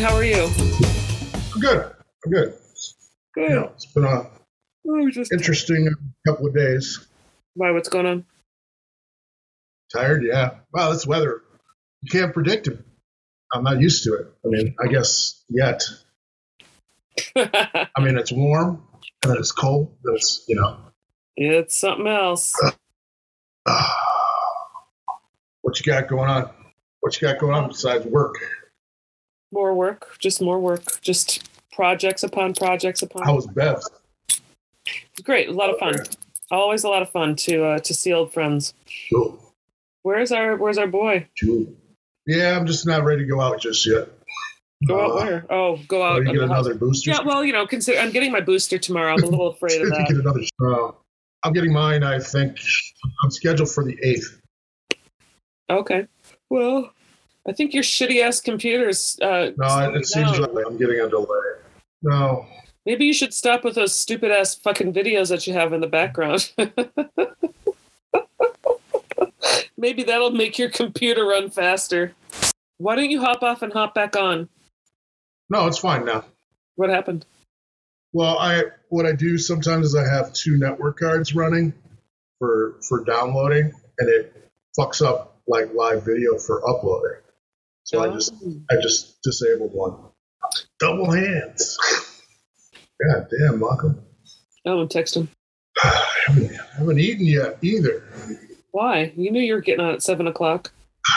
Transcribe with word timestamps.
How 0.00 0.14
are 0.16 0.24
you? 0.24 0.44
I'm 1.54 1.60
good. 1.60 1.92
I'm 2.24 2.32
good. 2.32 2.54
Good. 3.34 3.48
You 3.50 3.54
know, 3.56 3.70
it's 3.74 3.86
been 3.86 4.04
a 4.04 4.30
Oh, 4.88 5.10
just 5.10 5.30
interesting 5.30 5.88
couple 6.26 6.46
of 6.46 6.54
days. 6.54 7.06
why? 7.54 7.70
What's 7.70 7.90
going 7.90 8.06
on? 8.06 8.24
Tired, 9.92 10.24
yeah. 10.24 10.52
Wow, 10.72 10.90
this 10.92 11.06
weather, 11.06 11.42
you 12.00 12.10
can't 12.10 12.32
predict 12.32 12.66
it. 12.68 12.78
I'm 13.52 13.62
not 13.62 13.78
used 13.80 14.04
to 14.04 14.14
it. 14.14 14.26
I 14.44 14.48
mean, 14.48 14.74
I 14.82 14.86
guess 14.86 15.44
yet. 15.50 15.82
I 17.36 17.88
mean, 18.00 18.16
it's 18.16 18.32
warm, 18.32 18.82
and 19.22 19.32
then 19.32 19.38
it's 19.38 19.52
cold, 19.52 19.94
then 20.02 20.14
it's, 20.14 20.44
you 20.48 20.56
know. 20.56 20.78
it's 21.36 21.78
something 21.78 22.06
else. 22.06 22.54
what 25.60 25.78
you 25.78 25.84
got 25.92 26.08
going 26.08 26.30
on? 26.30 26.50
What 27.00 27.20
you 27.20 27.28
got 27.28 27.38
going 27.38 27.52
on 27.54 27.68
besides 27.68 28.06
work? 28.06 28.36
More 29.52 29.74
work, 29.74 30.16
just 30.18 30.40
more 30.40 30.58
work, 30.60 31.00
just 31.00 31.48
projects 31.72 32.22
upon 32.22 32.54
projects 32.54 33.02
upon. 33.02 33.24
How 33.24 33.34
was 33.34 33.46
Bev? 33.46 33.80
It's 34.28 35.22
great. 35.22 35.48
A 35.48 35.52
lot 35.52 35.70
of 35.70 35.78
fun. 35.78 35.94
Always 36.50 36.84
a 36.84 36.88
lot 36.88 37.02
of 37.02 37.10
fun 37.10 37.36
to 37.36 37.64
uh, 37.64 37.78
to 37.80 37.94
see 37.94 38.12
old 38.12 38.32
friends. 38.32 38.74
Cool. 39.12 39.38
Where's 40.02 40.32
our 40.32 40.56
Where's 40.56 40.78
our 40.78 40.86
boy? 40.86 41.26
Cool. 41.42 41.66
Yeah, 42.26 42.56
I'm 42.56 42.66
just 42.66 42.86
not 42.86 43.04
ready 43.04 43.22
to 43.24 43.28
go 43.28 43.40
out 43.40 43.60
just 43.60 43.86
yet. 43.86 44.08
Go 44.86 45.00
out 45.00 45.10
Uh, 45.10 45.14
where? 45.24 45.46
Oh, 45.50 45.78
go 45.88 46.02
out. 46.02 46.18
you 46.18 46.24
get 46.32 46.34
house. 46.36 46.44
another 46.44 46.74
booster? 46.74 47.10
Yeah, 47.10 47.20
well, 47.24 47.44
you 47.44 47.52
know, 47.52 47.66
consider 47.66 47.98
I'm 47.98 48.10
getting 48.10 48.32
my 48.32 48.40
booster 48.40 48.78
tomorrow. 48.78 49.12
I'm 49.14 49.22
a 49.22 49.26
little 49.26 49.48
afraid 49.52 49.82
of 49.82 49.88
that. 49.90 50.06
get 50.08 50.16
another. 50.16 50.40
Uh, 50.64 50.92
I'm 51.44 51.52
getting 51.52 51.72
mine. 51.72 52.02
I 52.02 52.18
think 52.18 52.58
I'm 53.24 53.30
scheduled 53.30 53.70
for 53.70 53.84
the 53.84 53.96
eighth. 54.02 54.40
Okay. 55.68 56.06
Well, 56.50 56.92
I 57.48 57.52
think 57.52 57.72
your 57.74 57.82
shitty 57.82 58.22
ass 58.22 58.40
computers. 58.40 59.18
Uh, 59.20 59.50
No, 59.56 59.90
it, 59.90 59.96
it 59.96 60.06
seems 60.06 60.32
down. 60.32 60.54
like 60.54 60.66
I'm 60.66 60.76
getting 60.76 61.00
a 61.00 61.08
delay. 61.08 61.26
No, 62.02 62.46
Maybe 62.86 63.04
you 63.04 63.12
should 63.12 63.34
stop 63.34 63.62
with 63.62 63.74
those 63.74 63.94
stupid 63.94 64.30
ass 64.30 64.54
fucking 64.54 64.92
videos 64.94 65.28
that 65.28 65.46
you 65.46 65.52
have 65.52 65.72
in 65.74 65.80
the 65.82 65.86
background. 65.86 66.50
Maybe 69.76 70.02
that'll 70.02 70.30
make 70.30 70.58
your 70.58 70.70
computer 70.70 71.24
run 71.26 71.50
faster. 71.50 72.14
Why 72.78 72.96
don't 72.96 73.10
you 73.10 73.20
hop 73.20 73.42
off 73.42 73.62
and 73.62 73.72
hop 73.72 73.94
back 73.94 74.16
on? 74.16 74.48
no, 75.50 75.66
it's 75.66 75.78
fine 75.78 76.04
now. 76.04 76.24
What 76.76 76.90
happened? 76.90 77.26
Well, 78.12 78.38
I 78.38 78.64
what 78.88 79.04
I 79.06 79.12
do 79.12 79.36
sometimes 79.38 79.86
is 79.86 79.94
I 79.94 80.08
have 80.08 80.32
two 80.32 80.56
network 80.56 80.98
cards 80.98 81.34
running 81.34 81.72
for 82.38 82.76
for 82.88 83.04
downloading, 83.04 83.72
and 83.98 84.08
it 84.08 84.50
fucks 84.78 85.04
up 85.04 85.40
like 85.46 85.72
live 85.74 86.04
video 86.04 86.38
for 86.38 86.66
uploading. 86.68 87.18
So 87.90 88.04
I 88.04 88.08
just 88.14 88.32
Oh. 88.40 88.52
I 88.70 88.76
just 88.80 89.20
disabled 89.22 89.72
one. 89.74 89.96
Double 90.78 91.10
hands. 91.10 91.76
God 93.04 93.26
damn, 93.36 93.58
Malcolm. 93.58 94.00
Oh, 94.64 94.80
and 94.80 94.88
text 94.90 95.16
him. 95.16 95.28
I 95.82 96.06
haven't, 96.28 96.52
I 96.52 96.78
haven't 96.78 97.00
eaten 97.00 97.26
yet 97.26 97.58
either. 97.62 98.04
Why? 98.70 99.12
You 99.16 99.32
knew 99.32 99.40
you 99.40 99.54
were 99.54 99.60
getting 99.60 99.84
on 99.84 99.92
at 99.94 100.02
seven 100.02 100.26
o'clock. 100.28 100.72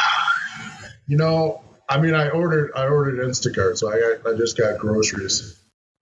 You 1.05 1.17
know, 1.17 1.61
I 1.89 1.99
mean, 1.99 2.15
I 2.15 2.29
ordered 2.29 2.71
I 2.77 2.87
ordered 2.87 3.19
Instacart, 3.27 3.77
so 3.77 3.91
I 3.91 3.99
got 3.99 4.33
I 4.33 4.37
just 4.37 4.57
got 4.57 4.79
groceries 4.79 5.59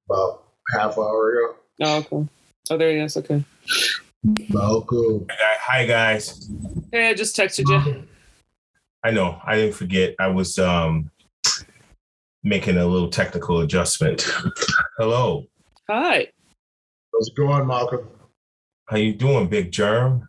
about 0.08 0.44
half 0.78 0.96
hour 0.96 1.32
ago. 1.32 1.56
Oh, 1.82 1.98
okay. 1.98 2.30
Oh, 2.70 2.78
there 2.78 2.92
he 2.92 3.00
is. 3.00 3.18
Okay. 3.18 3.44
Malcolm. 4.52 5.26
Hi 5.32 5.88
guys. 5.88 6.48
Hey, 6.92 7.10
I 7.10 7.14
just 7.16 7.36
texted 7.36 7.68
you. 7.68 8.04
I 9.04 9.12
know 9.12 9.40
I 9.44 9.56
didn't 9.56 9.76
forget. 9.76 10.16
I 10.20 10.28
was 10.28 10.60
um 10.60 11.10
making 12.44 12.78
a 12.78 12.86
little 12.86 13.10
technical 13.10 13.62
adjustment. 13.62 14.26
Hello. 14.98 15.46
Hi. 15.90 16.28
How's 17.14 17.28
it 17.28 17.36
going, 17.36 17.68
Malcolm? 17.68 18.08
How 18.88 18.98
you 18.98 19.14
doing, 19.14 19.48
Big 19.48 19.72
Germ? 19.72 20.28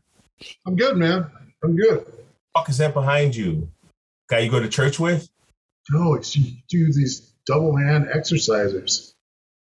I'm 0.66 0.76
good, 0.76 0.96
man. 0.96 1.30
I'm 1.62 1.76
good. 1.76 2.04
Fuck 2.56 2.68
is 2.68 2.78
that 2.78 2.94
behind 2.94 3.36
you? 3.36 3.68
Guy 4.28 4.40
you 4.40 4.50
go 4.50 4.60
to 4.60 4.68
church 4.68 4.98
with? 4.98 5.28
No, 5.90 6.14
it's 6.14 6.36
you 6.36 6.52
do 6.68 6.92
these 6.92 7.34
double 7.46 7.76
hand 7.76 8.08
exercises. 8.12 9.14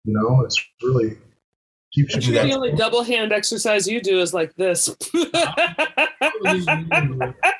You 0.05 0.13
know, 0.13 0.43
it's 0.43 0.63
really 0.81 1.17
keeps 1.93 2.15
you. 2.15 2.21
do 2.21 2.31
The 2.33 2.53
only 2.53 2.71
double 2.73 3.03
hand 3.03 3.31
exercise 3.31 3.87
you 3.87 4.01
do 4.01 4.19
is 4.19 4.33
like 4.33 4.55
this. 4.55 4.95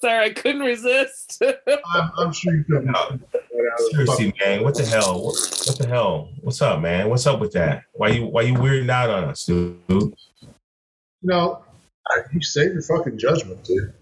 Sorry, 0.00 0.26
I 0.26 0.32
couldn't 0.32 0.62
resist. 0.62 1.42
I'm, 1.94 2.10
I'm 2.18 2.32
sure 2.32 2.54
you 2.54 2.64
can. 2.64 2.86
No. 2.86 3.18
Seriously, 3.90 4.32
man. 4.40 4.62
What 4.62 4.76
the 4.76 4.84
hell? 4.84 5.24
What, 5.24 5.34
what 5.66 5.78
the 5.78 5.86
hell? 5.86 6.30
What's 6.40 6.62
up, 6.62 6.80
man? 6.80 7.08
What's 7.08 7.26
up 7.26 7.40
with 7.40 7.52
that? 7.52 7.84
Why 7.92 8.08
you 8.08 8.26
why 8.26 8.42
you 8.42 8.54
weirding 8.54 8.90
out 8.90 9.10
on 9.10 9.24
us, 9.24 9.44
dude? 9.46 9.78
No, 11.22 11.64
you 12.32 12.42
save 12.42 12.72
your 12.72 12.82
fucking 12.82 13.18
judgment, 13.18 13.64
dude. 13.64 13.92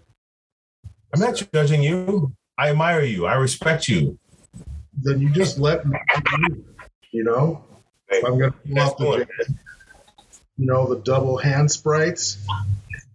I'm 1.13 1.19
not 1.19 1.41
judging 1.53 1.83
you. 1.83 2.33
I 2.57 2.69
admire 2.69 3.03
you. 3.03 3.25
I 3.25 3.35
respect 3.35 3.87
you. 3.87 4.17
Then 5.01 5.19
you 5.19 5.29
just 5.29 5.57
let 5.57 5.85
me. 5.85 5.97
You 7.11 7.23
know, 7.23 7.63
if 8.09 8.23
I'm 8.25 8.39
gonna 8.39 8.51
pull 8.51 8.75
That's 8.75 8.91
off 8.91 8.97
the, 8.97 9.27
you 10.57 10.65
know, 10.65 10.93
the 10.93 10.99
double 11.01 11.37
hand 11.37 11.71
sprites, 11.71 12.45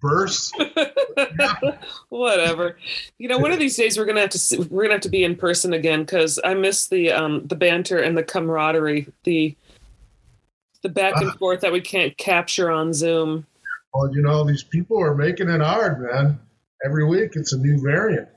bursts. 0.00 0.52
Whatever. 2.08 2.78
You 3.18 3.28
know, 3.28 3.38
one 3.38 3.52
of 3.52 3.58
these 3.58 3.76
days 3.76 3.98
we're 3.98 4.04
gonna 4.04 4.20
have 4.20 4.30
to 4.30 4.38
see, 4.38 4.58
we're 4.58 4.84
gonna 4.84 4.94
have 4.94 5.02
to 5.02 5.08
be 5.08 5.24
in 5.24 5.36
person 5.36 5.72
again 5.72 6.00
because 6.00 6.38
I 6.44 6.54
miss 6.54 6.86
the 6.88 7.12
um 7.12 7.46
the 7.46 7.56
banter 7.56 7.98
and 7.98 8.16
the 8.16 8.22
camaraderie, 8.22 9.12
the 9.24 9.56
the 10.82 10.88
back 10.88 11.20
and 11.20 11.32
forth 11.38 11.60
that 11.60 11.72
we 11.72 11.80
can't 11.80 12.16
capture 12.16 12.70
on 12.70 12.92
Zoom. 12.92 13.46
Well, 13.94 14.14
you 14.14 14.22
know, 14.22 14.44
these 14.44 14.62
people 14.62 15.00
are 15.02 15.14
making 15.14 15.48
it 15.48 15.60
hard, 15.60 16.00
man. 16.02 16.38
Every 16.84 17.04
week 17.04 17.32
it's 17.34 17.52
a 17.52 17.58
new 17.58 17.80
variant. 17.80 18.28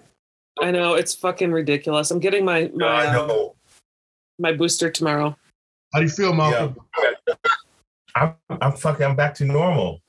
I 0.61 0.71
know 0.71 0.95
it's 0.95 1.15
fucking 1.15 1.51
ridiculous. 1.51 2.11
I'm 2.11 2.19
getting 2.19 2.45
my 2.45 2.69
No, 2.73 2.85
my 2.85 3.05
I 3.05 3.15
uh, 3.17 3.49
my 4.39 4.51
booster 4.53 4.89
tomorrow. 4.89 5.35
How 5.93 5.99
do 5.99 6.05
you 6.05 6.11
feel, 6.11 6.33
Malcolm? 6.33 6.77
I'm 8.15 8.35
I'm 8.49 8.73
fucking 8.73 9.05
I'm 9.05 9.15
back 9.15 9.33
to 9.35 9.45
normal. 9.45 10.01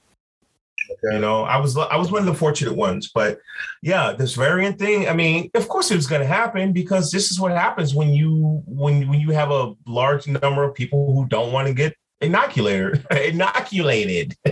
You 1.11 1.19
know, 1.19 1.43
I 1.43 1.59
was 1.59 1.77
I 1.77 1.97
was 1.97 2.13
one 2.13 2.21
of 2.21 2.27
the 2.27 2.35
fortunate 2.35 2.75
ones, 2.75 3.11
but 3.13 3.41
yeah, 3.83 4.13
this 4.13 4.35
variant 4.35 4.79
thing. 4.79 5.09
I 5.09 5.15
mean, 5.15 5.51
of 5.55 5.69
course 5.69 5.91
it 5.91 5.97
was 5.97 6.07
going 6.07 6.21
to 6.21 6.27
happen 6.27 6.73
because 6.73 7.11
this 7.11 7.33
is 7.33 7.41
what 7.41 7.51
happens 7.51 7.95
when 7.95 8.11
you 8.11 8.63
when 8.67 9.09
when 9.09 9.21
you 9.21 9.31
have 9.31 9.51
a 9.51 9.75
large 9.87 10.29
number 10.29 10.63
of 10.63 10.75
people 10.75 11.13
who 11.13 11.27
don't 11.27 11.53
want 11.53 11.67
to 11.67 11.75
get 11.75 11.97
inoculated 12.21 13.05
inoculated. 13.11 14.37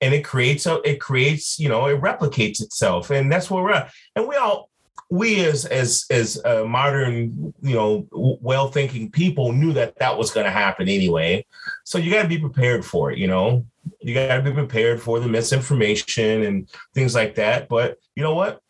and 0.00 0.14
it 0.14 0.24
creates 0.24 0.66
a 0.66 0.80
it 0.88 1.00
creates 1.00 1.58
you 1.58 1.68
know 1.68 1.86
it 1.86 2.00
replicates 2.00 2.62
itself 2.62 3.10
and 3.10 3.32
that's 3.32 3.50
where 3.50 3.62
we're 3.62 3.72
at 3.72 3.90
and 4.14 4.28
we 4.28 4.36
all 4.36 4.67
we 5.10 5.44
as 5.44 5.64
as 5.64 6.04
as 6.10 6.40
uh, 6.44 6.64
modern 6.64 7.54
you 7.62 7.74
know 7.74 8.06
well 8.12 8.68
thinking 8.68 9.10
people 9.10 9.52
knew 9.52 9.72
that 9.72 9.98
that 9.98 10.16
was 10.16 10.30
going 10.30 10.44
to 10.44 10.50
happen 10.50 10.88
anyway. 10.88 11.44
So 11.84 11.98
you 11.98 12.10
got 12.10 12.22
to 12.22 12.28
be 12.28 12.38
prepared 12.38 12.84
for 12.84 13.10
it 13.10 13.18
you 13.18 13.26
know? 13.26 13.64
You 14.00 14.12
got 14.14 14.36
to 14.36 14.42
be 14.42 14.52
prepared 14.52 15.00
for 15.00 15.18
the 15.18 15.28
misinformation 15.28 16.42
and 16.42 16.68
things 16.94 17.14
like 17.14 17.34
that. 17.36 17.68
But 17.68 17.98
you 18.14 18.22
know 18.22 18.34
what? 18.34 18.60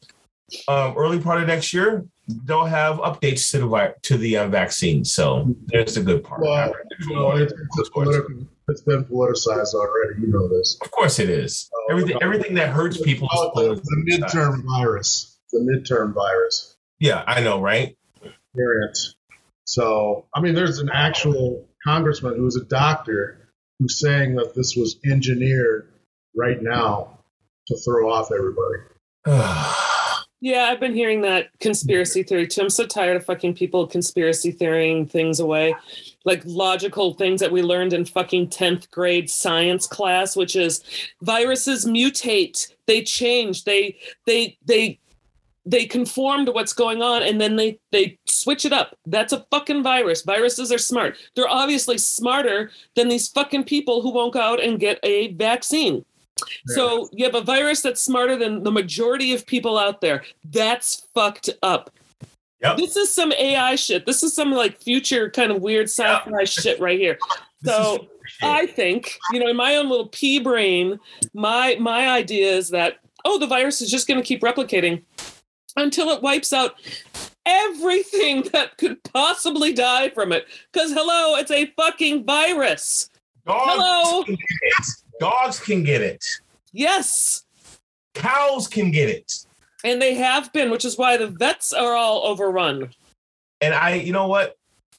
Um, 0.69 0.95
early 0.97 1.21
part 1.21 1.43
of 1.43 1.49
next 1.49 1.75
year 1.75 2.07
they'll 2.45 2.65
have 2.65 2.97
updates 2.99 3.51
to 3.51 3.59
the 3.59 3.67
vi- 3.67 3.95
to 4.03 4.17
the 4.19 4.37
uh, 4.39 4.49
vaccine. 4.49 5.05
So 5.05 5.55
there's 5.67 5.95
the 5.95 6.03
good 6.03 6.25
part. 6.25 6.43
Well, 6.43 6.73
you 7.01 7.15
know, 7.15 7.37
it's, 7.37 7.53
it's, 7.79 7.89
political, 7.91 8.47
it's 8.69 8.83
been 8.83 9.05
politicized 9.05 9.75
already. 9.75 10.21
You 10.21 10.29
know 10.29 10.49
this. 10.49 10.79
of 10.83 10.91
course 10.91 11.19
it 11.19 11.31
is. 11.31 11.71
Everything 11.91 12.19
everything 12.23 12.55
that 12.55 12.69
hurts 12.69 13.01
people 13.01 13.29
is 13.33 13.41
the, 13.55 13.83
the 13.83 14.13
midterm 14.13 14.63
virus. 14.65 15.38
The 15.53 15.61
midterm 15.61 16.13
virus 16.13 16.77
yeah 16.99 17.25
i 17.27 17.41
know 17.41 17.61
right 17.61 17.97
variant. 18.59 18.99
So, 19.65 20.27
I 20.35 20.41
mean, 20.41 20.55
there's 20.55 20.79
an 20.79 20.91
actual 20.93 21.67
congressman 21.85 22.37
who's 22.37 22.57
a 22.57 22.65
doctor 22.65 23.49
who's 23.79 24.01
saying 24.01 24.37
that 24.37 24.55
this 24.55 24.75
was 24.77 24.99
engineered 25.05 25.93
right 26.35 26.61
now 26.61 27.19
to 27.69 27.77
throw 27.77 28.11
off 28.11 28.31
everybody. 28.33 28.83
Yeah, 30.41 30.67
I've 30.67 30.79
been 30.79 30.95
hearing 30.95 31.23
that 31.23 31.49
conspiracy 31.59 32.23
theory 32.23 32.47
too. 32.47 32.61
I'm 32.61 32.71
so 32.71 32.87
tired 32.87 33.17
of 33.17 33.25
fucking 33.25 33.55
people 33.55 33.89
conspiracy 33.89 34.53
theorying 34.53 35.05
things 35.05 35.41
away. 35.41 35.75
Like 36.25 36.43
logical 36.45 37.15
things 37.15 37.41
that 37.41 37.51
we 37.51 37.61
learned 37.61 37.93
in 37.93 38.05
fucking 38.05 38.51
10th 38.51 38.89
grade 38.93 39.29
science 39.29 39.89
class, 39.89 40.37
which 40.37 40.55
is 40.55 40.85
viruses 41.23 41.87
mutate, 41.87 42.73
they 42.87 43.03
change, 43.03 43.65
they 43.65 43.99
they 44.27 44.57
they 44.65 45.01
they 45.69 45.85
conform 45.85 46.47
to 46.47 46.53
what's 46.53 46.73
going 46.73 47.03
on 47.03 47.23
and 47.23 47.41
then 47.41 47.57
they 47.57 47.79
they 47.93 48.19
switch 48.27 48.65
it 48.65 48.73
up. 48.73 48.97
That's 49.07 49.33
a 49.33 49.45
fucking 49.51 49.83
virus. 49.83 50.23
Viruses 50.23 50.73
are 50.73 50.79
smart. 50.79 51.17
They're 51.35 51.49
obviously 51.49 51.99
smarter 51.99 52.71
than 52.97 53.09
these 53.09 53.29
fucking 53.29 53.65
people 53.65 54.01
who 54.01 54.11
won't 54.11 54.33
go 54.33 54.41
out 54.41 54.63
and 54.63 54.81
get 54.81 54.99
a 55.03 55.33
vaccine. 55.35 56.05
So 56.67 57.09
you 57.13 57.25
have 57.25 57.35
a 57.35 57.41
virus 57.41 57.83
that's 57.83 58.01
smarter 58.01 58.37
than 58.37 58.63
the 58.63 58.71
majority 58.71 59.35
of 59.35 59.45
people 59.45 59.77
out 59.77 60.01
there. 60.01 60.23
That's 60.45 61.07
fucked 61.13 61.51
up. 61.65 61.91
Yep. 62.63 62.77
This 62.77 62.97
is 62.97 63.13
some 63.13 63.33
AI 63.33 63.75
shit. 63.75 64.07
This 64.07 64.23
is 64.23 64.35
some 64.35 64.53
like 64.53 64.81
future 64.81 65.31
kind 65.31 65.51
of 65.51 65.61
weird 65.61 65.87
sci-fi 65.87 66.45
shit 66.45 66.81
right 66.81 66.99
here. 66.99 67.19
So 67.65 68.07
I 68.41 68.67
think, 68.67 69.19
you 69.33 69.41
know, 69.41 69.49
in 69.49 69.57
my 69.57 69.75
own 69.75 69.89
little 69.89 70.07
pea 70.07 70.39
brain, 70.39 71.01
my 71.35 71.77
my 71.81 72.09
idea 72.09 72.53
is 72.53 72.69
that 72.69 72.99
oh, 73.25 73.37
the 73.37 73.49
virus 73.49 73.81
is 73.81 73.91
just 73.91 74.07
going 74.07 74.21
to 74.21 74.25
keep 74.25 74.43
replicating 74.43 75.03
until 75.77 76.09
it 76.11 76.23
wipes 76.23 76.53
out 76.53 76.75
everything 77.47 78.43
that 78.53 78.77
could 78.79 79.03
possibly 79.05 79.73
die 79.73 80.09
from 80.11 80.33
it. 80.33 80.47
Because 80.73 80.93
hello, 80.93 81.37
it's 81.37 81.51
a 81.51 81.67
fucking 81.77 82.25
virus. 82.25 83.09
dogs 83.47 83.65
Hello. 83.67 84.23
can 84.25 84.35
get 84.35 84.47
it. 84.63 84.87
Dogs 85.21 85.61
can 85.61 85.83
get 85.83 86.01
it. 86.03 86.25
Yes. 86.73 87.45
Cows 88.15 88.69
can 88.69 88.91
get 88.91 89.09
it. 89.09 89.33
And 89.85 90.03
they 90.03 90.15
have 90.15 90.53
been, 90.53 90.71
which 90.71 90.85
is 90.85 90.99
why 90.99 91.17
the 91.17 91.29
vets 91.29 91.73
are 91.73 91.95
all 91.95 92.27
overrun. 92.27 92.91
and 93.61 93.75
I, 93.75 93.95
you 93.95 94.13
know 94.13 94.27
what? 94.29 94.57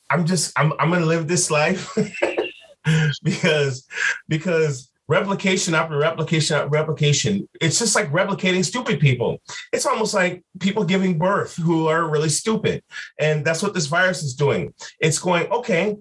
I'm 0.10 0.26
just 0.26 0.58
I'm 0.58 0.74
I'm 0.80 0.90
gonna 0.90 1.06
live 1.06 1.28
this 1.28 1.52
life 1.52 1.96
because 3.24 3.86
because 4.28 4.89
replication 5.10 5.74
after 5.74 5.98
replication 5.98 6.56
after 6.56 6.70
replication, 6.70 7.50
it's 7.60 7.80
just 7.80 7.96
like 7.96 8.10
replicating 8.12 8.64
stupid 8.64 9.00
people. 9.00 9.42
It's 9.74 9.88
almost 9.88 10.14
like 10.14 10.44
people 10.60 10.86
giving 10.86 11.18
birth 11.18 11.56
who 11.58 11.88
are 11.88 12.08
really 12.08 12.30
stupid. 12.30 12.84
And 13.20 13.44
that's 13.44 13.64
what 13.64 13.74
this 13.74 13.88
virus 13.88 14.22
is 14.22 14.36
doing. 14.36 14.74
It's 15.00 15.18
going, 15.18 15.52
okay, 15.52 15.98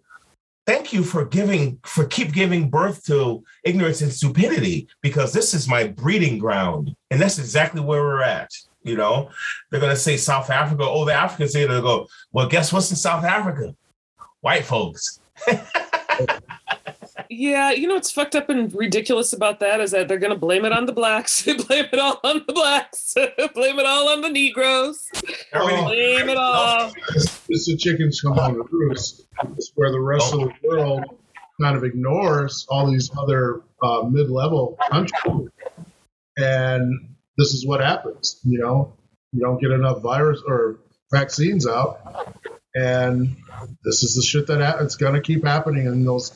thank 0.66 0.93
you 0.93 1.02
for 1.02 1.25
giving 1.25 1.81
for 1.84 2.05
keep 2.05 2.32
giving 2.32 2.69
birth 2.69 3.02
to 3.06 3.43
ignorance 3.64 4.02
and 4.02 4.12
stupidity 4.12 4.87
because 5.00 5.32
this 5.32 5.55
is 5.55 5.66
my 5.66 5.88
breeding 5.88 6.38
ground. 6.38 6.94
And 7.10 7.19
that's 7.19 7.38
exactly 7.38 7.81
where 7.81 8.02
we're 8.02 8.22
at. 8.22 8.50
You 8.82 8.96
know, 8.96 9.31
they're 9.70 9.81
gonna 9.81 9.96
say 9.96 10.19
South 10.19 10.50
Africa. 10.50 10.84
Oh, 10.84 11.06
the 11.06 11.14
Africans 11.14 11.52
say 11.52 11.66
they'll 11.66 11.81
go, 11.81 12.06
well, 12.32 12.46
guess 12.46 12.72
what's 12.72 12.90
in 12.90 12.96
South 12.96 13.25
Africa? 13.25 13.75
White 14.43 14.66
folks. 14.66 15.20
Yeah, 17.30 17.72
you 17.72 17.86
know 17.86 17.94
what's 17.94 18.10
fucked 18.10 18.34
up 18.34 18.48
and 18.48 18.72
ridiculous 18.75 19.32
about 19.32 19.60
that 19.60 19.80
is 19.80 19.90
that 19.90 20.08
they're 20.08 20.19
going 20.19 20.32
to 20.32 20.38
blame 20.38 20.64
it 20.64 20.72
on 20.72 20.86
the 20.86 20.92
blacks. 20.92 21.42
blame 21.66 21.86
it 21.92 21.98
all 21.98 22.19
on 22.25 22.42
the 22.46 22.52
blacks. 22.52 23.14
blame 23.54 23.78
it 23.78 23.86
all 23.86 24.08
on 24.08 24.20
the 24.22 24.28
Negroes. 24.30 25.08
Everything- 25.52 25.84
Blame 25.84 26.28
it 26.30 26.36
all. 26.38 26.92
It's 27.48 27.66
the 27.66 27.76
chickens 27.76 28.20
come 28.20 28.34
home 28.34 28.54
to 28.54 28.64
roost. 28.70 29.26
It's 29.56 29.72
where 29.75 29.90
the 29.92 30.00
rest 30.00 30.32
of 30.32 30.40
the 30.40 30.52
world 30.69 31.04
kind 31.60 31.76
of 31.76 31.84
ignores 31.84 32.66
all 32.70 32.90
these 32.90 33.10
other 33.19 33.62
uh, 33.82 34.02
mid-level 34.08 34.78
countries, 34.90 35.48
and 36.36 37.08
this 37.36 37.52
is 37.52 37.66
what 37.66 37.81
happens. 37.81 38.40
You 38.44 38.58
know, 38.60 38.92
you 39.32 39.40
don't 39.40 39.60
get 39.60 39.70
enough 39.70 40.00
virus 40.02 40.40
or 40.46 40.78
vaccines 41.12 41.66
out, 41.66 42.00
and 42.74 43.36
this 43.84 44.02
is 44.02 44.14
the 44.14 44.22
shit 44.22 44.46
that 44.46 44.60
ha- 44.60 44.78
it's 44.84 44.96
going 44.96 45.14
to 45.14 45.20
keep 45.20 45.44
happening 45.44 45.86
in 45.86 46.04
those 46.04 46.31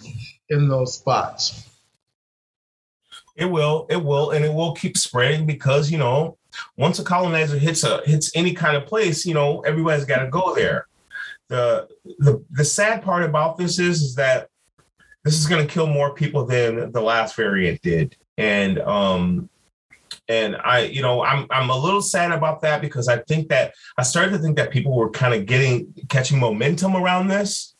in 0.52 0.68
those 0.68 0.94
spots. 0.94 1.68
It 3.34 3.46
will, 3.46 3.86
it 3.88 3.96
will, 3.96 4.30
and 4.30 4.44
it 4.44 4.52
will 4.52 4.74
keep 4.74 4.96
spreading 4.96 5.46
because 5.46 5.90
you 5.90 5.98
know, 5.98 6.36
once 6.76 6.98
a 6.98 7.04
colonizer 7.04 7.58
hits 7.58 7.82
a 7.82 8.02
hits 8.04 8.30
any 8.34 8.52
kind 8.52 8.76
of 8.76 8.86
place, 8.86 9.24
you 9.24 9.34
know, 9.34 9.60
everybody's 9.60 10.04
got 10.04 10.22
to 10.22 10.28
go 10.28 10.54
there. 10.54 10.86
The 11.48 11.88
the 12.18 12.44
the 12.50 12.64
sad 12.64 13.02
part 13.02 13.24
about 13.24 13.56
this 13.56 13.78
is 13.78 14.02
is 14.02 14.14
that 14.16 14.48
this 15.24 15.38
is 15.38 15.46
going 15.46 15.66
to 15.66 15.72
kill 15.72 15.86
more 15.86 16.14
people 16.14 16.44
than 16.44 16.92
the 16.92 17.00
last 17.00 17.36
variant 17.36 17.80
did, 17.80 18.16
and 18.36 18.78
um, 18.80 19.48
and 20.28 20.56
I, 20.56 20.80
you 20.84 21.02
know, 21.02 21.24
I'm 21.24 21.46
I'm 21.50 21.70
a 21.70 21.76
little 21.76 22.02
sad 22.02 22.32
about 22.32 22.60
that 22.62 22.80
because 22.80 23.08
I 23.08 23.18
think 23.18 23.48
that 23.48 23.74
I 23.96 24.02
started 24.02 24.32
to 24.32 24.38
think 24.38 24.56
that 24.56 24.70
people 24.70 24.94
were 24.94 25.10
kind 25.10 25.34
of 25.34 25.46
getting 25.46 25.92
catching 26.08 26.38
momentum 26.38 26.96
around 26.96 27.28
this, 27.28 27.71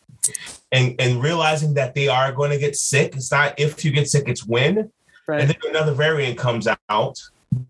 and 0.70 0.94
and 0.98 1.22
realizing 1.22 1.74
that 1.74 1.94
they 1.94 2.08
are 2.08 2.32
going 2.32 2.50
to 2.50 2.58
get 2.58 2.76
sick. 2.76 3.14
It's 3.16 3.30
not 3.30 3.58
if 3.58 3.84
you 3.84 3.90
get 3.90 4.08
sick, 4.08 4.24
it's 4.28 4.46
when 4.46 4.90
Right. 5.28 5.40
and 5.40 5.50
then 5.50 5.56
another 5.70 5.92
variant 5.92 6.36
comes 6.36 6.66
out 6.88 7.20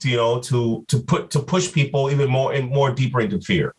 to, 0.01 0.09
you 0.09 0.17
know 0.17 0.41
to 0.41 0.85
to 0.89 1.01
put 1.01 1.31
to 1.31 1.41
push 1.41 1.71
people 1.71 2.11
even 2.11 2.31
more 2.31 2.55
and 2.55 2.71
more 2.71 2.91
deeper 2.93 3.21
into 3.21 3.41
fear 3.41 3.75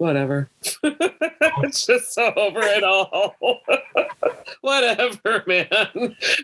Whatever. 0.00 0.48
it's 0.82 1.84
just 1.84 2.14
so 2.14 2.32
over 2.34 2.60
it 2.62 2.82
all. 2.82 3.36
Whatever, 4.62 5.44
man. 5.46 5.66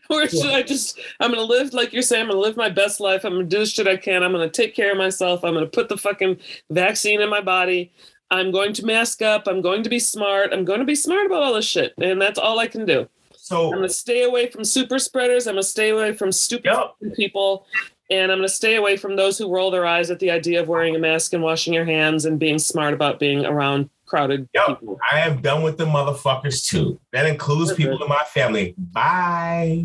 Where 0.08 0.28
should 0.28 0.50
I 0.50 0.62
just? 0.62 1.00
I'm 1.20 1.30
gonna 1.30 1.40
live 1.42 1.72
like 1.72 1.94
you're 1.94 2.02
saying. 2.02 2.24
I'm 2.24 2.28
gonna 2.28 2.40
live 2.40 2.58
my 2.58 2.69
best 2.69 3.00
life. 3.00 3.24
I'm 3.24 3.32
gonna 3.32 3.44
do 3.44 3.60
the 3.60 3.64
shit 3.64 3.88
I 3.88 3.96
can. 3.96 4.22
I'm 4.22 4.32
gonna 4.32 4.50
take 4.50 4.74
care 4.74 4.92
of 4.92 4.98
myself. 4.98 5.42
I'm 5.42 5.54
gonna 5.54 5.64
put 5.64 5.88
the 5.88 5.96
fucking 5.96 6.36
vaccine 6.69 7.22
in 7.22 7.30
my 7.30 7.40
body. 7.40 7.94
I'm 8.31 8.50
going 8.50 8.73
to 8.75 8.84
mask 8.87 9.23
up. 9.23 9.46
I'm 9.46 9.61
going 9.62 9.82
to 9.84 9.90
be 9.90 9.99
smart. 9.99 10.52
I'm 10.52 10.64
going 10.64 10.81
to 10.81 10.84
be 10.87 10.94
smart 10.96 11.26
about 11.26 11.43
all 11.43 11.55
this 11.55 11.64
shit, 11.64 11.94
and 12.00 12.20
that's 12.20 12.38
all 12.38 12.58
I 12.58 12.67
can 12.67 12.84
do. 12.84 13.08
So 13.37 13.67
I'm 13.69 13.75
gonna 13.76 13.88
stay 13.88 14.25
away 14.25 14.49
from 14.49 14.64
super 14.64 14.99
spreaders. 14.99 15.46
I'm 15.46 15.55
gonna 15.55 15.62
stay 15.62 15.90
away 15.90 16.12
from 16.14 16.32
stupid 16.32 16.64
Yep. 16.73 17.14
people. 17.14 17.64
And 18.11 18.31
I'm 18.32 18.38
going 18.38 18.49
to 18.49 18.55
stay 18.55 18.76
away 18.76 18.96
from 18.96 19.17
those 19.17 19.37
who 19.37 19.52
roll 19.52 19.70
their 19.73 19.84
eyes 19.84 20.12
at 20.12 20.20
the 20.20 20.31
idea 20.31 20.61
of 20.61 20.69
wearing 20.69 20.94
a 20.94 20.99
mask 21.00 21.32
and 21.32 21.43
washing 21.43 21.75
your 21.75 21.84
hands 21.84 22.25
and 22.25 22.38
being 22.38 22.56
smart 22.58 22.94
about 22.94 23.19
being 23.19 23.44
around 23.44 23.90
crowded 24.06 24.49
Yep. 24.55 24.67
people. 24.81 24.99
i 25.12 25.19
am 25.20 25.40
done 25.43 25.62
with 25.64 25.76
the 25.76 25.84
motherfuckers 25.87 26.64
too 26.64 27.00
that 27.12 27.26
includes 27.26 27.72
people 27.75 28.00
in 28.00 28.08
my 28.08 28.22
family 28.32 28.75
bye 28.79 29.84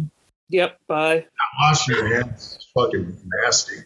Yep. 0.49 0.79
Bye. 0.87 1.25
I 1.25 1.69
wash 1.69 1.87
your 1.87 2.15
hands. 2.15 2.55
It's 2.57 2.67
fucking 2.75 3.17
nasty. 3.43 3.77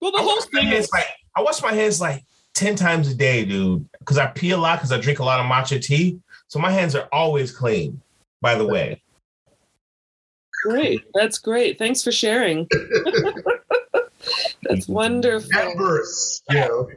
Well, 0.00 0.10
the 0.12 0.18
I 0.18 0.22
whole 0.22 0.40
thing 0.42 0.68
is 0.72 0.90
like 0.92 1.06
I 1.36 1.42
wash 1.42 1.62
my 1.62 1.72
hands 1.72 1.98
like 2.00 2.24
10 2.54 2.76
times 2.76 3.08
a 3.08 3.14
day, 3.14 3.44
dude. 3.44 3.86
Because 3.98 4.18
I 4.18 4.26
pee 4.26 4.50
a 4.50 4.56
lot 4.56 4.78
because 4.78 4.92
I 4.92 5.00
drink 5.00 5.18
a 5.18 5.24
lot 5.24 5.40
of 5.40 5.46
matcha 5.46 5.82
tea. 5.82 6.20
So 6.48 6.58
my 6.58 6.70
hands 6.70 6.94
are 6.94 7.08
always 7.12 7.50
clean, 7.50 8.00
by 8.40 8.54
the 8.54 8.66
way. 8.66 9.02
great. 10.64 11.02
That's 11.14 11.38
great. 11.38 11.78
Thanks 11.78 12.02
for 12.02 12.12
sharing. 12.12 12.68
That's 14.62 14.86
wonderful. 14.88 15.50
Embers. 15.58 16.42
You 16.50 16.56
know, 16.56 16.88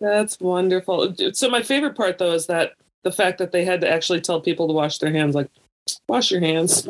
That's 0.00 0.40
wonderful. 0.40 1.14
So 1.32 1.48
my 1.50 1.62
favorite 1.62 1.96
part 1.96 2.18
though 2.18 2.32
is 2.32 2.46
that 2.46 2.72
the 3.02 3.12
fact 3.12 3.38
that 3.38 3.52
they 3.52 3.64
had 3.64 3.80
to 3.82 3.90
actually 3.90 4.20
tell 4.20 4.40
people 4.40 4.66
to 4.68 4.72
wash 4.72 4.98
their 4.98 5.12
hands 5.12 5.34
like 5.34 5.50
wash 6.08 6.30
your 6.30 6.40
hands. 6.40 6.86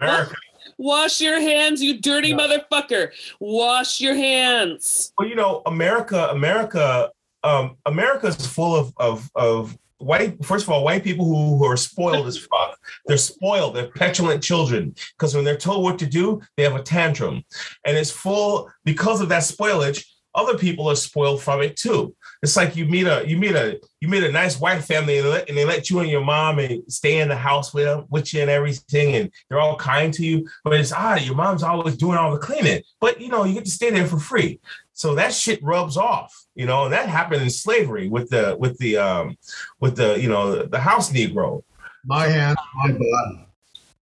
America. 0.00 0.34
Wash 0.80 1.20
your 1.20 1.38
hands, 1.40 1.82
you 1.82 2.00
dirty 2.00 2.32
motherfucker. 2.32 3.10
Wash 3.38 4.00
your 4.00 4.14
hands. 4.14 5.12
Well, 5.18 5.28
you 5.28 5.36
know, 5.36 5.62
America, 5.66 6.28
America, 6.30 7.10
um, 7.44 7.76
America 7.86 8.26
is 8.26 8.46
full 8.46 8.74
of 8.74 8.92
of 8.96 9.30
of 9.34 9.78
white. 9.98 10.42
First 10.44 10.64
of 10.64 10.70
all, 10.70 10.82
white 10.82 11.04
people 11.04 11.26
who, 11.26 11.58
who 11.58 11.64
are 11.66 11.76
spoiled 11.76 12.26
as 12.26 12.38
fuck. 12.50 12.78
They're 13.06 13.18
spoiled. 13.18 13.76
They're 13.76 13.90
petulant 13.90 14.42
children 14.42 14.94
because 15.16 15.34
when 15.34 15.44
they're 15.44 15.56
told 15.56 15.84
what 15.84 15.98
to 16.00 16.06
do, 16.06 16.40
they 16.56 16.62
have 16.62 16.74
a 16.74 16.82
tantrum, 16.82 17.44
and 17.84 17.96
it's 17.96 18.10
full 18.10 18.70
because 18.84 19.20
of 19.20 19.28
that 19.28 19.42
spoilage. 19.42 20.04
Other 20.34 20.56
people 20.56 20.88
are 20.88 20.96
spoiled 20.96 21.42
from 21.42 21.60
it 21.60 21.76
too. 21.76 22.14
It's 22.42 22.56
like 22.56 22.74
you 22.74 22.86
meet 22.86 23.06
a 23.06 23.22
you 23.28 23.36
meet 23.36 23.54
a 23.54 23.78
you 24.00 24.08
meet 24.08 24.24
a 24.24 24.32
nice 24.32 24.58
white 24.58 24.82
family 24.82 25.18
and 25.18 25.26
they 25.26 25.30
let, 25.30 25.48
and 25.48 25.58
they 25.58 25.64
let 25.66 25.90
you 25.90 26.00
and 26.00 26.08
your 26.08 26.24
mom 26.24 26.58
and 26.58 26.82
stay 26.90 27.18
in 27.18 27.28
the 27.28 27.36
house 27.36 27.74
with 27.74 27.84
them, 27.84 28.06
with 28.08 28.32
you 28.32 28.40
and 28.40 28.50
everything, 28.50 29.14
and 29.16 29.30
they're 29.48 29.60
all 29.60 29.76
kind 29.76 30.12
to 30.14 30.24
you. 30.24 30.48
But 30.64 30.80
it's 30.80 30.92
ah, 30.92 31.16
your 31.16 31.34
mom's 31.34 31.62
always 31.62 31.98
doing 31.98 32.16
all 32.16 32.32
the 32.32 32.38
cleaning, 32.38 32.82
but 32.98 33.20
you 33.20 33.28
know 33.28 33.44
you 33.44 33.54
get 33.54 33.66
to 33.66 33.70
stay 33.70 33.90
there 33.90 34.06
for 34.06 34.18
free. 34.18 34.58
So 34.94 35.14
that 35.16 35.34
shit 35.34 35.62
rubs 35.62 35.98
off, 35.98 36.34
you 36.54 36.64
know, 36.64 36.84
and 36.84 36.92
that 36.94 37.08
happened 37.08 37.42
in 37.42 37.50
slavery 37.50 38.08
with 38.08 38.30
the 38.30 38.56
with 38.58 38.78
the 38.78 38.96
um 38.96 39.36
with 39.78 39.96
the 39.96 40.18
you 40.18 40.28
know 40.28 40.62
the 40.62 40.80
house 40.80 41.12
Negro. 41.12 41.62
my 42.04 42.26
hands, 42.26 42.58
my 42.76 42.92
body. 42.92 43.46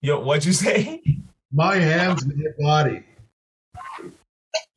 Yo, 0.01 0.21
what'd 0.21 0.45
you 0.45 0.53
say? 0.53 1.03
My 1.53 1.77
hands, 1.77 2.27
my 2.27 2.35
body. 2.59 3.05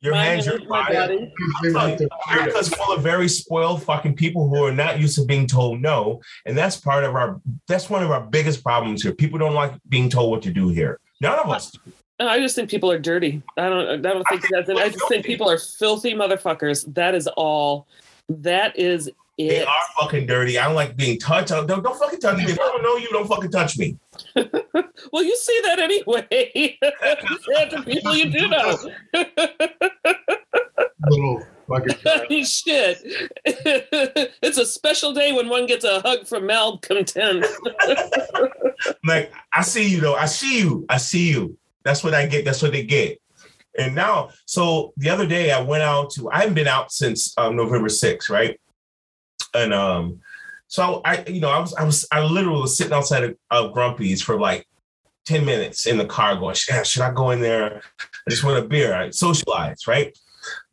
Your 0.00 0.12
My 0.12 0.24
hands, 0.24 0.46
your 0.46 0.58
hands, 0.58 0.68
my 0.68 0.92
body. 0.92 1.32
They 1.62 2.08
America's 2.30 2.68
full 2.68 2.94
of 2.94 3.02
very 3.02 3.28
spoiled 3.28 3.82
fucking 3.82 4.14
people 4.14 4.48
who 4.48 4.64
are 4.64 4.72
not 4.72 5.00
used 5.00 5.16
to 5.16 5.24
being 5.24 5.46
told 5.46 5.80
no, 5.80 6.20
and 6.46 6.56
that's 6.56 6.76
part 6.76 7.04
of 7.04 7.14
our. 7.14 7.40
That's 7.66 7.90
one 7.90 8.02
of 8.02 8.10
our 8.10 8.20
biggest 8.20 8.62
problems 8.62 9.02
here. 9.02 9.12
People 9.12 9.38
don't 9.38 9.54
like 9.54 9.72
being 9.88 10.08
told 10.08 10.30
what 10.30 10.42
to 10.42 10.52
do 10.52 10.68
here. 10.68 11.00
None 11.20 11.38
of 11.38 11.50
us. 11.50 11.72
do. 11.72 11.80
I 12.20 12.38
just 12.38 12.54
think 12.54 12.70
people 12.70 12.90
are 12.90 12.98
dirty. 12.98 13.42
I 13.56 13.68
don't. 13.68 14.06
I 14.06 14.12
don't 14.12 14.24
think 14.28 14.44
that's. 14.50 14.70
I 14.70 14.88
just 14.88 15.08
think 15.08 15.24
people 15.24 15.50
are 15.50 15.58
filthy 15.58 16.14
motherfuckers. 16.14 16.92
That 16.94 17.14
is 17.14 17.26
all. 17.36 17.86
That 18.28 18.78
is 18.78 19.10
They 19.38 19.64
are 19.64 19.72
fucking 20.00 20.26
dirty. 20.26 20.58
I 20.58 20.64
don't 20.64 20.74
like 20.74 20.96
being 20.96 21.16
touched. 21.18 21.48
Don't, 21.48 21.66
don't 21.66 21.96
fucking 21.96 22.18
touch 22.18 22.38
me. 22.38 22.44
If 22.44 22.58
I 22.58 22.64
don't 22.64 22.82
know 22.82 22.96
you, 22.96 23.08
don't 23.10 23.28
fucking 23.28 23.50
touch 23.50 23.78
me. 23.78 23.96
Well, 25.12 25.22
you 25.22 25.36
see 25.36 25.60
that 25.64 25.78
anyway. 25.78 26.26
you 26.54 27.70
to 27.70 27.82
people 27.84 28.16
you 28.16 28.30
do 28.30 28.48
know. 28.48 28.76
little 31.08 31.46
fucking. 31.68 31.96
I 32.04 32.26
mean, 32.28 32.44
shit. 32.44 32.98
it's 33.44 34.58
a 34.58 34.66
special 34.66 35.12
day 35.14 35.30
when 35.32 35.48
one 35.48 35.66
gets 35.66 35.84
a 35.84 36.00
hug 36.00 36.26
from 36.26 36.46
Malcolm 36.46 36.96
malcontent. 36.96 37.46
like 39.04 39.32
I 39.52 39.62
see 39.62 39.88
you 39.88 40.00
though. 40.00 40.16
I 40.16 40.26
see 40.26 40.58
you. 40.58 40.84
I 40.88 40.96
see 40.98 41.30
you. 41.30 41.56
That's 41.84 42.02
what 42.02 42.12
I 42.12 42.26
get. 42.26 42.44
That's 42.44 42.60
what 42.60 42.72
they 42.72 42.82
get. 42.82 43.20
And 43.78 43.94
now, 43.94 44.30
so 44.44 44.92
the 44.96 45.08
other 45.10 45.26
day 45.26 45.52
I 45.52 45.60
went 45.60 45.84
out 45.84 46.10
to, 46.14 46.28
I 46.30 46.40
haven't 46.40 46.54
been 46.54 46.66
out 46.66 46.90
since 46.90 47.32
um, 47.38 47.54
November 47.54 47.88
6th, 47.88 48.28
right? 48.28 48.58
And 49.54 49.72
um, 49.72 50.20
so 50.66 51.00
I, 51.04 51.24
you 51.26 51.40
know, 51.40 51.50
I 51.50 51.58
was, 51.58 51.74
I 51.74 51.84
was, 51.84 52.06
I 52.12 52.22
literally 52.22 52.60
was 52.60 52.76
sitting 52.76 52.92
outside 52.92 53.24
of, 53.24 53.36
of 53.50 53.72
Grumpy's 53.72 54.22
for 54.22 54.38
like 54.38 54.66
10 55.26 55.44
minutes 55.44 55.86
in 55.86 55.98
the 55.98 56.06
car 56.06 56.36
going, 56.36 56.56
yeah, 56.68 56.82
should 56.82 57.02
I 57.02 57.12
go 57.12 57.30
in 57.30 57.40
there? 57.40 57.82
I 58.00 58.30
just 58.30 58.44
want 58.44 58.64
a 58.64 58.66
beer. 58.66 58.94
I 58.94 59.10
socialize, 59.10 59.86
right? 59.86 60.16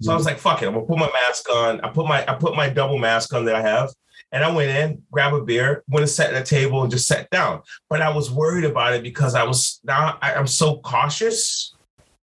So 0.02 0.12
I 0.12 0.16
was 0.16 0.26
like, 0.26 0.40
fuck 0.40 0.62
it, 0.62 0.68
I'm 0.68 0.74
gonna 0.74 0.86
put 0.86 0.98
my 0.98 1.12
mask 1.12 1.50
on. 1.50 1.82
I 1.82 1.90
put 1.90 2.08
my 2.08 2.26
I 2.30 2.36
put 2.36 2.56
my 2.56 2.70
double 2.70 2.98
mask 2.98 3.34
on 3.34 3.46
that 3.46 3.56
I 3.56 3.62
have. 3.62 3.92
And 4.32 4.44
I 4.44 4.52
went 4.52 4.70
in, 4.70 5.02
grab 5.12 5.34
a 5.34 5.42
beer, 5.42 5.84
went 5.88 6.04
and 6.04 6.10
sat 6.10 6.34
at 6.34 6.42
a 6.42 6.46
table 6.46 6.82
and 6.82 6.92
just 6.92 7.08
sat 7.08 7.30
down. 7.30 7.62
But 7.90 8.02
I 8.02 8.10
was 8.10 8.32
worried 8.32 8.66
about 8.66 8.94
it 8.94 9.04
because 9.04 9.36
I 9.36 9.44
was 9.44 9.80
now 9.84 10.18
I, 10.22 10.34
I'm 10.34 10.48
so 10.48 10.78
cautious, 10.78 11.76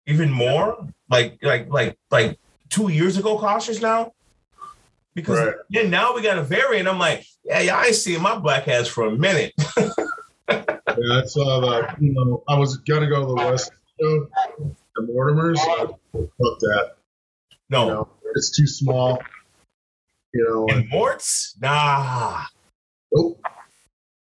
even 0.08 0.32
more. 0.32 0.88
Like 1.10 1.38
like 1.42 1.70
like 1.70 1.98
like 2.10 2.40
two 2.70 2.90
years 2.90 3.18
ago, 3.18 3.38
cautious 3.38 3.82
now. 3.82 4.14
Because 5.16 5.40
Right. 5.40 5.56
then 5.70 5.90
now 5.90 6.14
we 6.16 6.22
got 6.22 6.38
a 6.38 6.42
variant. 6.44 6.88
I'm 6.88 6.98
like, 7.00 7.26
yeah, 7.44 7.60
yeah, 7.62 7.78
I 7.78 7.86
ain't 7.88 7.96
seen 7.96 8.22
my 8.22 8.38
black 8.38 8.68
ass 8.68 8.88
for 8.88 9.06
a 9.08 9.12
minute. 9.12 9.54
Yeah, 10.50 11.22
I 11.24 11.26
saw 11.26 11.62
that. 11.62 11.90
Uh, 11.92 11.96
you 12.02 12.12
know, 12.14 12.44
I 12.50 12.58
was 12.58 12.76
gonna 12.80 13.08
go 13.08 13.22
to 13.22 13.26
the 13.28 13.34
West 13.36 13.72
show, 14.02 14.28
the 14.96 15.02
Mortimers. 15.04 15.58
I- 15.60 15.86
Fuck 16.12 16.60
that. 16.60 16.92
No, 17.70 17.86
You 17.88 17.94
know, 17.94 18.10
it's 18.36 18.52
too 18.56 18.68
small. 18.68 19.18
You 20.34 20.46
know, 20.50 20.66
and 20.68 20.82
and, 20.82 20.90
Morts, 20.90 21.56
nah. 21.62 22.42
oh, 23.16 23.38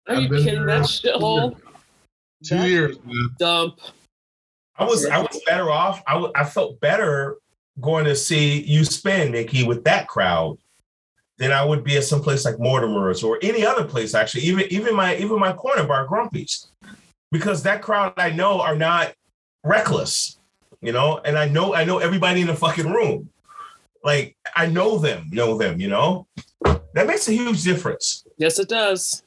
Are 0.07 0.15
I've 0.15 0.23
you 0.23 0.29
kidding 0.29 0.65
there. 0.65 0.79
that 0.79 0.81
shithole? 0.83 1.57
two 2.45 2.57
That 2.57 2.69
years, 2.69 2.97
man. 3.03 3.29
Dump. 3.37 3.79
I 4.77 4.85
was 4.85 5.05
I 5.05 5.17
was 5.19 5.41
better 5.45 5.69
off. 5.69 6.01
I 6.07 6.29
I 6.35 6.45
felt 6.45 6.79
better 6.79 7.35
going 7.81 8.05
to 8.05 8.15
see 8.15 8.61
you 8.61 8.85
spin 8.85 9.33
Mickey 9.33 9.65
with 9.65 9.83
that 9.83 10.07
crowd 10.07 10.57
than 11.43 11.51
I 11.51 11.63
would 11.63 11.83
be 11.83 11.97
at 11.97 12.05
some 12.05 12.21
place 12.21 12.45
like 12.45 12.57
Mortimer's 12.57 13.21
or 13.21 13.37
any 13.41 13.65
other 13.65 13.83
place 13.83 14.15
actually. 14.15 14.43
Even 14.43 14.65
even 14.69 14.95
my 14.95 15.17
even 15.17 15.37
my 15.39 15.51
corner 15.51 15.83
bar 15.83 16.07
Grumpy's, 16.07 16.71
because 17.31 17.63
that 17.63 17.81
crowd 17.81 18.13
I 18.15 18.29
know 18.29 18.61
are 18.61 18.77
not 18.77 19.13
reckless, 19.63 20.39
you 20.81 20.93
know, 20.93 21.19
and 21.25 21.37
I 21.37 21.49
know 21.49 21.75
I 21.75 21.83
know 21.83 21.97
everybody 21.99 22.41
in 22.41 22.47
the 22.47 22.55
fucking 22.55 22.89
room. 22.89 23.29
Like 24.05 24.37
I 24.55 24.67
know 24.67 24.97
them, 24.97 25.29
know 25.31 25.57
them, 25.57 25.81
you 25.81 25.89
know. 25.89 26.27
That 26.93 27.07
makes 27.07 27.27
a 27.27 27.33
huge 27.33 27.63
difference. 27.63 28.25
Yes, 28.37 28.57
it 28.57 28.69
does. 28.69 29.23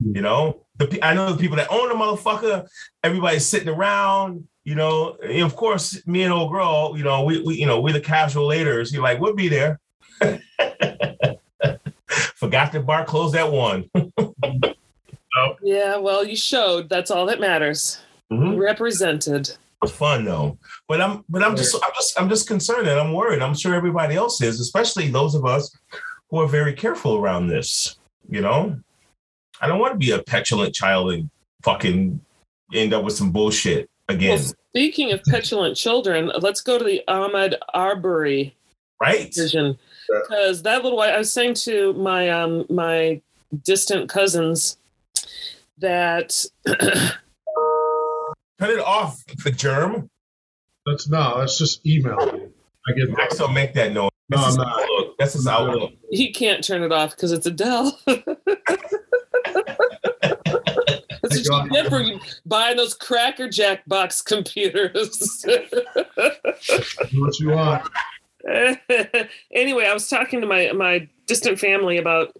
You 0.00 0.20
know, 0.20 0.66
the 0.76 0.98
I 1.02 1.14
know 1.14 1.32
the 1.32 1.40
people 1.40 1.56
that 1.56 1.70
own 1.70 1.88
the 1.88 1.94
motherfucker. 1.94 2.66
Everybody's 3.02 3.46
sitting 3.46 3.68
around. 3.68 4.46
You 4.64 4.74
know, 4.74 5.16
and 5.22 5.42
of 5.42 5.56
course, 5.56 6.06
me 6.06 6.22
and 6.24 6.32
old 6.32 6.50
girl. 6.52 6.94
You 6.96 7.04
know, 7.04 7.24
we, 7.24 7.42
we 7.42 7.54
you 7.54 7.66
know 7.66 7.80
we're 7.80 7.92
the 7.94 8.00
casual 8.00 8.48
laters. 8.48 8.92
You're 8.92 9.02
like, 9.02 9.18
we'll 9.18 9.34
be 9.34 9.48
there. 9.48 9.80
Forgot 12.36 12.72
the 12.72 12.80
bar 12.80 13.04
closed 13.04 13.34
at 13.36 13.50
one. 13.50 13.90
Yeah, 15.62 15.96
well, 15.96 16.24
you 16.24 16.36
showed. 16.36 16.88
That's 16.88 17.10
all 17.10 17.26
that 17.26 17.40
matters. 17.40 17.98
Mhm. 18.32 18.56
Represented. 18.56 19.50
Fun 19.88 20.24
though. 20.24 20.56
But 20.88 21.00
I'm 21.00 21.24
but 21.28 21.42
I'm 21.42 21.56
just 21.56 21.74
I'm 21.74 21.90
just 21.94 22.20
I'm 22.20 22.28
just 22.28 22.46
concerned 22.46 22.86
and 22.86 23.00
I'm 23.00 23.12
worried. 23.12 23.42
I'm 23.42 23.54
sure 23.54 23.74
everybody 23.74 24.14
else 24.14 24.40
is, 24.40 24.60
especially 24.60 25.08
those 25.08 25.34
of 25.34 25.44
us 25.44 25.76
who 26.30 26.38
are 26.38 26.46
very 26.46 26.72
careful 26.72 27.16
around 27.16 27.48
this. 27.48 27.96
You 28.28 28.40
know, 28.40 28.78
I 29.60 29.66
don't 29.66 29.80
want 29.80 29.92
to 29.94 29.98
be 29.98 30.12
a 30.12 30.22
petulant 30.22 30.74
child 30.74 31.12
and 31.12 31.28
fucking 31.62 32.20
end 32.72 32.94
up 32.94 33.04
with 33.04 33.14
some 33.14 33.30
bullshit 33.30 33.90
again. 34.08 34.38
Well, 34.38 34.52
speaking 34.70 35.12
of 35.12 35.22
petulant 35.24 35.76
children, 35.76 36.30
let's 36.38 36.60
go 36.60 36.78
to 36.78 36.84
the 36.84 37.02
Ahmaud 37.08 37.54
Arbery 37.74 38.54
right? 39.00 39.26
decision. 39.26 39.78
Because 40.08 40.62
that 40.62 40.82
little 40.84 41.00
I 41.00 41.18
was 41.18 41.32
saying 41.32 41.54
to 41.64 41.92
my 41.94 42.30
um 42.30 42.64
my 42.70 43.20
distant 43.62 44.08
cousins 44.08 44.78
that 45.78 46.44
Cut 46.66 48.70
it 48.70 48.80
off, 48.80 49.22
the 49.42 49.50
germ. 49.50 50.08
That's 50.86 51.08
no, 51.08 51.38
that's 51.38 51.58
just 51.58 51.84
email. 51.86 52.18
I 52.20 52.92
get 52.92 53.08
I 53.10 53.14
that. 53.24 53.32
still 53.32 53.48
make 53.48 53.74
that 53.74 53.92
noise. 53.92 54.10
No, 54.30 54.38
That's 54.38 54.56
I'm 54.58 54.64
not. 54.64 54.82
outlook. 54.82 55.14
That's 55.18 55.32
his 55.34 55.46
outlook. 55.46 55.92
he 56.10 56.32
can't 56.32 56.64
turn 56.64 56.82
it 56.82 56.92
off 56.92 57.10
because 57.10 57.32
it's 57.32 57.46
a 57.46 57.50
Dell. 57.50 57.98
That's 58.06 58.22
what 61.48 61.64
you 61.64 61.70
get 61.70 61.88
for 61.88 62.02
buying 62.46 62.76
those 62.76 62.94
Cracker 62.94 63.48
Jack 63.48 63.84
box 63.86 64.22
computers. 64.22 65.42
Do 65.44 65.52
what 67.20 67.38
you 67.40 67.50
want. 67.50 67.88
anyway, 69.52 69.86
I 69.86 69.94
was 69.94 70.08
talking 70.08 70.40
to 70.40 70.46
my 70.46 70.72
my 70.72 71.08
distant 71.26 71.58
family 71.58 71.96
about 71.96 72.36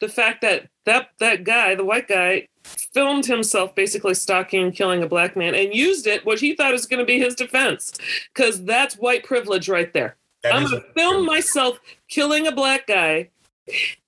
the 0.00 0.08
fact 0.08 0.40
that 0.42 0.68
that 0.86 1.10
that 1.18 1.44
guy, 1.44 1.74
the 1.74 1.84
white 1.84 2.08
guy, 2.08 2.48
filmed 2.64 3.26
himself 3.26 3.74
basically 3.74 4.14
stalking 4.14 4.62
and 4.62 4.74
killing 4.74 5.02
a 5.02 5.08
black 5.08 5.36
man 5.36 5.54
and 5.54 5.74
used 5.74 6.06
it, 6.06 6.24
what 6.24 6.40
he 6.40 6.54
thought 6.54 6.72
was 6.72 6.86
going 6.86 7.00
to 7.00 7.06
be 7.06 7.18
his 7.18 7.34
defense, 7.34 7.92
because 8.34 8.64
that's 8.64 8.96
white 8.96 9.24
privilege 9.24 9.68
right 9.68 9.92
there. 9.92 10.16
That 10.42 10.54
I'm 10.54 10.66
going 10.66 10.82
to 10.82 10.88
film 10.94 11.26
myself 11.26 11.78
killing 12.08 12.46
a 12.46 12.52
black 12.52 12.86
guy, 12.86 13.28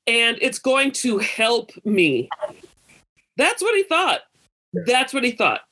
and 0.06 0.38
it's 0.40 0.58
going 0.58 0.92
to 0.92 1.18
help 1.18 1.70
me. 1.84 2.28
That's 3.36 3.62
what 3.62 3.76
he 3.76 3.82
thought. 3.82 4.20
That's 4.72 5.12
what 5.12 5.24
he 5.24 5.32
thought. 5.32 5.62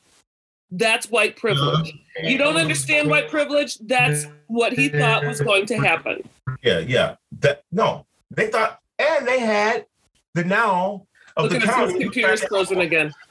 That's 0.71 1.11
white 1.11 1.37
privilege. 1.37 1.95
You 2.23 2.39
don't 2.39 2.57
understand 2.57 3.11
white 3.11 3.29
privilege? 3.29 3.79
That's 3.79 4.27
what 4.47 4.73
he 4.73 4.89
thought 4.89 5.25
was 5.25 5.41
going 5.41 5.67
to 5.67 5.77
happen. 5.77 6.29
Yeah, 6.63 6.79
yeah. 6.81 7.17
That 7.41 7.65
no, 7.73 8.07
they 8.31 8.49
thought, 8.49 8.79
and 8.99 9.27
they 9.27 9.41
had 9.41 9.87
the 10.35 10.45
now 10.45 11.07
of 11.37 11.45
Look 11.45 11.51
the 11.53 11.57
at 11.57 11.63
his 11.63 11.71
county. 11.71 12.01
computer's 12.05 12.43
closing 12.43 12.81
again. 12.81 13.13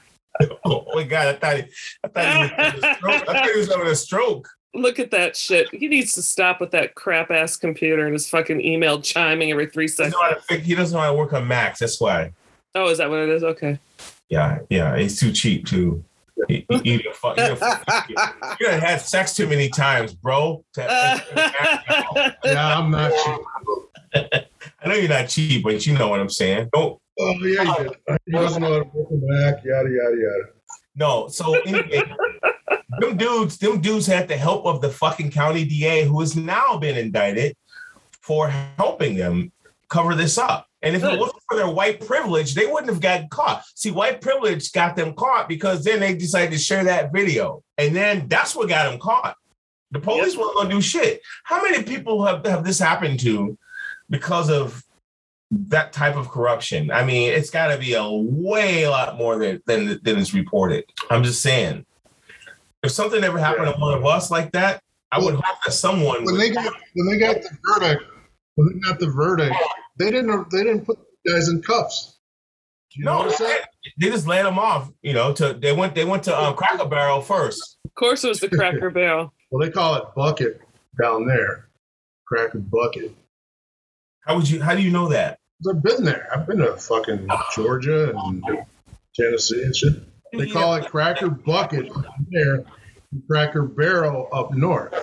Oh 0.64 0.86
my 0.94 1.02
god! 1.02 1.26
I 1.26 1.38
thought 1.38 1.56
he, 1.56 1.64
I 2.04 2.08
thought 2.08 2.22
he 2.32 2.38
was 2.38 2.48
having 2.48 2.78
a 2.78 2.94
stroke. 2.94 3.28
I 3.28 3.32
thought 3.34 3.50
he 3.50 3.58
was 3.58 3.68
having 3.68 3.86
a 3.88 3.94
stroke. 3.94 4.48
Look 4.74 4.98
at 5.00 5.10
that 5.10 5.36
shit. 5.36 5.68
He 5.74 5.88
needs 5.88 6.12
to 6.12 6.22
stop 6.22 6.60
with 6.60 6.70
that 6.70 6.94
crap 6.94 7.30
ass 7.32 7.56
computer 7.56 8.04
and 8.06 8.12
his 8.14 8.30
fucking 8.30 8.60
email 8.64 9.02
chiming 9.02 9.50
every 9.50 9.66
three 9.66 9.88
seconds. 9.88 10.14
know 10.14 10.22
how 10.22 10.30
to 10.30 10.40
fix, 10.42 10.64
he 10.64 10.74
doesn't 10.76 10.96
know 10.96 11.02
how 11.02 11.10
to 11.10 11.18
work 11.18 11.32
on 11.32 11.46
Macs. 11.48 11.80
That's 11.80 12.00
why. 12.00 12.32
Oh, 12.76 12.88
is 12.88 12.98
that 12.98 13.10
what 13.10 13.18
it 13.18 13.28
is? 13.28 13.42
Okay. 13.42 13.78
Yeah, 14.28 14.60
yeah. 14.70 14.96
He's 14.96 15.18
too 15.18 15.32
cheap 15.32 15.66
too. 15.66 16.02
He 16.48 16.66
a 17.08 17.12
fuck- 17.12 17.36
you 17.38 18.66
done 18.66 18.80
had 18.80 19.00
sex 19.00 19.34
too 19.34 19.46
many 19.46 19.68
times, 19.68 20.14
bro. 20.14 20.64
To- 20.74 20.82
Yeah, 22.44 22.78
I'm 22.78 22.90
not 22.90 23.12
cheap. 23.12 24.44
I 24.82 24.88
know 24.88 24.94
you're 24.94 25.08
not 25.08 25.28
cheap, 25.28 25.62
but 25.62 25.86
you 25.86 25.96
know 25.96 26.08
what 26.08 26.20
I'm 26.20 26.30
saying. 26.30 26.68
Don't 26.72 27.00
Oh 27.22 27.32
yeah, 27.42 27.64
he. 27.64 28.14
He 28.26 28.32
doesn't 28.32 28.62
know 28.62 28.72
how 28.72 28.78
to 28.82 28.88
work 28.94 29.08
a 29.10 29.14
Mac. 29.14 29.64
Yada 29.64 29.88
yada 29.90 30.16
yada. 30.16 30.44
No. 30.96 31.28
So 31.28 31.54
anyway, 31.60 32.02
them 32.98 33.16
dudes, 33.16 33.58
them 33.58 33.80
dudes 33.80 34.06
had 34.06 34.26
the 34.26 34.36
help 34.36 34.64
of 34.64 34.80
the 34.80 34.88
fucking 34.88 35.30
county 35.30 35.64
DA 35.64 36.04
who 36.04 36.20
has 36.20 36.34
now 36.34 36.78
been 36.78 36.96
indicted 36.96 37.54
for 38.22 38.48
helping 38.48 39.16
them 39.16 39.52
cover 39.88 40.14
this 40.14 40.38
up. 40.38 40.66
And 40.82 40.96
if 40.96 41.02
it 41.02 41.10
Good. 41.10 41.20
wasn't 41.20 41.42
for 41.48 41.56
their 41.56 41.68
white 41.68 42.04
privilege, 42.06 42.54
they 42.54 42.66
wouldn't 42.66 42.90
have 42.90 43.00
gotten 43.00 43.28
caught. 43.28 43.64
See, 43.74 43.90
white 43.90 44.20
privilege 44.20 44.72
got 44.72 44.96
them 44.96 45.12
caught 45.14 45.48
because 45.48 45.84
then 45.84 46.00
they 46.00 46.14
decided 46.14 46.52
to 46.52 46.58
share 46.58 46.84
that 46.84 47.12
video. 47.12 47.62
And 47.76 47.94
then 47.94 48.28
that's 48.28 48.56
what 48.56 48.68
got 48.68 48.90
them 48.90 48.98
caught. 48.98 49.36
The 49.90 50.00
police 50.00 50.36
weren't 50.36 50.54
gonna 50.54 50.70
do 50.70 50.80
shit. 50.80 51.20
How 51.44 51.62
many 51.62 51.82
people 51.82 52.24
have, 52.24 52.46
have 52.46 52.64
this 52.64 52.78
happened 52.78 53.20
to 53.20 53.58
because 54.08 54.48
of 54.48 54.82
that 55.50 55.92
type 55.92 56.16
of 56.16 56.28
corruption? 56.28 56.90
I 56.90 57.04
mean, 57.04 57.32
it's 57.32 57.50
gotta 57.50 57.76
be 57.76 57.94
a 57.94 58.08
way 58.08 58.84
a 58.84 58.90
lot 58.90 59.18
more 59.18 59.38
than 59.38 59.60
than, 59.66 59.98
than 60.02 60.18
is 60.18 60.32
reported. 60.32 60.84
I'm 61.10 61.24
just 61.24 61.42
saying. 61.42 61.84
If 62.82 62.92
something 62.92 63.22
ever 63.22 63.38
happened 63.38 63.66
to 63.66 63.78
one 63.78 63.98
of 63.98 64.06
us 64.06 64.30
like 64.30 64.52
that, 64.52 64.82
I 65.12 65.18
would 65.18 65.34
hope 65.34 65.56
that 65.66 65.72
someone 65.72 66.24
When 66.24 66.36
would, 66.36 66.40
they 66.40 66.50
got 66.50 66.72
when 66.94 67.08
they 67.08 67.18
got 67.18 67.36
the 67.42 67.50
verdict, 67.66 68.04
when 68.54 68.68
they 68.72 68.78
got 68.78 69.00
the 69.00 69.10
verdict, 69.10 69.56
they 70.00 70.10
didn't 70.10 70.50
they 70.50 70.64
didn't 70.64 70.86
put 70.86 70.98
guys 71.28 71.48
in 71.48 71.60
cuffs. 71.62 72.18
Do 72.90 73.00
you 73.00 73.04
no, 73.04 73.22
notice 73.22 73.38
they, 73.38 73.44
that? 73.44 73.68
they 74.00 74.08
just 74.08 74.26
laid 74.26 74.46
them 74.46 74.58
off. 74.58 74.90
You 75.02 75.12
know, 75.12 75.32
to 75.34 75.52
they 75.52 75.72
went 75.72 75.94
they 75.94 76.06
went 76.06 76.24
to 76.24 76.36
um, 76.36 76.56
Cracker 76.56 76.86
Barrel 76.86 77.20
first. 77.20 77.78
Of 77.84 77.94
course, 77.94 78.24
it 78.24 78.28
was 78.28 78.40
the 78.40 78.48
Cracker 78.48 78.90
Barrel. 78.94 79.32
Well, 79.50 79.64
they 79.64 79.70
call 79.70 79.96
it 79.96 80.04
bucket 80.16 80.60
down 81.00 81.26
there, 81.26 81.68
cracker 82.26 82.58
bucket. 82.58 83.14
How 84.26 84.36
would 84.36 84.48
you? 84.48 84.62
How 84.62 84.74
do 84.74 84.82
you 84.82 84.90
know 84.90 85.08
that? 85.08 85.38
I've 85.68 85.82
been 85.82 86.04
there. 86.04 86.26
I've 86.34 86.46
been 86.46 86.58
to 86.58 86.76
fucking 86.76 87.28
Georgia 87.54 88.16
and 88.16 88.42
Tennessee 89.14 89.62
and 89.62 89.76
shit. 89.76 89.94
They 90.32 90.48
call 90.48 90.74
it 90.76 90.86
cracker 90.86 91.28
bucket 91.28 91.92
there, 92.30 92.64
and 93.12 93.22
cracker 93.28 93.64
barrel 93.64 94.28
up 94.32 94.54
north. 94.54 94.94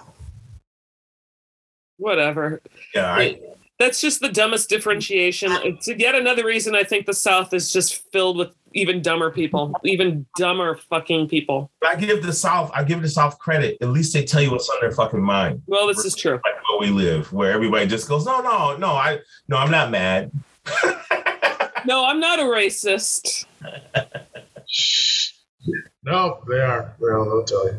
Whatever. 1.97 2.61
Yeah, 2.95 3.11
I, 3.11 3.39
That's 3.79 4.01
just 4.01 4.21
the 4.21 4.29
dumbest 4.29 4.69
differentiation. 4.69 5.51
It's 5.63 5.87
yet 5.87 6.15
another 6.15 6.43
reason 6.43 6.75
I 6.75 6.83
think 6.83 7.05
the 7.05 7.13
South 7.13 7.53
is 7.53 7.71
just 7.71 8.11
filled 8.11 8.37
with 8.37 8.55
even 8.73 9.03
dumber 9.03 9.29
people, 9.29 9.71
even 9.83 10.25
dumber 10.35 10.79
fucking 10.89 11.27
people. 11.27 11.69
I 11.85 11.95
give 11.95 12.23
the 12.23 12.33
South, 12.33 12.71
I 12.73 12.83
give 12.83 13.03
the 13.03 13.09
South 13.09 13.37
credit. 13.37 13.77
At 13.81 13.89
least 13.89 14.13
they 14.13 14.23
tell 14.23 14.41
you 14.41 14.51
what's 14.51 14.67
on 14.69 14.77
their 14.81 14.91
fucking 14.91 15.21
mind. 15.21 15.61
Well, 15.67 15.85
this 15.87 16.03
is 16.05 16.15
true. 16.15 16.33
Like 16.33 16.55
where 16.69 16.79
we 16.79 16.89
live, 16.89 17.31
where 17.31 17.51
everybody 17.51 17.85
just 17.85 18.09
goes, 18.09 18.25
no, 18.25 18.41
no, 18.41 18.75
no, 18.77 18.93
I, 18.93 19.19
no, 19.47 19.57
I'm 19.57 19.71
not 19.71 19.91
mad. 19.91 20.31
no, 21.85 22.03
I'm 22.03 22.19
not 22.19 22.39
a 22.39 22.43
racist. 22.43 23.45
no, 26.03 26.43
they 26.49 26.59
are. 26.59 26.95
Well, 26.99 27.25
they'll 27.25 27.43
tell 27.43 27.67
you. 27.67 27.77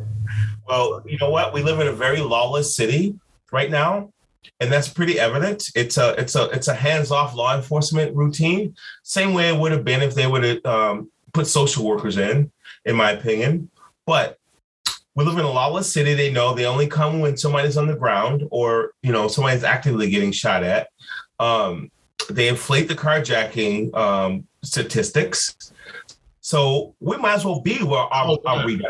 Well, 0.69 1.03
you 1.07 1.19
know 1.19 1.31
what? 1.31 1.53
We 1.53 1.63
live 1.63 1.81
in 1.81 1.89
a 1.89 1.93
very 1.93 2.21
lawless 2.21 2.77
city 2.77 3.19
right 3.51 3.71
now 3.71 4.13
and 4.61 4.73
that's 4.73 4.89
pretty 4.89 5.19
evident. 5.19 5.71
It's 5.75 5.99
a 5.99 6.11
it's 6.21 6.35
a 6.35 6.45
it's 6.51 6.69
a 6.69 6.75
hands-off 6.75 7.35
law 7.35 7.57
enforcement 7.57 8.15
routine, 8.17 8.75
same 9.03 9.35
way 9.35 9.49
it 9.49 9.59
would 9.59 9.73
have 9.73 9.85
been 9.85 10.03
if 10.03 10.15
they 10.15 10.27
would 10.27 10.45
have 10.45 10.67
um, 10.67 11.11
put 11.33 11.47
social 11.47 11.85
workers 11.85 12.17
in, 12.17 12.51
in 12.85 12.97
my 12.97 13.13
opinion. 13.13 13.71
But 14.07 14.39
we 15.15 15.25
live 15.25 15.39
in 15.39 15.45
a 15.45 15.51
lawless 15.51 15.93
city. 15.93 16.15
They 16.15 16.33
know 16.33 16.55
they 16.55 16.67
only 16.67 16.87
come 16.87 17.21
when 17.21 17.37
somebody's 17.37 17.77
on 17.77 17.87
the 17.87 17.97
ground 17.97 18.47
or 18.51 18.93
you 19.03 19.13
know 19.13 19.29
somebody's 19.29 19.65
actively 19.65 20.11
getting 20.11 20.33
shot 20.33 20.63
at. 20.63 20.89
Um, 21.39 21.91
they 22.31 22.49
inflate 22.49 22.89
the 22.89 22.95
carjacking 22.95 23.95
um, 23.97 24.47
statistics. 24.63 25.73
So 26.49 26.95
we 26.99 27.19
might 27.19 27.35
as 27.35 27.45
well 27.45 27.61
be 27.61 27.83
where 27.83 28.01
our, 28.01 28.31
oh, 28.31 28.39
our 28.47 28.65
we 28.65 28.81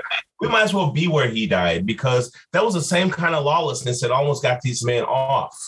we 0.41 0.47
might 0.47 0.63
as 0.63 0.73
well 0.73 0.93
be 0.93 1.09
where 1.09 1.29
he 1.29 1.45
died 1.49 1.87
because 1.87 2.33
that 2.53 2.65
was 2.65 2.75
the 2.75 2.81
same 2.81 3.11
kind 3.11 3.35
of 3.35 3.45
lawlessness 3.45 4.01
that 4.01 4.13
almost 4.13 4.45
got 4.45 4.61
these 4.61 4.85
men 4.85 5.03
off. 5.03 5.59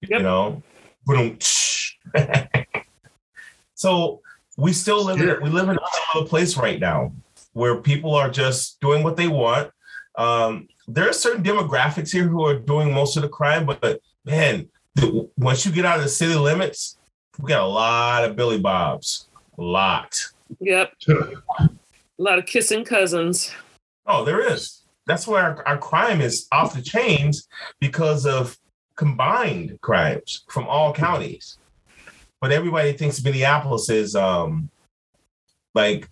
Yep. 0.00 0.10
You 0.10 0.18
know, 0.24 0.62
so 3.76 4.20
we 4.56 4.72
still 4.72 5.04
live 5.04 5.20
in 5.20 5.40
we 5.44 5.48
live 5.48 5.68
in 5.68 5.78
a 6.16 6.24
place 6.24 6.56
right 6.56 6.80
now 6.80 7.12
where 7.52 7.76
people 7.76 8.16
are 8.16 8.28
just 8.28 8.80
doing 8.80 9.04
what 9.04 9.16
they 9.16 9.28
want. 9.28 9.70
Um, 10.18 10.66
there 10.88 11.08
are 11.08 11.12
certain 11.12 11.44
demographics 11.44 12.10
here 12.10 12.26
who 12.26 12.44
are 12.44 12.58
doing 12.58 12.92
most 12.92 13.16
of 13.16 13.22
the 13.22 13.28
crime, 13.28 13.64
but 13.64 14.00
man, 14.24 14.68
once 15.36 15.64
you 15.64 15.70
get 15.70 15.84
out 15.84 15.98
of 15.98 16.02
the 16.02 16.08
city 16.10 16.34
limits, 16.34 16.98
we 17.38 17.48
got 17.48 17.62
a 17.62 17.64
lot 17.64 18.24
of 18.24 18.34
Billy 18.34 18.58
Bobs, 18.58 19.28
a 19.56 19.62
lot. 19.62 20.33
Yep. 20.60 20.92
A 21.08 21.68
lot 22.18 22.38
of 22.38 22.46
kissing 22.46 22.84
cousins. 22.84 23.50
Oh, 24.06 24.24
there 24.24 24.40
is. 24.52 24.82
That's 25.06 25.26
where 25.26 25.42
our, 25.42 25.66
our 25.66 25.78
crime 25.78 26.20
is 26.20 26.46
off 26.52 26.74
the 26.74 26.82
chains 26.82 27.48
because 27.80 28.24
of 28.24 28.56
combined 28.96 29.78
crimes 29.80 30.44
from 30.48 30.66
all 30.66 30.92
counties. 30.92 31.58
But 32.40 32.52
everybody 32.52 32.92
thinks 32.92 33.22
Minneapolis 33.22 33.90
is 33.90 34.14
um 34.14 34.70
like 35.74 36.08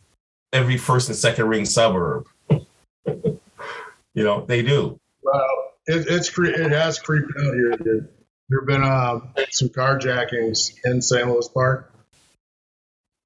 every 0.53 0.77
first 0.77 1.09
and 1.09 1.17
second 1.17 1.47
ring 1.49 1.65
suburb. 1.65 2.27
you 3.07 3.39
know, 4.15 4.45
they 4.47 4.63
do. 4.63 4.99
Well, 5.23 5.73
it, 5.87 6.07
it's 6.09 6.31
cre- 6.31 6.47
it 6.47 6.73
has 6.73 6.99
creeped 6.99 7.33
out 7.39 7.55
here. 7.55 7.77
Dude. 7.77 8.09
There 8.49 8.61
have 8.61 8.67
been 8.67 8.83
uh, 8.83 9.21
some 9.51 9.69
carjackings 9.69 10.73
in 10.85 11.01
St. 11.01 11.27
Louis 11.27 11.49
Park 11.49 11.92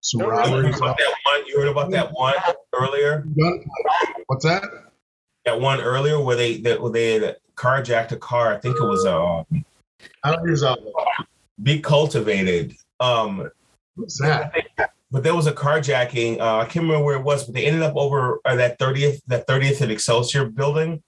some 0.06 0.20
no, 0.20 0.28
robberies. 0.28 0.52
You 0.54 0.60
heard 0.62 0.76
about 0.76 0.98
that 0.98 1.14
one? 1.24 1.46
You 1.46 1.58
heard 1.58 1.68
about 1.68 1.90
that 1.90 2.12
one 2.12 2.34
earlier? 2.72 3.26
What's 4.26 4.44
that? 4.44 4.62
That 5.44 5.60
one 5.60 5.80
earlier 5.80 6.20
where 6.20 6.36
they 6.36 6.58
that 6.58 6.80
where 6.80 6.92
they 6.92 7.14
had 7.14 7.36
carjacked 7.56 8.12
a 8.12 8.16
car. 8.16 8.54
I 8.54 8.58
think 8.58 8.76
it 8.76 8.84
was 8.84 9.04
a. 9.04 9.16
Um, 9.16 9.64
I 10.22 10.34
don't 10.34 10.46
use 10.46 10.60
that. 10.60 10.78
Be 11.62 11.80
cultivated. 11.80 12.74
Um, 13.00 13.50
What's 13.96 14.20
that? 14.20 14.52
But 15.10 15.22
there 15.22 15.34
was 15.34 15.46
a 15.46 15.52
carjacking. 15.52 16.40
Uh, 16.40 16.58
I 16.58 16.64
can't 16.64 16.84
remember 16.84 17.04
where 17.04 17.16
it 17.16 17.22
was, 17.22 17.44
but 17.44 17.54
they 17.54 17.66
ended 17.66 17.82
up 17.82 17.96
over 17.96 18.40
uh, 18.44 18.56
that 18.56 18.78
thirtieth 18.78 19.22
that 19.26 19.46
thirtieth 19.46 19.82
at 19.82 19.90
Excelsior 19.90 20.44
building. 20.46 21.02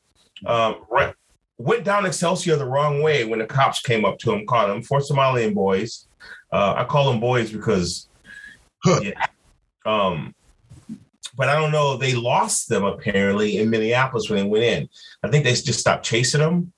Um, 0.47 0.85
right, 0.91 1.15
went 1.59 1.85
down 1.85 2.07
Excelsior 2.07 2.57
the 2.57 2.65
wrong 2.65 3.03
way 3.03 3.25
when 3.25 3.39
the 3.39 3.47
cops 3.47 3.81
came 3.81 4.05
up 4.05 4.19
to 4.21 4.33
him, 4.33 4.47
caught 4.47 4.71
him. 4.71 4.83
Four 4.83 5.01
Somalian 5.01 5.55
boys. 5.55 6.09
Uh, 6.51 6.75
I 6.79 6.85
call 6.85 7.11
them 7.11 7.21
boys 7.21 7.53
because 7.53 8.09
yeah. 8.85 9.27
Um, 9.85 10.35
but 11.37 11.49
I 11.49 11.55
don't 11.55 11.73
know. 11.73 11.97
They 11.97 12.15
lost 12.15 12.69
them 12.69 12.85
apparently 12.85 13.59
in 13.59 13.71
Minneapolis 13.71 14.29
when 14.29 14.41
they 14.41 14.49
went 14.49 14.65
in. 14.65 14.89
I 15.23 15.29
think 15.29 15.45
they 15.45 15.53
just 15.53 15.79
stopped 15.79 16.05
chasing 16.05 16.41
them, 16.41 16.73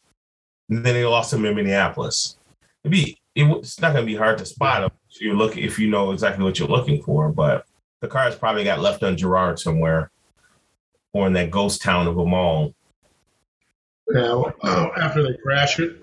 and 0.68 0.84
then 0.84 0.94
they 0.94 1.04
lost 1.04 1.30
them 1.30 1.44
in 1.46 1.56
Minneapolis. 1.56 2.36
It'd 2.84 2.92
be 2.92 3.18
it's 3.34 3.80
not 3.80 3.92
going 3.92 4.04
to 4.04 4.12
be 4.12 4.16
hard 4.16 4.38
to 4.38 4.46
spot 4.46 4.82
them 4.82 4.90
if 5.10 5.20
you 5.20 5.34
look 5.34 5.56
if 5.56 5.78
you 5.78 5.88
know 5.88 6.12
exactly 6.12 6.44
what 6.44 6.58
you're 6.58 6.68
looking 6.68 7.02
for. 7.02 7.30
But 7.30 7.64
the 8.00 8.08
cars 8.08 8.36
probably 8.36 8.64
got 8.64 8.80
left 8.80 9.02
on 9.02 9.16
Girard 9.16 9.58
somewhere, 9.58 10.10
or 11.12 11.26
in 11.26 11.32
that 11.32 11.50
ghost 11.50 11.82
town 11.82 12.06
of 12.06 12.18
a 12.18 12.24
mall. 12.24 12.74
Yeah, 14.12 14.34
well, 14.34 14.92
after 15.00 15.22
they 15.22 15.38
crash 15.42 15.78
it, 15.78 16.02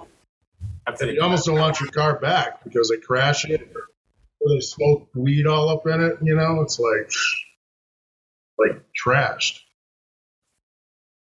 after 0.88 1.06
they 1.06 1.14
you 1.14 1.22
almost 1.22 1.46
don't 1.46 1.60
want 1.60 1.80
your 1.80 1.90
car 1.90 2.20
back 2.20 2.64
because 2.64 2.90
they 2.90 2.98
crash 2.98 3.46
it 3.46 3.70
where 4.40 4.56
they 4.56 4.62
smoke 4.62 5.08
weed 5.16 5.48
all 5.48 5.70
up 5.70 5.86
in 5.88 6.02
it. 6.02 6.18
You 6.22 6.36
know, 6.36 6.62
it's 6.62 6.80
like 6.80 7.12
like 8.58 8.84
trashed. 9.06 9.60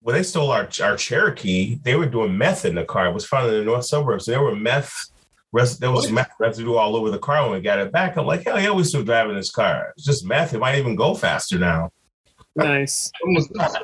When 0.00 0.14
they 0.14 0.22
stole 0.22 0.50
our 0.50 0.68
our 0.82 0.96
Cherokee, 0.96 1.80
they 1.82 1.96
were 1.96 2.06
doing 2.06 2.36
meth 2.36 2.64
in 2.64 2.74
the 2.74 2.84
car. 2.84 3.08
It 3.08 3.14
was 3.14 3.26
found 3.26 3.48
in 3.48 3.58
the 3.58 3.64
north 3.64 3.86
suburbs. 3.86 4.26
There 4.26 4.42
were 4.42 4.56
meth. 4.56 5.10
Res, 5.52 5.78
there 5.78 5.92
was 5.92 6.06
what? 6.06 6.14
meth 6.14 6.32
residue 6.40 6.74
all 6.74 6.96
over 6.96 7.10
the 7.10 7.18
car 7.18 7.42
when 7.42 7.52
we 7.52 7.60
got 7.60 7.78
it 7.78 7.92
back. 7.92 8.16
I'm 8.16 8.26
like, 8.26 8.44
hell 8.44 8.60
yeah, 8.60 8.72
we 8.72 8.82
still 8.82 9.04
driving 9.04 9.36
this 9.36 9.52
car. 9.52 9.92
It's 9.96 10.04
just 10.04 10.26
meth. 10.26 10.52
It 10.52 10.58
might 10.58 10.78
even 10.78 10.96
go 10.96 11.14
faster 11.14 11.58
now. 11.58 11.92
Nice. 12.56 13.10
When 13.22 13.34
was 13.34 13.48
this? 13.48 13.76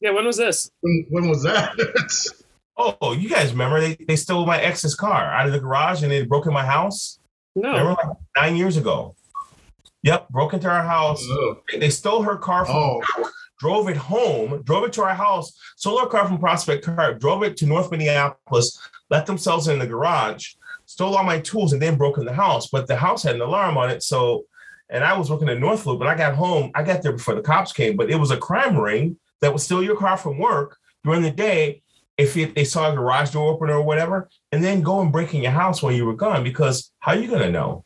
Yeah, 0.00 0.10
when 0.12 0.24
was 0.24 0.36
this? 0.36 0.70
When, 0.80 1.06
when 1.10 1.28
was 1.28 1.42
that? 1.42 1.76
oh, 2.76 3.12
you 3.12 3.28
guys 3.28 3.52
remember 3.52 3.80
they, 3.80 3.96
they 4.06 4.16
stole 4.16 4.46
my 4.46 4.60
ex's 4.60 4.94
car 4.94 5.24
out 5.24 5.46
of 5.46 5.52
the 5.52 5.60
garage 5.60 6.02
and 6.02 6.10
they 6.10 6.24
broke 6.24 6.46
in 6.46 6.52
my 6.52 6.64
house? 6.64 7.19
No. 7.54 7.70
Remember 7.70 7.96
like 8.04 8.16
nine 8.36 8.56
years 8.56 8.76
ago. 8.76 9.14
Yep, 10.02 10.28
broke 10.30 10.54
into 10.54 10.68
our 10.68 10.82
house. 10.82 11.22
Oh. 11.28 11.58
They 11.78 11.90
stole 11.90 12.22
her 12.22 12.36
car 12.36 12.64
from 12.64 12.76
oh. 12.76 13.02
drove 13.58 13.88
it 13.88 13.96
home, 13.96 14.62
drove 14.62 14.84
it 14.84 14.92
to 14.94 15.02
our 15.02 15.14
house, 15.14 15.58
stole 15.76 15.98
our 15.98 16.06
car 16.06 16.26
from 16.26 16.38
Prospect 16.38 16.84
Car, 16.84 17.14
drove 17.14 17.42
it 17.42 17.56
to 17.58 17.66
North 17.66 17.90
Minneapolis, 17.90 18.80
let 19.10 19.26
themselves 19.26 19.68
in 19.68 19.78
the 19.78 19.86
garage, 19.86 20.54
stole 20.86 21.16
all 21.16 21.24
my 21.24 21.40
tools, 21.40 21.72
and 21.72 21.82
then 21.82 21.96
broke 21.96 22.16
in 22.16 22.24
the 22.24 22.32
house. 22.32 22.68
But 22.70 22.86
the 22.86 22.96
house 22.96 23.22
had 23.22 23.34
an 23.34 23.42
alarm 23.42 23.76
on 23.76 23.90
it. 23.90 24.02
So, 24.02 24.44
and 24.88 25.04
I 25.04 25.16
was 25.18 25.30
working 25.30 25.48
in 25.48 25.60
North 25.60 25.84
Loop, 25.84 25.98
but 25.98 26.08
I 26.08 26.16
got 26.16 26.34
home, 26.34 26.70
I 26.74 26.82
got 26.82 27.02
there 27.02 27.12
before 27.12 27.34
the 27.34 27.42
cops 27.42 27.72
came, 27.72 27.96
but 27.96 28.10
it 28.10 28.16
was 28.16 28.30
a 28.30 28.38
crime 28.38 28.78
ring 28.78 29.18
that 29.42 29.52
would 29.52 29.60
steal 29.60 29.82
your 29.82 29.96
car 29.96 30.16
from 30.16 30.38
work 30.38 30.78
during 31.04 31.22
the 31.22 31.30
day 31.30 31.82
if 32.20 32.36
it, 32.36 32.54
they 32.54 32.64
saw 32.64 32.92
a 32.92 32.94
garage 32.94 33.30
door 33.30 33.50
opener 33.50 33.74
or 33.74 33.82
whatever, 33.82 34.28
and 34.52 34.62
then 34.62 34.82
go 34.82 35.00
and 35.00 35.10
break 35.10 35.34
in 35.34 35.42
your 35.42 35.52
house 35.52 35.82
while 35.82 35.92
you 35.92 36.04
were 36.04 36.14
gone. 36.14 36.44
Because 36.44 36.92
how 36.98 37.12
are 37.12 37.18
you 37.18 37.28
going 37.28 37.42
to 37.42 37.50
know 37.50 37.84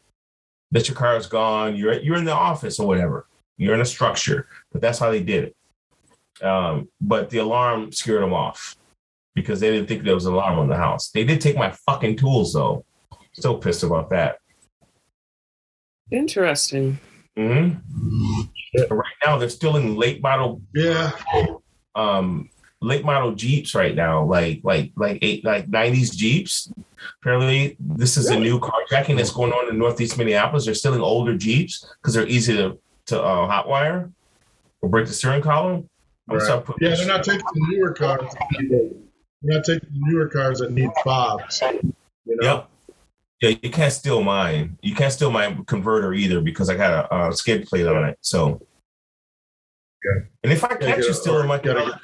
that 0.73 0.89
your 0.89 0.97
car 0.97 1.17
is 1.17 1.27
gone? 1.27 1.77
You're 1.77 2.01
you're 2.01 2.17
in 2.17 2.25
the 2.25 2.33
office 2.33 2.81
or 2.81 2.87
whatever. 2.87 3.29
You're 3.57 3.75
in 3.75 3.81
a 3.81 3.87
structure, 3.87 4.49
but 4.73 4.81
that's 4.81 4.99
how 4.99 5.11
they 5.11 5.23
did 5.23 5.45
it. 5.45 6.45
Um, 6.45 6.89
but 7.01 7.31
the 7.31 7.39
alarm 7.39 7.93
scared 7.93 8.23
them 8.23 8.35
off 8.35 8.75
because 9.37 9.61
they 9.61 9.71
didn't 9.71 9.87
think 9.87 10.03
there 10.03 10.15
was 10.15 10.27
an 10.27 10.35
alarm 10.35 10.59
on 10.59 10.69
the 10.69 10.77
house. 10.77 11.11
They 11.11 11.25
did 11.25 11.41
take 11.41 11.57
my 11.57 11.71
fucking 11.87 12.17
tools 12.17 12.53
though. 12.53 12.85
Still 13.33 13.59
pissed 13.59 13.85
about 13.85 14.11
that. 14.11 14.39
Interesting. 16.11 16.99
Mm-hmm. 17.39 18.95
Right 18.95 19.17
now, 19.25 19.39
they're 19.39 19.49
still 19.49 19.77
in 19.77 19.97
late 19.97 20.21
model. 20.23 20.61
Yeah. 20.75 21.13
Um, 21.95 22.51
late 22.85 23.05
model 23.05 23.35
Jeeps 23.35 23.75
right 23.75 23.95
now, 23.95 24.25
like 24.25 24.61
like 24.63 24.93
like 24.97 25.19
eight 25.23 25.45
like 25.45 25.69
nineties 25.69 26.15
Jeeps. 26.15 26.73
Apparently, 27.21 27.77
this 27.81 28.17
is 28.17 28.31
really? 28.31 28.37
a 28.37 28.45
new 28.45 28.61
carjacking 28.61 29.17
that's 29.17 29.31
going 29.31 29.53
on 29.53 29.69
in 29.69 29.79
Northeast 29.79 30.17
Minneapolis. 30.17 30.65
They're 30.65 30.75
stealing 30.75 31.01
older 31.01 31.37
Jeeps 31.37 31.87
because 32.01 32.15
they're 32.15 32.27
easy 32.27 32.57
to 32.57 32.79
to 33.07 33.23
uh, 33.23 33.49
hotwire 33.49 34.13
or 34.81 34.89
break 34.89 35.07
the 35.07 35.13
steering 35.13 35.43
column. 35.43 35.89
Right. 36.27 36.65
Yeah, 36.81 36.95
they're 36.95 37.07
not 37.07 37.23
taking 37.23 37.45
the 37.53 37.67
newer 37.69 37.93
cars. 37.93 38.35
They're 38.59 38.89
not 39.43 39.65
taking 39.65 39.89
the 39.93 40.01
newer 40.11 40.29
cars 40.29 40.61
that 40.61 40.73
need 40.73 40.91
fobs. 41.03 41.61
You 42.25 42.37
know? 42.37 42.43
Yep. 42.43 42.71
Yeah, 43.43 43.59
you 43.63 43.71
can't 43.71 43.93
steal 43.93 44.23
mine. 44.23 44.79
You 44.81 44.95
can't 44.95 45.13
steal 45.13 45.31
my 45.31 45.55
converter 45.67 46.15
either 46.15 46.41
because 46.41 46.71
I 46.71 46.77
got 46.77 47.13
a, 47.13 47.29
a 47.29 47.33
skid 47.35 47.67
plate 47.67 47.87
on 47.87 48.09
it. 48.09 48.17
So 48.23 48.63
and 50.43 50.53
if 50.53 50.65
I 50.65 50.75
catch 50.77 50.99
you 50.99 51.13
stealing 51.13 51.49
my 51.49 51.59
car, 51.59 51.99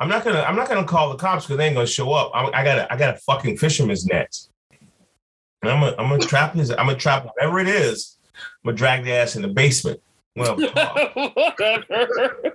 I'm 0.00 0.08
not 0.08 0.24
gonna 0.24 0.40
I'm 0.42 0.56
not 0.56 0.68
gonna 0.68 0.84
call 0.84 1.10
the 1.10 1.16
cops 1.16 1.44
because 1.44 1.58
they 1.58 1.66
ain't 1.66 1.74
gonna 1.74 1.86
show 1.86 2.12
up. 2.12 2.30
I'm, 2.34 2.54
I 2.54 2.62
got 2.62 2.78
a 2.78 2.92
I 2.92 2.96
got 2.96 3.14
a 3.14 3.18
fucking 3.18 3.56
fisherman's 3.58 4.06
net. 4.06 4.34
And 5.62 5.72
I'm 5.72 5.80
gonna 5.80 5.96
I'm 5.98 6.08
gonna 6.08 6.18
trap 6.26 6.54
his 6.54 6.70
I'm 6.70 6.86
gonna 6.86 6.96
trap 6.96 7.26
whatever 7.26 7.58
it 7.58 7.68
is. 7.68 8.16
I'm 8.34 8.68
gonna 8.68 8.76
drag 8.76 9.04
the 9.04 9.12
ass 9.12 9.36
in 9.36 9.42
the 9.42 9.48
basement. 9.48 10.00
Well, 10.36 10.56
whatever. 11.58 12.54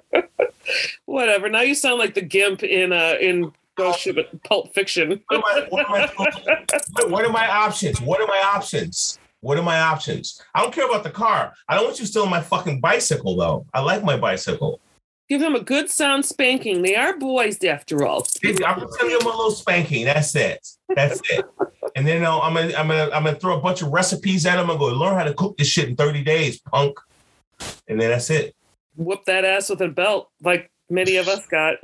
whatever. 1.05 1.49
Now 1.49 1.61
you 1.61 1.75
sound 1.75 1.99
like 1.99 2.13
the 2.13 2.21
gimp 2.21 2.63
in 2.63 2.93
uh 2.93 3.15
in 3.19 3.51
Ghost 3.75 3.99
Ship 3.99 4.17
Pulp 4.43 4.73
Fiction. 4.73 5.21
what, 5.27 5.37
am 5.37 5.43
I, 5.45 5.67
what, 5.69 5.89
am 5.89 5.95
I, 5.95 7.05
what 7.07 7.25
are 7.25 7.31
my 7.31 7.49
options? 7.49 7.99
What 8.01 8.21
are 8.21 8.27
my 8.27 8.41
options? 8.55 9.19
What 9.43 9.57
are 9.57 9.63
my 9.63 9.77
options? 9.77 10.41
I 10.55 10.61
don't 10.61 10.73
care 10.73 10.87
about 10.87 11.03
the 11.03 11.09
car. 11.09 11.53
I 11.67 11.75
don't 11.75 11.83
want 11.83 11.99
you 11.99 12.05
stealing 12.05 12.29
my 12.29 12.39
fucking 12.39 12.79
bicycle, 12.79 13.35
though. 13.35 13.65
I 13.73 13.81
like 13.81 14.01
my 14.01 14.15
bicycle. 14.15 14.79
Give 15.27 15.41
them 15.41 15.53
a 15.53 15.59
good 15.59 15.89
sound 15.89 16.25
spanking. 16.25 16.81
They 16.81 16.95
are 16.95 17.17
boys, 17.17 17.61
after 17.61 18.05
all. 18.05 18.25
I'm 18.41 18.55
gonna 18.55 18.87
give 19.01 19.19
them 19.19 19.27
a 19.27 19.35
little 19.35 19.51
spanking. 19.51 20.05
That's 20.05 20.33
it. 20.35 20.65
That's 20.95 21.19
it. 21.29 21.43
And 21.93 22.07
then 22.07 22.23
uh, 22.23 22.39
I'm 22.39 22.53
gonna 22.53 22.73
I'm 22.73 22.87
gonna 22.87 23.09
I'm 23.13 23.25
gonna 23.25 23.35
throw 23.35 23.57
a 23.57 23.61
bunch 23.61 23.81
of 23.81 23.89
recipes 23.89 24.45
at 24.45 24.55
them 24.55 24.69
and 24.69 24.79
go 24.79 24.85
learn 24.85 25.15
how 25.15 25.25
to 25.25 25.33
cook 25.33 25.57
this 25.57 25.67
shit 25.67 25.89
in 25.89 25.97
30 25.97 26.23
days, 26.23 26.61
punk. 26.61 26.97
And 27.89 27.99
then 27.99 28.11
that's 28.11 28.29
it. 28.29 28.55
Whoop 28.95 29.25
that 29.25 29.43
ass 29.43 29.69
with 29.69 29.81
a 29.81 29.89
belt, 29.89 30.29
like 30.41 30.71
many 30.89 31.17
of 31.17 31.27
us 31.27 31.45
got. 31.47 31.75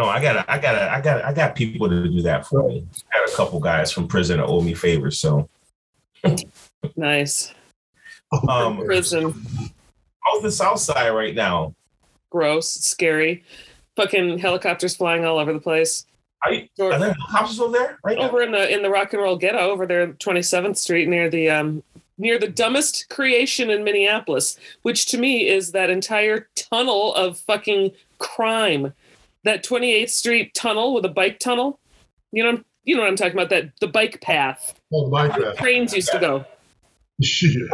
No, 0.00 0.06
I 0.06 0.20
got 0.20 0.48
I 0.48 0.58
got 0.58 0.74
I 0.74 1.00
got 1.00 1.24
I 1.24 1.32
got 1.32 1.54
people 1.54 1.88
to 1.88 2.08
do 2.08 2.22
that 2.22 2.44
for 2.44 2.68
me. 2.68 2.84
I 3.12 3.18
got 3.20 3.32
a 3.32 3.36
couple 3.36 3.60
guys 3.60 3.92
from 3.92 4.08
prison 4.08 4.38
that 4.38 4.46
owe 4.46 4.60
me 4.60 4.74
favors, 4.74 5.20
so 5.20 5.48
nice. 6.96 7.54
Um, 8.48 8.84
prison. 8.84 9.34
How's 10.24 10.42
the 10.42 10.50
South 10.50 10.80
Side 10.80 11.10
right 11.10 11.34
now? 11.34 11.74
Gross, 12.30 12.68
scary. 12.68 13.44
Fucking 13.96 14.38
helicopters 14.38 14.96
flying 14.96 15.24
all 15.24 15.38
over 15.38 15.52
the 15.52 15.60
place. 15.60 16.04
Are, 16.42 16.52
you, 16.52 16.68
are 16.80 16.98
there 16.98 17.14
helicopters 17.14 17.60
over 17.60 17.72
there 17.72 17.98
right 18.04 18.18
Over 18.18 18.38
now? 18.38 18.44
in 18.44 18.52
the 18.52 18.74
in 18.74 18.82
the 18.82 18.90
rock 18.90 19.12
and 19.12 19.22
roll 19.22 19.36
ghetto 19.36 19.58
over 19.70 19.86
there, 19.86 20.08
Twenty 20.14 20.42
Seventh 20.42 20.76
Street 20.78 21.08
near 21.08 21.30
the 21.30 21.48
um 21.48 21.82
near 22.18 22.38
the 22.38 22.48
dumbest 22.48 23.08
creation 23.08 23.70
in 23.70 23.84
Minneapolis, 23.84 24.58
which 24.82 25.06
to 25.06 25.18
me 25.18 25.48
is 25.48 25.72
that 25.72 25.90
entire 25.90 26.48
tunnel 26.54 27.14
of 27.14 27.38
fucking 27.38 27.92
crime. 28.18 28.92
That 29.44 29.62
28th 29.64 30.10
Street 30.10 30.54
tunnel 30.54 30.94
with 30.94 31.04
a 31.04 31.08
bike 31.08 31.38
tunnel. 31.38 31.78
You 32.32 32.44
know, 32.44 32.62
you 32.84 32.96
know 32.96 33.02
what 33.02 33.10
I'm 33.10 33.16
talking 33.16 33.34
about. 33.34 33.50
That 33.50 33.72
the 33.80 33.88
bike 33.88 34.20
path. 34.20 34.74
Oh, 34.92 35.04
the 35.04 35.10
bike 35.10 35.32
path. 35.32 35.56
Trains 35.56 35.94
used 35.94 36.10
to 36.12 36.18
go. 36.18 36.44
Shit. 37.22 37.68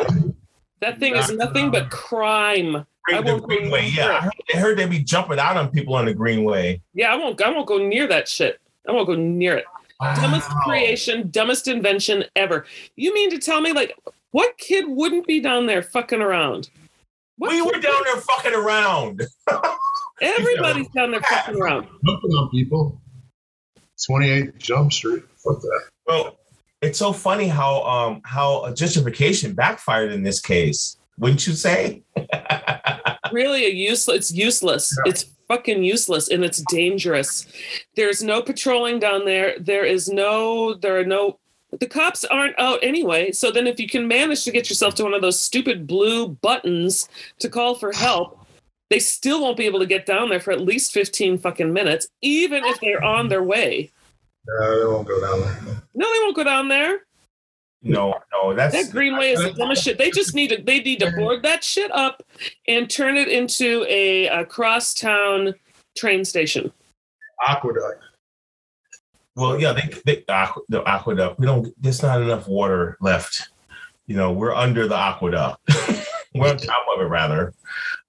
That 0.80 0.98
thing 0.98 1.16
is 1.16 1.30
nothing 1.32 1.70
but 1.70 1.90
crime. 1.90 2.86
I 3.12 3.20
won't 3.20 3.42
Greenway. 3.44 3.88
Yeah, 3.88 4.08
I 4.08 4.20
heard, 4.20 4.32
I 4.54 4.58
heard 4.58 4.78
they 4.78 4.86
be 4.86 5.00
jumping 5.00 5.38
out 5.38 5.56
on 5.56 5.70
people 5.70 5.94
on 5.94 6.04
the 6.04 6.14
Greenway. 6.14 6.80
Yeah, 6.94 7.12
I 7.12 7.16
won't. 7.16 7.40
I 7.42 7.50
won't 7.50 7.66
go 7.66 7.78
near 7.78 8.06
that 8.08 8.28
shit. 8.28 8.60
I 8.88 8.92
won't 8.92 9.06
go 9.06 9.14
near 9.14 9.56
it. 9.56 9.64
Wow. 10.00 10.14
Dumbest 10.14 10.48
creation, 10.64 11.30
dumbest 11.30 11.68
invention 11.68 12.24
ever. 12.36 12.64
You 12.96 13.12
mean 13.12 13.30
to 13.30 13.38
tell 13.38 13.60
me, 13.60 13.72
like, 13.72 13.94
what 14.30 14.56
kid 14.58 14.86
wouldn't 14.88 15.26
be 15.26 15.40
down 15.40 15.66
there 15.66 15.82
fucking 15.82 16.20
around? 16.20 16.70
What 17.36 17.50
we 17.50 17.62
were 17.62 17.72
down 17.72 18.02
there 18.04 18.16
fucking 18.16 18.54
around. 18.54 19.22
Everybody's 20.20 20.88
down 20.88 21.10
there 21.10 21.22
fucking 21.22 21.60
around. 21.60 21.86
Jumping 22.06 22.30
on 22.30 22.50
people. 22.50 23.00
28 24.06 24.58
Jump 24.58 24.92
Street. 24.92 25.22
Fuck 25.44 25.60
that. 25.60 25.82
Well, 26.06 26.38
it's 26.82 26.98
so 26.98 27.12
funny 27.12 27.46
how 27.46 27.82
um 27.82 28.20
how 28.24 28.72
justification 28.74 29.54
backfired 29.54 30.12
in 30.12 30.22
this 30.22 30.40
case. 30.40 30.96
Wouldn't 31.18 31.46
you 31.46 31.52
say? 31.52 32.02
really, 33.32 33.66
a 33.66 33.70
useless. 33.70 34.16
It's 34.16 34.32
useless. 34.32 34.96
Yeah. 35.04 35.10
It's 35.10 35.24
fucking 35.48 35.82
useless 35.82 36.28
and 36.28 36.44
it's 36.44 36.62
dangerous. 36.70 37.46
There's 37.96 38.22
no 38.22 38.40
patrolling 38.40 39.00
down 39.00 39.24
there. 39.24 39.58
There 39.58 39.84
is 39.84 40.08
no. 40.08 40.74
There 40.74 40.98
are 40.98 41.04
no 41.04 41.38
the 41.78 41.86
cops 41.86 42.24
aren't 42.24 42.58
out 42.58 42.80
anyway. 42.82 43.32
So 43.32 43.50
then, 43.50 43.66
if 43.66 43.78
you 43.78 43.88
can 43.88 44.08
manage 44.08 44.44
to 44.44 44.50
get 44.50 44.68
yourself 44.68 44.94
to 44.96 45.04
one 45.04 45.14
of 45.14 45.22
those 45.22 45.38
stupid 45.38 45.86
blue 45.86 46.28
buttons 46.28 47.08
to 47.38 47.48
call 47.48 47.74
for 47.74 47.92
help, 47.92 48.44
they 48.88 48.98
still 48.98 49.42
won't 49.42 49.56
be 49.56 49.66
able 49.66 49.78
to 49.78 49.86
get 49.86 50.06
down 50.06 50.30
there 50.30 50.40
for 50.40 50.52
at 50.52 50.60
least 50.60 50.92
15 50.92 51.38
fucking 51.38 51.72
minutes, 51.72 52.08
even 52.22 52.64
if 52.64 52.80
they're 52.80 53.04
on 53.04 53.28
their 53.28 53.42
way. 53.42 53.92
No, 54.46 54.78
they 54.78 54.86
won't 54.86 55.08
go 55.08 55.20
down 55.20 55.40
there. 55.40 55.82
No, 55.94 56.12
they 56.12 56.18
won't 56.20 56.36
go 56.36 56.44
down 56.44 56.68
there. 56.68 57.00
No, 57.82 58.14
no, 58.32 58.54
that's 58.54 58.74
that 58.74 58.92
Greenway 58.92 59.30
is 59.30 59.42
the 59.42 59.54
dumbest 59.54 59.82
shit. 59.82 59.96
They 59.96 60.10
just 60.10 60.34
need 60.34 60.48
to 60.48 60.62
they 60.62 60.80
need 60.80 61.00
to 61.00 61.10
board 61.12 61.42
that 61.44 61.64
shit 61.64 61.90
up 61.94 62.22
and 62.68 62.90
turn 62.90 63.16
it 63.16 63.28
into 63.28 63.86
a, 63.88 64.26
a 64.26 64.44
crosstown 64.44 65.54
train 65.96 66.24
station. 66.26 66.70
Aqueduct. 67.48 68.02
Well, 69.34 69.58
yeah, 69.58 69.72
they, 69.72 69.88
they 70.04 70.24
the 70.68 70.82
aqueduct. 70.86 71.38
We 71.38 71.46
don't. 71.46 71.68
There's 71.82 72.02
not 72.02 72.20
enough 72.20 72.46
water 72.46 72.98
left. 73.00 73.48
You 74.06 74.16
know, 74.16 74.32
we're 74.32 74.54
under 74.54 74.86
the 74.86 74.96
aqueduct. 74.96 75.60
we're 76.34 76.50
on 76.50 76.58
top 76.58 76.84
of 76.94 77.00
it, 77.00 77.04
rather. 77.04 77.54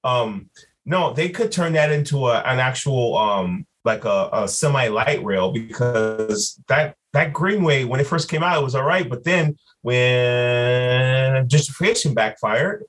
Um, 0.03 0.49
no, 0.85 1.13
they 1.13 1.29
could 1.29 1.51
turn 1.51 1.73
that 1.73 1.91
into 1.91 2.27
a, 2.27 2.39
an 2.41 2.59
actual 2.59 3.15
um, 3.17 3.65
like 3.83 4.05
a, 4.05 4.29
a 4.31 4.47
semi 4.47 4.87
light 4.87 5.23
rail 5.23 5.51
because 5.51 6.59
that 6.67 6.95
that 7.13 7.33
greenway 7.33 7.83
when 7.83 7.99
it 7.99 8.07
first 8.07 8.29
came 8.29 8.43
out 8.43 8.59
it 8.59 8.63
was 8.63 8.75
all 8.75 8.83
right, 8.83 9.09
but 9.09 9.23
then 9.23 9.57
when 9.81 11.47
gentrification 11.47 12.13
backfired, 12.13 12.85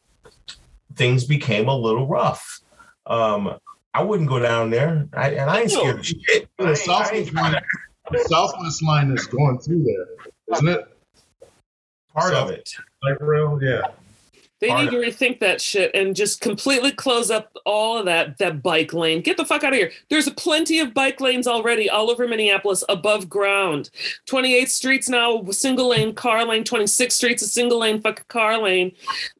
things 0.94 1.24
became 1.24 1.68
a 1.68 1.76
little 1.76 2.06
rough. 2.06 2.60
Um, 3.06 3.58
I 3.94 4.02
wouldn't 4.02 4.28
go 4.28 4.38
down 4.38 4.70
there, 4.70 5.08
I, 5.12 5.30
and 5.30 5.50
I 5.50 5.60
ain't 5.62 5.70
scared 5.70 5.98
of 5.98 6.06
shit. 6.06 6.48
The, 6.58 6.74
Southwest 6.74 7.34
line, 7.34 7.56
the 8.10 8.24
Southwest 8.28 8.82
line 8.82 9.10
is 9.10 9.26
going 9.26 9.58
through 9.58 9.84
there, 9.84 10.54
isn't 10.54 10.68
it? 10.68 10.86
Part 12.14 12.32
South, 12.32 12.50
of 12.50 12.54
it. 12.54 12.70
Light 13.02 13.20
rail, 13.20 13.58
yeah. 13.62 13.88
They 14.62 14.72
need 14.72 14.90
to 14.90 14.96
rethink 14.96 15.40
that 15.40 15.60
shit 15.60 15.90
and 15.92 16.14
just 16.14 16.40
completely 16.40 16.92
close 16.92 17.32
up 17.32 17.56
all 17.66 17.98
of 17.98 18.04
that 18.04 18.38
that 18.38 18.62
bike 18.62 18.92
lane. 18.92 19.20
Get 19.20 19.36
the 19.36 19.44
fuck 19.44 19.64
out 19.64 19.72
of 19.72 19.78
here. 19.78 19.90
There's 20.08 20.30
plenty 20.30 20.78
of 20.78 20.94
bike 20.94 21.20
lanes 21.20 21.48
already 21.48 21.90
all 21.90 22.08
over 22.08 22.28
Minneapolis 22.28 22.84
above 22.88 23.28
ground. 23.28 23.90
28th 24.28 24.68
Street's 24.68 25.08
now 25.08 25.42
a 25.42 25.52
single 25.52 25.88
lane 25.88 26.14
car 26.14 26.44
lane. 26.44 26.62
26th 26.62 27.10
Street's 27.10 27.42
a 27.42 27.48
single 27.48 27.80
lane 27.80 28.00
fucking 28.00 28.26
car 28.28 28.56
lane. 28.62 28.92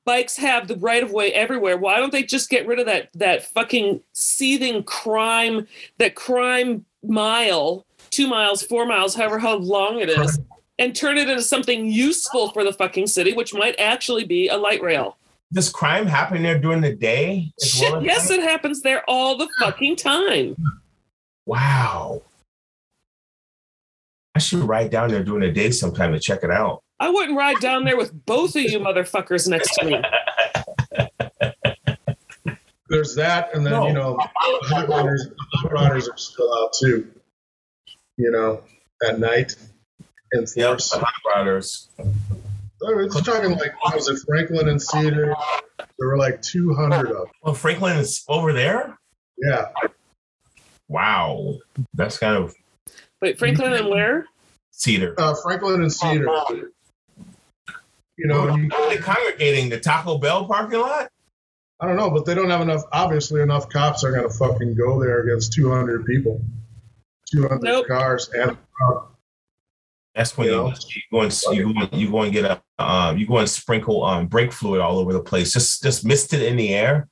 Bikes 0.05 0.37
have 0.39 0.67
the 0.67 0.77
right 0.79 1.05
of 1.05 1.13
way 1.13 1.33
everywhere. 1.33 1.77
Why 1.77 1.99
don't 1.99 2.11
they 2.11 2.25
just 2.25 2.51
get 2.51 2.67
rid 2.67 2.81
of 2.81 2.87
that 2.87 3.11
that 3.15 3.45
fucking 3.45 4.01
seething 4.15 4.83
crime, 4.83 5.69
that 5.99 6.17
crime 6.17 6.85
mile, 7.05 7.87
two 8.11 8.27
miles, 8.27 8.61
four 8.65 8.87
miles, 8.87 9.15
however 9.15 9.39
how 9.39 9.57
long 9.59 10.01
it 10.01 10.09
is? 10.09 10.41
And 10.79 10.95
turn 10.95 11.19
it 11.19 11.29
into 11.29 11.43
something 11.43 11.87
useful 11.87 12.51
for 12.51 12.65
the 12.65 12.73
fucking 12.73 13.07
city, 13.07 13.33
which 13.33 13.55
might 13.55 13.79
actually 13.79 14.25
be 14.25 14.49
a 14.49 14.57
light 14.57 14.83
rail. 14.83 15.17
Does 15.53 15.69
crime 15.69 16.07
happen 16.07 16.43
there 16.43 16.59
during 16.59 16.81
the 16.81 16.95
day? 16.95 17.53
Shit, 17.63 17.93
well 17.93 18.05
yes, 18.05 18.31
it 18.31 18.41
happens 18.41 18.81
there 18.81 19.05
all 19.07 19.37
the 19.37 19.49
fucking 19.61 19.97
time. 19.97 20.57
Wow. 21.45 22.23
I 24.35 24.39
should 24.39 24.61
ride 24.61 24.91
down 24.91 25.11
there 25.11 25.23
during 25.23 25.43
the 25.43 25.53
day 25.53 25.71
sometime 25.71 26.13
to 26.13 26.21
check 26.21 26.43
it 26.43 26.51
out. 26.51 26.83
I 26.99 27.11
wouldn't 27.11 27.37
ride 27.37 27.61
down 27.61 27.85
there 27.85 27.99
with 27.99 28.25
both 28.25 28.57
of 28.57 28.63
you 28.63 28.79
motherfuckers 28.79 29.47
next 29.47 29.75
to 29.75 29.85
me. 29.85 30.01
There's 32.89 33.15
that, 33.15 33.55
and 33.55 33.65
then 33.65 33.73
no. 33.73 33.87
you 33.87 33.95
know, 33.95 34.19
hot 34.21 34.89
runners, 34.89 35.29
hot 35.55 35.73
runners 35.73 36.09
are 36.09 36.17
still 36.17 36.53
out 36.59 36.75
too. 36.79 37.11
You 38.17 38.31
know, 38.31 38.63
at 39.03 39.19
night 39.19 39.57
in 40.33 40.47
force. 40.47 40.93
Yep, 40.93 41.03
hot 41.03 41.15
riders. 41.27 41.89
Oh, 41.99 42.99
it's 42.99 43.21
talking 43.23 43.53
like 43.53 43.83
was 43.85 44.09
it 44.09 44.19
Franklin 44.27 44.69
and 44.69 44.83
Cedar? 44.83 45.35
There 45.99 46.09
were 46.09 46.19
like 46.19 46.43
200 46.43 47.07
of 47.07 47.07
them. 47.07 47.27
Oh, 47.45 47.55
Franklin 47.55 47.97
is 47.97 48.25
over 48.29 48.53
there. 48.53 48.99
Yeah. 49.39 49.69
Wow, 50.89 51.59
that's 51.95 52.19
kind 52.19 52.37
of. 52.37 52.55
Wait, 53.21 53.39
Franklin 53.39 53.73
and 53.73 53.89
where? 53.89 54.27
Cedar. 54.73 55.15
Uh, 55.17 55.35
Franklin 55.43 55.83
and 55.83 55.93
Cedar. 55.93 56.27
You 58.19 58.27
know, 58.27 58.49
are 58.49 58.89
they 58.91 58.99
congregating 58.99 59.69
the 59.71 59.81
Taco 59.81 60.19
Bell 60.19 60.47
parking 60.47 60.81
lot? 60.81 61.09
I 61.81 61.87
don't 61.87 61.97
know, 61.97 62.11
but 62.11 62.27
they 62.27 62.35
don't 62.35 62.51
have 62.51 62.61
enough. 62.61 62.83
Obviously, 62.93 63.43
enough 63.43 63.69
cops 63.69 64.05
are 64.05 64.13
going 64.13 64.29
to 64.29 64.35
fucking 64.35 64.75
go 64.75 65.01
there 65.01 65.21
against 65.21 65.53
200 65.55 66.05
people, 66.05 66.41
200 67.33 67.63
nope. 67.63 67.87
cars, 67.89 68.31
and 68.35 68.53
uh, 68.53 69.01
that's 70.15 70.37
when 70.37 70.49
you, 70.49 70.53
know? 70.53 70.69
you, 70.69 71.03
go 71.11 71.21
and 71.23 71.43
you 71.53 71.75
go, 71.75 71.89
you 71.97 72.11
go 72.11 72.23
and 72.23 72.33
get 72.33 72.45
a 72.45 72.63
um, 72.79 73.17
you 73.17 73.27
go 73.27 73.39
and 73.39 73.49
sprinkle 73.49 74.05
um, 74.05 74.27
brake 74.27 74.53
fluid 74.53 74.81
all 74.81 74.99
over 74.99 75.13
the 75.13 75.23
place. 75.23 75.53
Just 75.53 75.83
just 75.83 76.05
mist 76.05 76.35
it 76.35 76.43
in 76.43 76.57
the 76.57 76.75
air. 76.75 77.09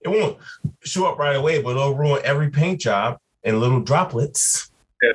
It 0.00 0.08
won't 0.08 0.38
show 0.82 1.06
up 1.06 1.18
right 1.18 1.36
away, 1.36 1.62
but 1.62 1.70
it'll 1.70 1.94
ruin 1.94 2.20
every 2.24 2.50
paint 2.50 2.80
job 2.80 3.18
in 3.44 3.60
little 3.60 3.80
droplets. 3.80 4.70
Yeah. 5.02 5.12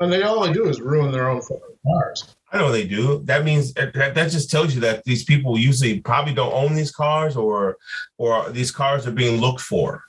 And 0.00 0.12
they 0.12 0.22
all 0.22 0.46
they 0.46 0.52
do 0.52 0.66
is 0.66 0.80
ruin 0.80 1.12
their 1.12 1.28
own 1.28 1.42
cars. 1.86 2.34
I 2.52 2.58
know 2.58 2.72
they 2.72 2.86
do. 2.86 3.20
That 3.24 3.44
means 3.44 3.72
that, 3.74 3.94
that 3.94 4.30
just 4.30 4.50
tells 4.50 4.74
you 4.74 4.80
that 4.80 5.04
these 5.04 5.24
people 5.24 5.56
usually 5.58 6.00
probably 6.00 6.34
don't 6.34 6.52
own 6.52 6.74
these 6.74 6.90
cars, 6.90 7.36
or 7.36 7.76
or 8.16 8.50
these 8.50 8.70
cars 8.70 9.06
are 9.06 9.12
being 9.12 9.40
looked 9.40 9.60
for. 9.60 10.04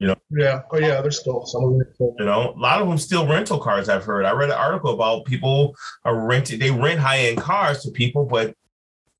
You 0.00 0.08
know. 0.08 0.16
Yeah. 0.30 0.62
Oh 0.70 0.78
yeah. 0.78 1.00
There's 1.00 1.20
still 1.20 1.46
some 1.46 1.64
of 1.64 1.78
them. 1.78 2.14
You 2.18 2.24
know, 2.24 2.54
a 2.56 2.58
lot 2.58 2.82
of 2.82 2.88
them 2.88 2.98
steal 2.98 3.26
rental 3.26 3.58
cars. 3.58 3.88
I've 3.88 4.04
heard. 4.04 4.24
I 4.24 4.32
read 4.32 4.50
an 4.50 4.56
article 4.56 4.92
about 4.92 5.24
people 5.24 5.76
are 6.04 6.26
renting. 6.26 6.58
They 6.58 6.70
rent 6.70 7.00
high 7.00 7.18
end 7.18 7.38
cars 7.38 7.82
to 7.82 7.90
people, 7.90 8.24
but 8.24 8.54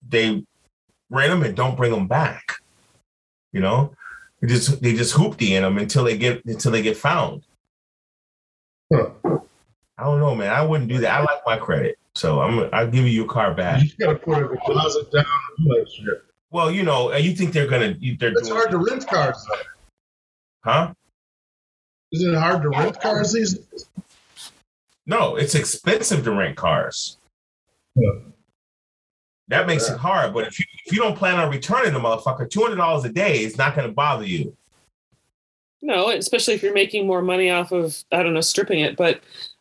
they 0.08 0.44
rent 1.10 1.30
them 1.30 1.42
and 1.42 1.56
don't 1.56 1.76
bring 1.76 1.92
them 1.92 2.08
back. 2.08 2.56
You 3.52 3.60
know, 3.60 3.94
they 4.40 4.48
just 4.48 4.82
they 4.82 4.94
just 4.94 5.14
hoopty 5.14 5.50
in 5.50 5.62
them 5.62 5.78
until 5.78 6.04
they 6.04 6.18
get 6.18 6.44
until 6.44 6.72
they 6.72 6.82
get 6.82 6.96
found. 6.96 7.44
Huh. 8.92 9.10
I 9.96 10.04
don't 10.04 10.18
know, 10.18 10.34
man. 10.34 10.52
I 10.52 10.62
wouldn't 10.62 10.88
do 10.88 10.98
that. 10.98 11.20
I 11.20 11.20
like 11.20 11.40
my 11.46 11.56
credit, 11.56 11.98
so 12.16 12.40
I'm. 12.40 12.68
I'll 12.72 12.90
give 12.90 13.04
you 13.04 13.10
your 13.10 13.28
car 13.28 13.54
back. 13.54 13.80
You 13.82 13.90
gotta 13.98 14.18
put 14.18 14.42
a 14.42 14.48
deposit 14.48 15.12
down. 15.12 15.24
Well, 16.50 16.70
you 16.70 16.82
know, 16.82 17.14
you 17.14 17.34
think 17.34 17.52
they're 17.52 17.68
gonna? 17.68 17.94
They're 18.18 18.32
It's 18.32 18.48
hard 18.48 18.72
to 18.72 18.78
rent 18.78 19.06
cars. 19.06 19.37
Though. 19.48 19.56
Huh? 20.64 20.92
Isn't 22.12 22.35
it 22.35 22.38
hard 22.38 22.62
to 22.62 22.68
rent 22.70 23.00
cars 23.00 23.33
these 23.33 23.55
days? 23.55 23.87
No, 25.07 25.37
it's 25.37 25.55
expensive 25.55 26.24
to 26.24 26.33
rent 26.33 26.57
cars. 26.57 27.18
Yeah. 27.94 28.11
That 29.48 29.66
makes 29.66 29.88
Yeah. 29.88 29.94
it 29.94 29.98
hard. 30.00 30.33
But 30.33 30.46
if 30.46 30.59
you 30.59 30.64
if 30.87 30.92
you 30.92 30.98
don't 31.00 31.16
plan 31.16 31.38
on 31.38 31.50
returning 31.50 31.92
the 31.92 31.98
motherfucker, 31.98 32.48
two 32.48 32.62
hundred 32.62 32.77
dollars 32.77 33.05
a 33.05 33.11
day 33.11 33.42
is 33.42 33.59
not 33.59 33.74
going 33.77 33.87
to 33.87 33.92
bother 33.92 34.24
you. 34.27 34.57
No, 35.83 36.09
especially 36.11 36.55
if 36.55 36.62
you're 36.62 36.72
making 36.72 37.07
more 37.07 37.20
money 37.20 37.50
off 37.50 37.70
of 37.72 38.03
I 38.11 38.22
don't 38.22 38.33
know 38.35 38.40
stripping 38.40 38.81
it. 38.81 38.96
But 38.96 39.20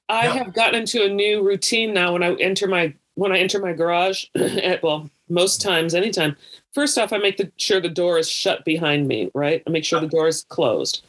I 0.10 0.28
Yeah. 0.28 0.34
have 0.44 0.54
gotten 0.54 0.76
into 0.82 1.04
a 1.04 1.10
new 1.10 1.44
routine 1.44 1.94
now 1.94 2.14
when 2.14 2.24
I 2.24 2.34
enter 2.36 2.68
my 2.68 2.94
when 3.16 3.32
I 3.32 3.40
enter 3.40 3.60
my 3.60 3.74
garage. 3.74 4.26
At, 4.36 4.82
well, 4.84 5.10
most 5.30 5.62
times, 5.62 5.94
anytime. 5.96 6.38
First 6.74 6.98
off, 6.98 7.14
I 7.14 7.18
make 7.18 7.38
the, 7.38 7.52
sure 7.58 7.80
the 7.80 7.90
door 7.90 8.18
is 8.18 8.30
shut 8.30 8.66
behind 8.66 9.08
me. 9.08 9.30
Right, 9.34 9.62
I 9.66 9.70
make 9.70 9.86
sure 9.86 10.00
the 10.00 10.08
door 10.08 10.28
is 10.28 10.44
closed. 10.50 11.04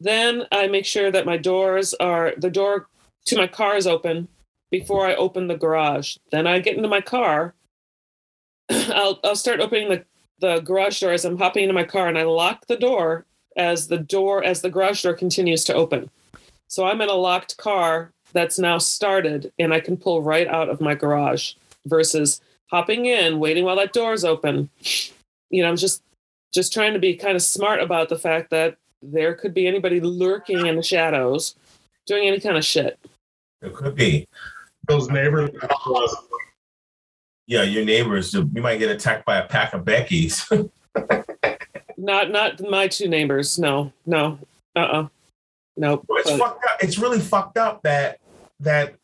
Then 0.00 0.44
I 0.52 0.66
make 0.66 0.86
sure 0.86 1.10
that 1.10 1.26
my 1.26 1.36
doors 1.36 1.94
are 1.94 2.32
the 2.36 2.50
door 2.50 2.88
to 3.26 3.36
my 3.36 3.46
car 3.46 3.76
is 3.76 3.86
open 3.86 4.28
before 4.70 5.06
I 5.06 5.14
open 5.14 5.46
the 5.46 5.56
garage. 5.56 6.16
Then 6.30 6.46
I 6.46 6.58
get 6.58 6.76
into 6.76 6.88
my 6.88 7.00
car. 7.00 7.54
I'll 8.70 9.20
I'll 9.24 9.36
start 9.36 9.60
opening 9.60 9.88
the 9.88 10.04
the 10.40 10.60
garage 10.60 11.00
door 11.00 11.12
as 11.12 11.24
I'm 11.24 11.38
hopping 11.38 11.64
into 11.64 11.74
my 11.74 11.84
car, 11.84 12.08
and 12.08 12.18
I 12.18 12.24
lock 12.24 12.66
the 12.66 12.76
door 12.76 13.26
as 13.56 13.88
the 13.88 13.98
door 13.98 14.42
as 14.42 14.62
the 14.62 14.70
garage 14.70 15.02
door 15.02 15.14
continues 15.14 15.64
to 15.64 15.74
open. 15.74 16.10
So 16.68 16.86
I'm 16.86 17.00
in 17.00 17.08
a 17.08 17.14
locked 17.14 17.58
car 17.58 18.12
that's 18.32 18.58
now 18.58 18.78
started 18.78 19.52
and 19.58 19.74
I 19.74 19.80
can 19.80 19.96
pull 19.96 20.22
right 20.22 20.48
out 20.48 20.70
of 20.70 20.80
my 20.80 20.94
garage 20.94 21.52
versus 21.84 22.40
hopping 22.72 23.06
in, 23.06 23.38
waiting 23.38 23.64
while 23.64 23.76
that 23.76 23.92
door's 23.92 24.24
open. 24.24 24.68
You 25.50 25.62
know, 25.62 25.68
I'm 25.68 25.76
just 25.76 26.02
just 26.52 26.72
trying 26.72 26.94
to 26.94 26.98
be 26.98 27.14
kind 27.14 27.36
of 27.36 27.42
smart 27.42 27.80
about 27.80 28.08
the 28.08 28.18
fact 28.18 28.50
that 28.50 28.76
there 29.02 29.34
could 29.34 29.54
be 29.54 29.66
anybody 29.66 30.00
lurking 30.00 30.66
in 30.66 30.76
the 30.76 30.82
shadows 30.82 31.54
doing 32.06 32.26
any 32.26 32.40
kind 32.40 32.56
of 32.56 32.64
shit. 32.64 32.98
It 33.60 33.74
could 33.74 33.94
be. 33.94 34.26
Those 34.88 35.08
neighbors. 35.08 35.50
Yeah, 37.46 37.62
your 37.62 37.84
neighbors. 37.84 38.32
You 38.34 38.44
might 38.54 38.78
get 38.78 38.90
attacked 38.90 39.24
by 39.24 39.36
a 39.38 39.46
pack 39.46 39.74
of 39.74 39.84
Becky's. 39.84 40.48
Not 41.98 42.30
not 42.32 42.60
my 42.68 42.88
two 42.88 43.06
neighbors. 43.06 43.60
No, 43.60 43.92
no. 44.06 44.36
Uh-uh. 44.74 45.06
Nope. 45.76 46.04
it's 46.10 46.30
But- 46.30 46.38
fucked 46.40 46.64
up. 46.64 46.82
It's 46.82 46.98
really 46.98 47.20
fucked 47.20 47.58
up 47.58 47.80
that 47.82 48.18
that 48.58 48.94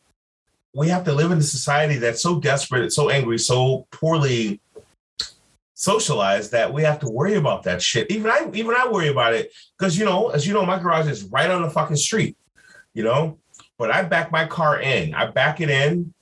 we 0.75 0.89
have 0.89 1.05
to 1.05 1.13
live 1.13 1.31
in 1.31 1.39
a 1.39 1.43
society 1.43 1.97
that's 1.97 2.23
so 2.23 2.41
desperate, 2.41 2.85
it's 2.85 2.97
so 2.97 3.11
angry, 3.11 3.39
so 3.39 3.87
poorly 3.91 4.61
socialized 5.75 6.51
that 6.51 6.73
we 6.73 6.83
have 6.83 6.99
to 6.99 7.09
worry 7.09 7.35
about 7.35 7.63
that 7.63 7.81
shit. 7.81 8.11
Even 8.11 8.31
I, 8.31 8.51
even 8.53 8.75
I 8.75 8.89
worry 8.91 9.09
about 9.09 9.35
it 9.35 9.53
because 9.79 9.99
you 9.99 10.05
know, 10.05 10.31
as 10.31 10.47
you 10.47 10.53
know, 10.53 10.67
my 10.67 10.79
garage 10.79 11.07
is 11.07 11.25
right 11.25 11.51
on 11.51 11.63
the 11.63 11.71
fucking 11.71 11.97
street. 11.97 12.37
You 12.95 13.05
know, 13.05 13.39
but 13.79 13.91
I 13.91 14.03
back 14.03 14.33
my 14.33 14.45
car 14.47 14.81
in. 14.81 15.15
I 15.15 15.31
back 15.31 15.61
it 15.61 15.71
in, 15.71 16.13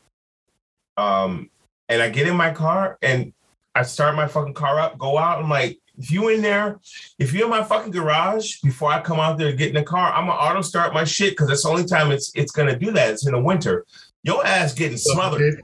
um, 0.96 1.50
and 1.88 2.02
I 2.02 2.10
get 2.10 2.26
in 2.26 2.36
my 2.36 2.52
car 2.52 2.98
and 3.00 3.32
I 3.74 3.82
start 3.82 4.14
my 4.14 4.26
fucking 4.26 4.54
car 4.54 4.80
up, 4.80 4.98
go 4.98 5.18
out. 5.18 5.38
I'm 5.38 5.50
like, 5.50 5.78
if 5.98 6.10
you 6.10 6.28
in 6.28 6.42
there, 6.42 6.78
if 7.18 7.32
you're 7.32 7.44
in 7.44 7.50
my 7.50 7.62
fucking 7.62 7.92
garage 7.92 8.60
before 8.62 8.90
I 8.90 9.00
come 9.00 9.20
out 9.20 9.38
there 9.38 9.50
to 9.50 9.56
get 9.56 9.68
in 9.68 9.74
the 9.74 9.82
car, 9.82 10.12
I'm 10.12 10.26
gonna 10.26 10.38
auto 10.38 10.62
start 10.62 10.92
my 10.92 11.04
shit 11.04 11.32
because 11.32 11.48
that's 11.48 11.62
the 11.62 11.70
only 11.70 11.84
time 11.84 12.10
it's 12.10 12.30
it's 12.34 12.52
gonna 12.52 12.78
do 12.78 12.90
that. 12.92 13.10
It's 13.10 13.26
in 13.26 13.32
the 13.32 13.40
winter. 13.40 13.86
Your 14.26 14.44
ass 14.44 14.74
getting 14.74 14.98
smothered. 14.98 15.62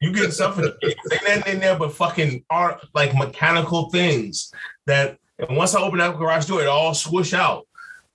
You 0.00 0.10
getting 0.10 0.30
suffocated. 0.30 0.78
Ain't 0.82 1.22
nothing 1.22 1.52
in 1.52 1.60
there 1.60 1.78
but 1.78 1.92
fucking 1.92 2.42
art 2.48 2.80
like 2.94 3.14
mechanical 3.14 3.90
things 3.90 4.50
that 4.86 5.18
and 5.38 5.54
once 5.54 5.74
I 5.74 5.82
open 5.82 5.98
that 5.98 6.16
garage 6.16 6.46
door, 6.46 6.62
it 6.62 6.66
all 6.66 6.94
swoosh 6.94 7.34
out. 7.34 7.66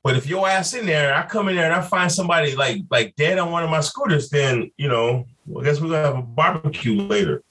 But 0.03 0.17
if 0.17 0.25
your 0.25 0.49
ass 0.49 0.73
in 0.73 0.87
there, 0.87 1.13
I 1.13 1.27
come 1.27 1.49
in 1.49 1.55
there 1.55 1.65
and 1.65 1.73
I 1.73 1.81
find 1.81 2.11
somebody 2.11 2.55
like 2.55 2.81
like 2.89 3.15
dead 3.15 3.37
on 3.37 3.51
one 3.51 3.63
of 3.63 3.69
my 3.69 3.81
scooters, 3.81 4.31
then 4.31 4.71
you 4.77 4.87
know, 4.87 5.27
well, 5.45 5.63
I 5.63 5.67
guess 5.67 5.79
we're 5.79 5.89
gonna 5.89 6.03
have 6.03 6.17
a 6.17 6.23
barbecue 6.23 6.99
later. 6.99 7.43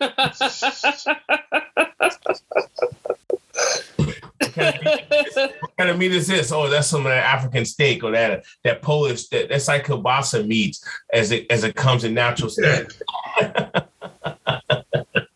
What 5.82 5.88
kind 5.88 5.94
of 5.96 5.98
meat 5.98 6.12
is 6.12 6.28
this? 6.28 6.50
What 6.52 6.56
kind 6.58 6.70
of 6.70 6.70
meat 6.70 6.70
is 6.70 6.70
this? 6.70 6.70
Oh, 6.70 6.70
that's 6.70 6.86
some 6.86 7.00
of 7.00 7.10
that 7.10 7.24
African 7.24 7.64
steak 7.64 8.04
or 8.04 8.12
that 8.12 8.44
that 8.62 8.82
Polish 8.82 9.26
that 9.28 9.48
that's 9.48 9.66
like 9.66 9.86
kielbasa 9.86 10.46
meat 10.46 10.78
as 11.12 11.32
it 11.32 11.50
as 11.50 11.64
it 11.64 11.74
comes 11.74 12.04
in 12.04 12.14
natural 12.14 12.50
state. 12.50 12.86
Yeah. 13.40 13.70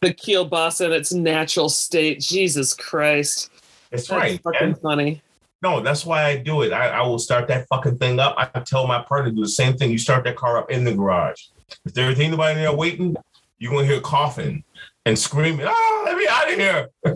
the 0.01 0.15
kielbasa 0.15 0.87
in 0.87 0.93
its 0.93 1.13
natural 1.13 1.69
state. 1.69 2.21
Jesus 2.21 2.75
Christ. 2.75 3.51
That's 3.91 4.07
That's 4.07 4.11
right. 4.11 4.43
fucking 4.43 4.69
man. 4.69 4.75
funny. 4.77 5.23
No, 5.63 5.81
that's 5.81 6.07
why 6.07 6.25
I 6.27 6.37
do 6.37 6.63
it. 6.63 6.73
I, 6.73 6.91
I 6.91 7.03
will 7.03 7.19
start 7.19 7.49
that 7.49 7.67
fucking 7.67 7.99
thing 7.99 8.21
up. 8.21 8.37
I 8.39 8.61
tell 8.61 8.87
my 8.87 9.03
partner 9.03 9.31
to 9.31 9.35
do 9.35 9.43
the 9.43 9.49
same 9.49 9.77
thing. 9.77 9.91
You 9.91 9.99
start 9.99 10.23
that 10.25 10.37
car 10.37 10.59
up 10.59 10.71
in 10.71 10.85
the 10.85 10.95
garage. 10.95 11.47
If 11.85 11.95
there's 11.95 12.21
anybody 12.21 12.61
there 12.61 12.73
waiting, 12.73 13.17
you're 13.59 13.73
gonna 13.73 13.85
hear 13.87 14.01
coughing 14.01 14.63
and 15.07 15.19
screaming, 15.19 15.67
"Oh, 15.69 16.03
let 16.05 16.17
me 16.17 16.29
out 16.29 16.85
of 17.05 17.16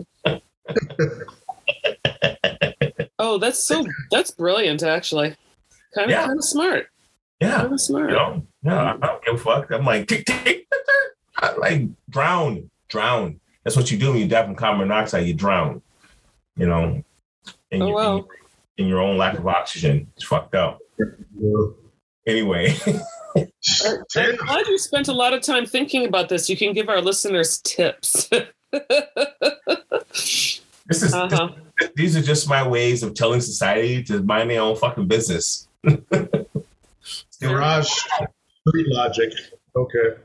Oh, 3.31 3.37
that's 3.37 3.63
so 3.63 3.85
that's 4.11 4.31
brilliant 4.31 4.83
actually. 4.83 5.35
Kind 5.95 6.05
of 6.05 6.09
Yeah. 6.09 6.25
kind 6.25 6.37
of 6.37 6.43
smart. 6.43 6.87
Yeah, 7.39 7.61
Kind 7.61 7.73
of 7.73 7.79
smart. 7.81 8.09
you 8.09 8.15
know, 8.17 8.45
yeah. 8.63 8.97
I 9.01 9.07
don't 9.07 9.23
give 9.23 9.35
a 9.35 9.37
fuck. 9.37 9.71
I'm 9.71 9.85
like, 9.85 10.07
tick, 10.07 10.25
tick, 10.25 10.43
tick. 10.43 10.67
I 11.37 11.53
like 11.55 11.83
drown, 12.09 12.69
drown. 12.89 13.39
That's 13.63 13.77
what 13.77 13.89
you 13.91 13.97
do 13.97 14.11
when 14.11 14.19
you 14.19 14.27
die 14.27 14.43
from 14.43 14.55
carbon 14.55 14.79
monoxide. 14.87 15.25
You 15.25 15.33
drown. 15.33 15.81
You 16.57 16.67
know, 16.67 17.03
in, 17.71 17.81
Oh, 17.81 17.87
your, 17.87 17.95
wow. 17.95 18.27
in, 18.77 18.87
your, 18.87 18.99
own 18.99 19.17
lack 19.17 19.37
of 19.37 19.47
oxygen. 19.47 20.07
It's 20.15 20.25
fucked 20.25 20.53
up. 20.55 20.79
Anyway, 22.27 22.75
I'm 23.35 23.47
glad 24.35 24.67
you 24.67 24.77
spent 24.77 25.07
a 25.07 25.13
lot 25.13 25.33
of 25.33 25.41
time 25.41 25.65
thinking 25.65 26.05
about 26.05 26.27
this. 26.29 26.49
You 26.49 26.57
can 26.57 26.73
give 26.73 26.89
our 26.89 27.01
listeners 27.01 27.59
tips. 27.63 28.29
this 30.91 31.03
is 31.03 31.13
uh-huh. 31.13 31.49
these 31.95 32.15
are 32.17 32.21
just 32.21 32.49
my 32.49 32.67
ways 32.67 33.01
of 33.03 33.13
telling 33.13 33.41
society 33.41 34.03
to 34.03 34.21
mind 34.23 34.49
their 34.49 34.61
own 34.61 34.75
fucking 34.75 35.07
business. 35.07 35.67
Garage 37.41 37.89
street 37.89 38.87
logic. 38.89 39.33
Okay. 39.75 40.17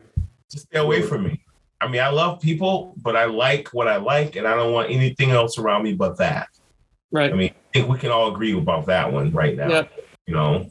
Just 0.50 0.66
stay 0.66 0.78
away 0.78 1.02
from 1.02 1.24
me. 1.24 1.40
I 1.80 1.88
mean, 1.88 2.00
I 2.00 2.08
love 2.08 2.40
people, 2.40 2.94
but 2.96 3.16
I 3.16 3.26
like 3.26 3.68
what 3.68 3.86
I 3.86 3.96
like, 3.96 4.36
and 4.36 4.46
I 4.46 4.54
don't 4.54 4.72
want 4.72 4.90
anything 4.90 5.30
else 5.30 5.58
around 5.58 5.84
me 5.84 5.92
but 5.92 6.16
that. 6.18 6.48
Right. 7.12 7.32
I 7.32 7.36
mean, 7.36 7.50
I 7.50 7.72
think 7.72 7.88
we 7.88 7.98
can 7.98 8.10
all 8.10 8.32
agree 8.32 8.56
about 8.56 8.86
that 8.86 9.12
one 9.12 9.30
right 9.30 9.56
now. 9.56 9.68
Yep. 9.68 9.92
You 10.26 10.34
know, 10.34 10.70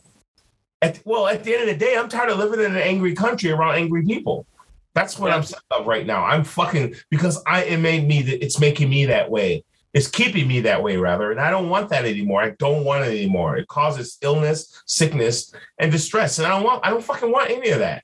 at, 0.82 1.00
well, 1.06 1.28
at 1.28 1.44
the 1.44 1.54
end 1.54 1.64
of 1.64 1.70
the 1.70 1.86
day, 1.86 1.96
I'm 1.96 2.10
tired 2.10 2.30
of 2.30 2.38
living 2.38 2.60
in 2.60 2.72
an 2.72 2.78
angry 2.82 3.16
country 3.16 3.52
around 3.52 3.76
angry 3.76 4.04
people. 4.04 4.46
That's 4.94 5.18
what 5.18 5.30
Yeah. 5.30 5.36
I'm 5.38 5.44
sick 5.44 5.60
of 5.72 5.88
right 5.88 6.06
now. 6.06 6.26
I'm 6.26 6.44
fucking 6.44 6.96
because 7.10 7.42
I 7.46 7.64
it 7.64 7.80
made 7.80 8.08
me 8.08 8.22
that 8.24 8.44
it's 8.44 8.60
making 8.60 8.90
me 8.90 9.06
that 9.06 9.30
way. 9.30 9.64
It's 9.96 10.10
keeping 10.10 10.46
me 10.46 10.60
that 10.60 10.84
way 10.84 10.98
rather, 10.98 11.32
and 11.32 11.40
I 11.40 11.50
don't 11.50 11.70
want 11.70 11.88
that 11.90 12.04
anymore. 12.04 12.42
I 12.42 12.50
don't 12.60 12.84
want 12.84 13.06
it 13.06 13.16
anymore. 13.16 13.56
It 13.56 13.70
causes 13.70 14.18
illness, 14.22 14.84
sickness, 14.86 15.54
and 15.80 15.90
distress, 15.90 16.38
and 16.38 16.46
I 16.46 16.50
don't 16.50 16.64
want. 16.64 16.86
I 16.86 16.90
don't 16.90 17.02
fucking 17.02 17.32
want 17.32 17.50
any 17.50 17.70
of 17.70 17.80
that. 17.80 18.04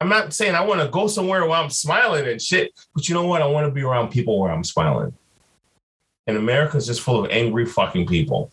I'm 0.00 0.08
not 0.08 0.32
saying 0.32 0.54
I 0.54 0.64
want 0.64 0.80
to 0.80 0.88
go 0.88 1.08
somewhere 1.08 1.44
where 1.44 1.58
I'm 1.58 1.68
smiling 1.68 2.26
and 2.26 2.40
shit, 2.40 2.72
but 2.94 3.06
you 3.06 3.14
know 3.14 3.26
what? 3.26 3.42
I 3.42 3.46
want 3.46 3.66
to 3.66 3.70
be 3.70 3.82
around 3.82 4.08
people 4.08 4.40
where 4.40 4.50
I'm 4.50 4.64
smiling. 4.64 5.12
And 6.26 6.38
America's 6.38 6.86
just 6.86 7.02
full 7.02 7.22
of 7.22 7.30
angry 7.30 7.66
fucking 7.66 8.06
people. 8.06 8.50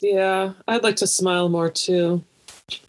Yeah, 0.00 0.54
I'd 0.66 0.82
like 0.82 0.96
to 0.96 1.06
smile 1.06 1.48
more 1.48 1.70
too. 1.70 2.24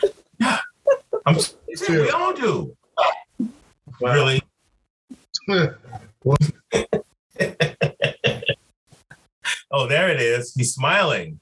I'm 0.41 1.35
Me 1.35 1.75
we 1.87 2.09
all 2.09 2.33
do. 2.33 2.75
Wow. 3.99 4.13
Really? 4.13 4.41
Oh, 9.71 9.88
there 9.88 10.10
it 10.10 10.19
is. 10.19 10.53
He's 10.53 10.73
smiling. 10.73 11.39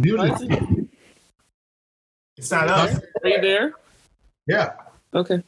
Muted. 0.00 0.88
It's 2.36 2.50
not 2.50 2.68
us. 2.68 3.00
Are 3.22 3.28
you 3.28 3.40
there? 3.40 3.74
Yeah. 4.46 4.72
Okay. 5.14 5.42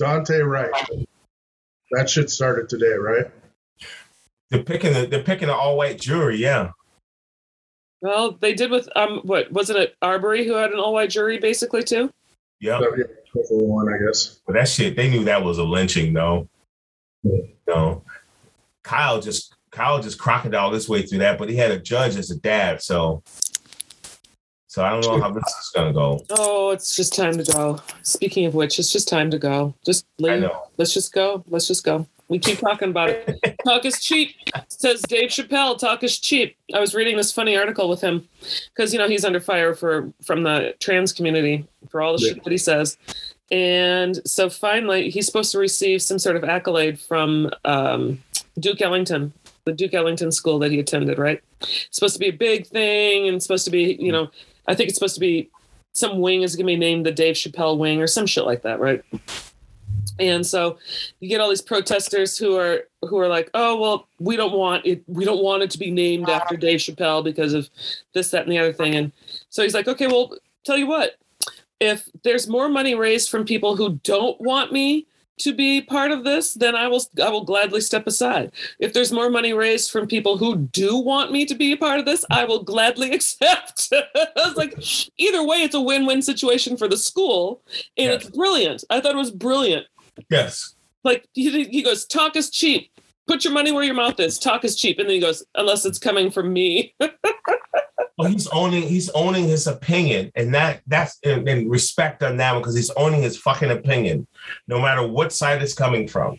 Daunte 0.00 0.46
Wright. 0.48 0.70
That 1.92 2.08
shit 2.08 2.30
started 2.30 2.68
today, 2.68 2.94
right? 2.94 3.26
They're 4.50 4.62
picking 4.62 4.92
the, 4.92 5.06
they're 5.06 5.22
picking 5.22 5.48
an 5.48 5.54
all 5.54 5.76
white 5.76 6.00
jury. 6.00 6.36
Yeah. 6.36 6.70
Well, 8.00 8.32
they 8.40 8.54
did 8.54 8.70
with 8.70 8.88
um 8.96 9.20
what 9.22 9.52
wasn't 9.52 9.78
it 9.78 9.96
Arbery 10.02 10.44
who 10.46 10.54
had 10.54 10.72
an 10.72 10.78
all 10.78 10.92
white 10.92 11.10
jury 11.10 11.38
basically 11.38 11.82
too? 11.82 12.10
Yeah. 12.60 12.78
So, 12.78 12.84
yeah, 12.96 13.04
1201, 13.32 13.88
I 13.88 14.06
guess. 14.06 14.40
But 14.46 14.54
that 14.54 14.68
shit, 14.68 14.96
they 14.96 15.10
knew 15.10 15.24
that 15.24 15.42
was 15.42 15.58
a 15.58 15.64
lynching, 15.64 16.12
though. 16.12 16.48
Yeah. 17.22 17.38
No. 17.66 18.04
Kyle 18.82 19.20
just 19.20 19.54
Kyle 19.72 20.00
just 20.00 20.18
crocodile 20.18 20.70
his 20.72 20.88
way 20.88 21.02
through 21.02 21.18
that, 21.20 21.38
but 21.38 21.48
he 21.50 21.56
had 21.56 21.70
a 21.70 21.78
judge 21.78 22.16
as 22.16 22.30
a 22.30 22.36
dad, 22.38 22.80
so 22.82 23.22
So 24.68 24.82
I 24.84 24.90
don't 24.90 25.04
know 25.04 25.20
how 25.20 25.30
this 25.30 25.44
is 25.44 25.70
gonna 25.74 25.92
go. 25.92 26.24
Oh, 26.30 26.70
it's 26.70 26.94
just 26.96 27.14
time 27.14 27.36
to 27.36 27.52
go. 27.52 27.78
Speaking 28.02 28.46
of 28.46 28.54
which, 28.54 28.78
it's 28.78 28.90
just 28.92 29.06
time 29.08 29.30
to 29.30 29.38
go. 29.38 29.74
Just 29.84 30.06
I 30.20 30.22
leave. 30.24 30.40
know. 30.42 30.62
Let's 30.78 30.94
just 30.94 31.12
go. 31.12 31.44
Let's 31.48 31.66
just 31.66 31.84
go. 31.84 32.06
We 32.28 32.38
keep 32.38 32.58
talking 32.58 32.88
about 32.88 33.10
it. 33.10 33.58
Talk 33.66 33.84
is 33.84 34.00
cheap, 34.02 34.34
says 34.68 35.02
Dave 35.02 35.28
Chappelle. 35.28 35.76
Talk 35.78 36.02
is 36.02 36.18
cheap. 36.18 36.56
I 36.74 36.80
was 36.80 36.94
reading 36.94 37.16
this 37.18 37.30
funny 37.32 37.54
article 37.56 37.88
with 37.90 38.00
him 38.00 38.26
because 38.74 38.92
you 38.94 38.98
know 38.98 39.08
he's 39.08 39.24
under 39.26 39.40
fire 39.40 39.74
for 39.74 40.10
from 40.22 40.42
the 40.42 40.74
trans 40.80 41.12
community 41.12 41.66
for 41.90 42.00
all 42.00 42.16
the 42.16 42.22
Yeah. 42.24 42.32
shit 42.34 42.44
that 42.44 42.50
he 42.50 42.56
says. 42.58 42.96
And 43.50 44.20
so 44.26 44.48
finally, 44.48 45.10
he's 45.10 45.26
supposed 45.26 45.52
to 45.52 45.58
receive 45.58 46.00
some 46.00 46.18
sort 46.18 46.36
of 46.36 46.44
accolade 46.44 46.98
from 46.98 47.50
um, 47.66 48.22
Duke 48.58 48.80
Ellington, 48.80 49.34
the 49.64 49.72
Duke 49.72 49.94
Ellington 49.94 50.32
school 50.32 50.58
that 50.60 50.70
he 50.70 50.78
attended. 50.78 51.18
Right? 51.18 51.42
It's 51.60 51.88
supposed 51.90 52.14
to 52.14 52.20
be 52.20 52.28
a 52.28 52.32
big 52.32 52.66
thing, 52.66 53.28
and 53.28 53.42
supposed 53.42 53.64
to 53.64 53.70
be, 53.70 53.94
you 53.94 54.12
mm-hmm. 54.12 54.12
know, 54.12 54.30
I 54.66 54.74
think 54.74 54.88
it's 54.88 54.98
supposed 54.98 55.14
to 55.14 55.20
be 55.20 55.50
some 55.92 56.20
wing 56.20 56.42
is 56.42 56.56
going 56.56 56.66
to 56.66 56.72
be 56.72 56.76
named 56.76 57.06
the 57.06 57.12
Dave 57.12 57.36
Chappelle 57.36 57.78
wing 57.78 58.00
or 58.00 58.06
some 58.06 58.26
shit 58.26 58.44
like 58.44 58.62
that, 58.62 58.80
right? 58.80 59.04
And 60.18 60.46
so 60.46 60.78
you 61.20 61.28
get 61.28 61.40
all 61.40 61.48
these 61.48 61.62
protesters 61.62 62.36
who 62.36 62.56
are 62.56 62.82
who 63.02 63.18
are 63.18 63.28
like, 63.28 63.50
oh 63.54 63.80
well, 63.80 64.08
we 64.18 64.36
don't 64.36 64.52
want 64.52 64.84
it. 64.86 65.02
We 65.06 65.24
don't 65.24 65.42
want 65.42 65.62
it 65.62 65.70
to 65.70 65.78
be 65.78 65.90
named 65.90 66.28
after 66.28 66.56
Dave 66.56 66.80
Chappelle 66.80 67.24
because 67.24 67.54
of 67.54 67.68
this, 68.12 68.30
that, 68.30 68.42
and 68.42 68.52
the 68.52 68.58
other 68.58 68.72
thing. 68.72 68.94
And 68.94 69.12
so 69.48 69.62
he's 69.62 69.74
like, 69.74 69.88
okay, 69.88 70.06
well, 70.06 70.36
tell 70.64 70.76
you 70.76 70.86
what, 70.86 71.16
if 71.80 72.08
there's 72.22 72.48
more 72.48 72.68
money 72.68 72.94
raised 72.94 73.30
from 73.30 73.44
people 73.44 73.76
who 73.76 74.00
don't 74.04 74.40
want 74.40 74.72
me 74.72 75.06
to 75.38 75.52
be 75.54 75.80
part 75.80 76.10
of 76.12 76.24
this, 76.24 76.54
then 76.54 76.74
I 76.76 76.88
will 76.88 77.02
I 77.22 77.28
will 77.30 77.44
gladly 77.44 77.80
step 77.80 78.06
aside. 78.06 78.52
If 78.78 78.92
there's 78.92 79.12
more 79.12 79.30
money 79.30 79.52
raised 79.52 79.90
from 79.90 80.06
people 80.06 80.36
who 80.36 80.56
do 80.56 80.96
want 80.96 81.32
me 81.32 81.44
to 81.46 81.54
be 81.54 81.72
a 81.72 81.76
part 81.76 81.98
of 81.98 82.04
this, 82.04 82.24
I 82.30 82.44
will 82.44 82.62
gladly 82.62 83.10
accept. 83.14 83.88
I 83.92 84.26
was 84.36 84.56
like, 84.56 84.74
either 85.18 85.42
way, 85.44 85.58
it's 85.58 85.74
a 85.74 85.80
win-win 85.80 86.22
situation 86.22 86.76
for 86.76 86.88
the 86.88 86.96
school, 86.96 87.62
and 87.96 88.06
Yeah. 88.08 88.12
it's 88.12 88.30
brilliant. 88.30 88.84
I 88.90 89.00
thought 89.00 89.14
it 89.14 89.18
was 89.18 89.30
brilliant. 89.30 89.86
Yes. 90.30 90.74
Like 91.04 91.26
he, 91.32 91.64
he 91.64 91.82
goes, 91.82 92.04
talk 92.06 92.36
is 92.36 92.50
cheap. 92.50 92.90
Put 93.26 93.44
your 93.44 93.52
money 93.52 93.72
where 93.72 93.84
your 93.84 93.94
mouth 93.94 94.18
is. 94.20 94.38
Talk 94.38 94.64
is 94.64 94.76
cheap, 94.76 94.98
and 94.98 95.08
then 95.08 95.14
he 95.14 95.20
goes, 95.20 95.44
unless 95.54 95.84
it's 95.84 95.98
coming 95.98 96.30
from 96.30 96.52
me. 96.52 96.94
Well, 98.22 98.30
he's 98.32 98.46
owning 98.48 98.82
he's 98.82 99.08
owning 99.10 99.44
his 99.48 99.66
opinion, 99.66 100.32
and 100.34 100.54
that 100.54 100.82
that's 100.86 101.18
and, 101.24 101.48
and 101.48 101.70
respect 101.70 102.22
on 102.22 102.36
that 102.38 102.52
one 102.52 102.62
because 102.62 102.74
he's 102.76 102.90
owning 102.90 103.22
his 103.22 103.36
fucking 103.36 103.70
opinion, 103.70 104.26
no 104.68 104.80
matter 104.80 105.06
what 105.06 105.32
side 105.32 105.62
it's 105.62 105.74
coming 105.74 106.08
from. 106.08 106.38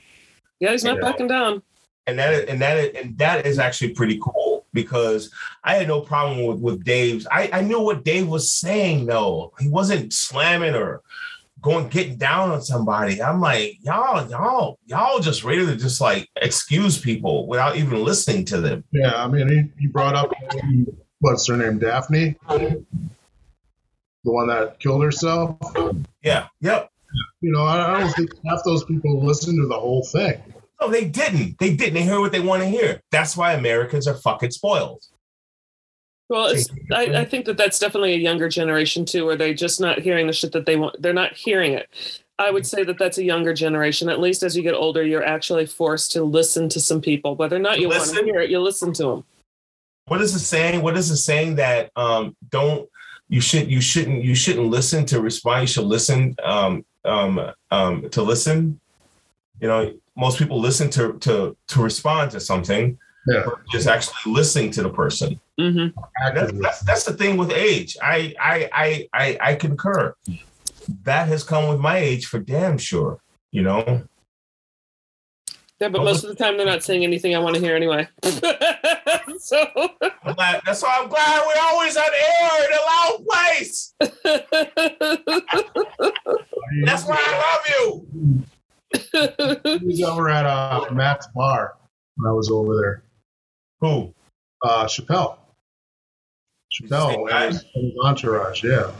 yeah, 0.59 0.71
he's 0.71 0.83
not 0.83 0.97
Yeah. 0.97 1.11
backing 1.11 1.27
down. 1.27 1.61
and 2.07 2.19
that 2.19 2.49
and 2.49 2.61
that 2.61 2.95
and 2.95 3.17
that 3.17 3.45
is 3.45 3.59
actually 3.59 3.93
pretty 3.93 4.19
cool 4.21 4.65
because 4.73 5.31
I 5.63 5.75
had 5.75 5.87
no 5.87 6.01
problem 6.01 6.45
with 6.45 6.59
with 6.59 6.83
Dave's. 6.83 7.25
I 7.31 7.49
I 7.53 7.61
knew 7.61 7.79
what 7.79 8.03
Dave 8.03 8.27
was 8.27 8.51
saying 8.51 9.05
though. 9.05 9.53
He 9.59 9.69
wasn't 9.69 10.11
slamming 10.13 10.75
or 10.75 11.01
going 11.61 11.87
getting 11.87 12.17
down 12.17 12.51
on 12.51 12.61
somebody. 12.61 13.21
I'm 13.23 13.39
like 13.39 13.77
y'all 13.81 14.29
y'all 14.29 14.79
y'all 14.85 15.19
just 15.19 15.45
ready 15.45 15.65
to 15.65 15.77
just 15.77 16.01
like 16.01 16.27
excuse 16.41 16.99
people 16.99 17.47
without 17.47 17.77
even 17.77 18.03
listening 18.03 18.43
to 18.45 18.59
them. 18.59 18.83
Yeah, 18.91 19.13
I 19.15 19.27
mean, 19.29 19.47
he, 19.47 19.81
he 19.83 19.87
brought 19.87 20.15
up 20.15 20.29
what's 21.23 21.47
her 21.47 21.55
name, 21.55 21.79
Daphne, 21.79 22.35
the 22.49 22.85
one 24.23 24.47
that 24.47 24.79
killed 24.79 25.03
herself. 25.03 25.57
Yeah. 26.21 26.47
Yep. 26.59 26.91
You 27.41 27.51
know, 27.51 27.63
I, 27.63 27.95
I 27.95 27.99
don't 28.01 28.13
think 28.13 28.31
half 28.45 28.59
those 28.65 28.83
people 28.83 29.23
listened 29.23 29.61
to 29.61 29.67
the 29.67 29.79
whole 29.79 30.03
thing. 30.03 30.41
No, 30.81 30.89
they 30.89 31.05
didn't. 31.05 31.57
They 31.59 31.75
didn't. 31.75 31.93
They 31.93 32.01
hear 32.01 32.19
what 32.19 32.33
they 32.33 32.41
want 32.41 32.61
to 32.61 32.67
hear. 32.67 33.01
That's 33.11 33.37
why 33.37 33.53
Americans 33.53 34.07
are 34.07 34.15
fucking 34.15 34.51
spoiled. 34.51 35.03
Well, 36.29 36.47
it's 36.47 36.69
I, 36.91 37.21
I 37.21 37.25
think 37.25 37.45
that 37.45 37.57
that's 37.57 37.79
definitely 37.79 38.13
a 38.13 38.17
younger 38.17 38.49
generation 38.49 39.05
too, 39.05 39.25
where 39.25 39.35
they're 39.35 39.53
just 39.53 39.79
not 39.79 39.99
hearing 39.99 40.27
the 40.27 40.33
shit 40.33 40.51
that 40.53 40.65
they 40.65 40.75
want. 40.75 41.01
They're 41.01 41.13
not 41.13 41.33
hearing 41.33 41.73
it. 41.73 41.89
I 42.39 42.49
would 42.49 42.65
say 42.65 42.83
that 42.83 42.97
that's 42.97 43.17
a 43.17 43.23
younger 43.23 43.53
generation. 43.53 44.09
At 44.09 44.19
least 44.19 44.43
as 44.43 44.57
you 44.57 44.63
get 44.63 44.73
older, 44.73 45.03
you're 45.03 45.23
actually 45.23 45.67
forced 45.67 46.11
to 46.13 46.23
listen 46.23 46.67
to 46.69 46.81
some 46.81 47.01
people, 47.01 47.35
whether 47.35 47.55
or 47.55 47.59
not 47.59 47.79
you 47.79 47.87
want 47.87 48.09
to 48.09 48.23
hear 48.25 48.41
it. 48.41 48.49
You 48.49 48.59
listen 48.59 48.91
to 48.93 49.03
them. 49.03 49.23
What 50.05 50.21
is 50.21 50.33
the 50.33 50.39
saying? 50.39 50.81
What 50.81 50.97
is 50.97 51.09
the 51.09 51.17
saying 51.17 51.55
that 51.55 51.91
um 51.95 52.35
don't 52.49 52.89
you 53.29 53.41
should 53.41 53.69
you 53.69 53.81
shouldn't 53.81 54.23
you 54.23 54.35
shouldn't 54.35 54.67
listen 54.67 55.05
to 55.07 55.21
respond. 55.21 55.61
You 55.61 55.67
should 55.67 55.85
listen 55.85 56.35
um 56.43 56.85
um 57.05 57.51
um 57.71 58.09
to 58.09 58.21
listen. 58.21 58.79
You 59.59 59.67
know, 59.67 59.93
most 60.15 60.37
people 60.37 60.59
listen 60.59 60.89
to 60.91 61.13
to 61.19 61.55
to 61.69 61.81
respond 61.81 62.31
to 62.31 62.39
something, 62.39 62.97
Yeah, 63.27 63.45
just 63.71 63.87
actually 63.87 64.33
listening 64.33 64.71
to 64.71 64.83
the 64.83 64.89
person. 64.89 65.39
hmm 65.57 65.87
that's, 66.33 66.51
that's 66.53 66.79
that's 66.81 67.03
the 67.05 67.13
thing 67.13 67.37
with 67.37 67.51
age. 67.51 67.97
I 68.01 68.35
I 68.39 68.69
I 68.73 69.07
I, 69.13 69.37
I 69.41 69.55
concur. 69.55 70.15
That 71.03 71.27
has 71.29 71.43
come 71.43 71.69
with 71.69 71.79
my 71.79 71.97
age 71.97 72.25
for 72.25 72.39
damn 72.39 72.77
sure. 72.77 73.19
You 73.51 73.61
know, 73.61 74.03
Yeah, 75.79 75.89
but 75.89 76.03
most 76.03 76.23
of 76.23 76.29
the 76.29 76.35
time 76.35 76.57
they're 76.57 76.65
not 76.65 76.83
saying 76.83 77.03
anything 77.03 77.35
I 77.35 77.39
want 77.39 77.55
to 77.55 77.61
hear 77.61 77.75
anyway. 77.75 78.07
so 79.47 79.65
glad, 80.35 80.61
that's 80.65 80.81
why 80.81 80.97
I'm 81.01 81.09
glad 81.09 81.43
we're 81.45 81.61
always 81.61 81.97
on 81.97 82.03
air 82.03 82.65
in 82.65 82.71
a 82.73 82.81
loud 82.85 83.25
place. 83.29 83.93
That's 86.85 87.05
why 87.05 87.17
I 87.19 87.31
love 87.43 87.63
you. 87.69 87.83
He 89.79 89.85
was 89.85 90.01
over 90.03 90.29
at 90.29 90.45
uh, 90.45 90.85
Matt's 90.91 91.27
bar 91.35 91.75
when 92.15 92.29
I 92.29 92.33
was 92.33 92.49
over 92.49 92.75
there. 92.75 93.03
Who? 93.81 94.13
Uh, 94.63 94.85
Chappelle. 94.85 95.37
Chappelle 96.73 97.31
and 97.31 97.53
his, 97.53 97.63
his 97.73 97.93
entourage, 98.03 98.63
yeah. 98.63 98.91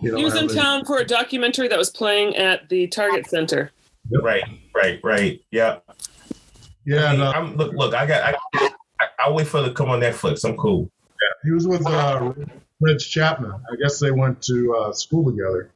You 0.00 0.12
know, 0.12 0.16
he 0.16 0.24
was 0.24 0.34
in 0.34 0.48
having- 0.48 0.56
town 0.56 0.84
for 0.84 0.98
a 0.98 1.04
documentary 1.04 1.68
that 1.68 1.78
was 1.78 1.90
playing 1.90 2.36
at 2.36 2.68
the 2.68 2.86
Target 2.86 3.26
Center. 3.26 3.70
Right, 4.10 4.44
right, 4.74 5.00
right. 5.02 5.40
Yeah. 5.50 5.78
Yeah, 6.84 7.12
and, 7.12 7.22
uh, 7.22 7.32
I'm, 7.34 7.56
look, 7.56 7.72
look. 7.74 7.94
I 7.94 8.06
got. 8.06 8.34
I, 8.34 8.38
I, 8.54 8.70
I'll 9.24 9.34
wait 9.34 9.46
for 9.46 9.60
it 9.60 9.64
to 9.64 9.72
come 9.72 9.88
on 9.90 10.00
Netflix. 10.00 10.44
I'm 10.44 10.56
cool. 10.56 10.90
he 11.44 11.50
was 11.50 11.66
with 11.66 11.86
uh, 11.86 12.32
Reg 12.80 12.98
Chapman. 12.98 13.52
I 13.52 13.76
guess 13.76 13.98
they 13.98 14.10
went 14.10 14.42
to 14.42 14.74
uh, 14.74 14.92
school 14.92 15.30
together. 15.30 15.70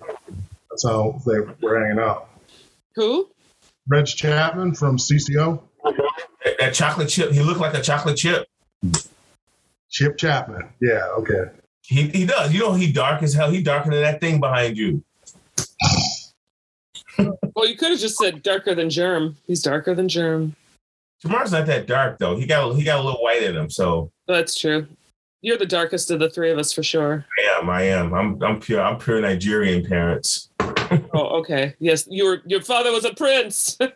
That's 0.71 0.85
how 0.85 1.21
they 1.27 1.41
were 1.61 1.81
hanging 1.81 1.99
out. 1.99 2.29
Who? 2.97 3.29
Reg 3.89 4.07
Chapman 4.07 4.75
from 4.75 4.97
CCO. 4.97 5.63
That, 5.85 6.59
that 6.59 6.75
chocolate 6.75 7.09
chip. 7.09 7.33
He 7.33 7.41
looked 7.41 7.61
like 7.61 7.75
a 7.75 7.83
chocolate 7.83 8.17
chip. 8.17 8.49
Chip 9.91 10.17
Chapman. 10.19 10.69
Yeah, 10.81 11.07
okay. 11.19 11.51
He 11.83 12.09
he 12.09 12.27
does. 12.27 12.53
You 12.53 12.61
know 12.61 12.75
he 12.75 12.91
dark 12.93 13.23
as 13.23 13.33
hell. 13.33 13.51
He 13.51 13.63
darker 13.63 13.91
than 13.91 14.03
that 14.03 14.21
thing 14.21 14.41
behind 14.41 14.77
you. 14.77 15.05
Well, 17.19 17.67
you 17.67 17.77
could 17.77 17.91
have 17.91 18.01
just 18.01 18.19
said 18.19 18.43
darker 18.43 18.75
than 18.75 18.91
Germ. 18.91 19.37
He's 19.47 19.63
darker 19.63 19.95
than 19.95 20.09
Germ. 20.09 20.57
Jamar's 21.27 21.53
not 21.53 21.67
that 21.67 21.87
dark 21.87 22.19
though. 22.19 22.37
He 22.37 22.47
got 22.47 22.75
he 22.75 22.85
got 22.85 23.01
a 23.01 23.03
little 23.03 23.23
white 23.23 23.43
in 23.43 23.57
him. 23.57 23.71
So 23.71 24.11
That's 24.27 24.59
true. 24.59 24.87
You're 25.43 25.59
the 25.59 25.67
darkest 25.67 26.11
of 26.11 26.19
the 26.19 26.31
three 26.31 26.51
of 26.51 26.59
us 26.59 26.73
for 26.73 26.83
sure. 26.83 27.25
I 27.39 27.59
am. 27.59 27.71
I 27.71 27.83
am. 27.83 28.15
I'm 28.15 28.43
I'm 28.43 28.61
pure. 28.61 28.81
I'm 28.81 28.99
pure 28.99 29.21
Nigerian 29.21 29.85
parents. 29.85 30.51
Oh, 31.13 31.41
okay. 31.41 31.75
Yes, 31.81 32.07
your 32.09 32.43
your 32.47 32.61
father 32.61 32.93
was 32.93 33.05
a 33.05 33.13
prince. 33.15 33.77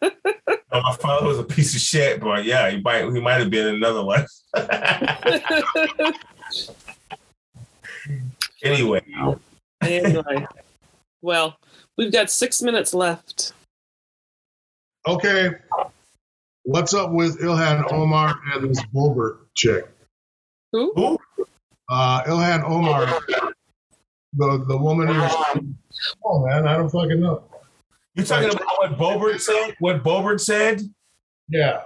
Oh, 0.73 0.83
my 0.83 0.95
father 0.97 1.27
was 1.27 1.39
a 1.39 1.43
piece 1.43 1.75
of 1.75 1.81
shit, 1.81 2.21
but 2.21 2.45
yeah, 2.45 2.71
he 2.71 2.81
might 2.81 3.03
he 3.13 3.21
might 3.21 3.41
have 3.41 3.51
been 3.51 3.67
in 3.67 3.75
another 3.75 4.03
life. 4.03 4.29
anyway, 8.63 9.03
anyway, 9.81 10.47
well, 11.23 11.59
we've 11.99 12.13
got 12.13 12.31
six 12.31 12.63
minutes 12.63 12.95
left. 12.95 13.53
Okay. 15.09 15.57
What's 16.65 16.95
up 16.95 17.11
with 17.11 17.41
Ilhan 17.41 17.91
Omar 17.91 18.39
and 18.53 18.71
this 18.71 18.83
Boebert 18.95 19.39
chick? 19.55 19.89
Who? 20.73 20.93
who? 20.95 21.19
Uh, 21.89 22.23
Ilhan 22.25 22.63
Omar, 22.65 23.07
the 24.35 24.65
the 24.69 24.77
woman 24.77 25.09
who's. 25.09 25.33
Oh 26.25 26.47
man, 26.47 26.69
I 26.69 26.77
don't 26.77 26.91
fucking 26.91 27.21
know. 27.21 27.43
You 28.15 28.25
talking 28.25 28.51
about 28.51 28.67
what 28.79 28.99
Boebert 28.99 29.41
said? 29.41 29.75
What 29.81 30.05
Boebert 30.05 30.41
said? 30.41 30.83
Yeah, 31.49 31.83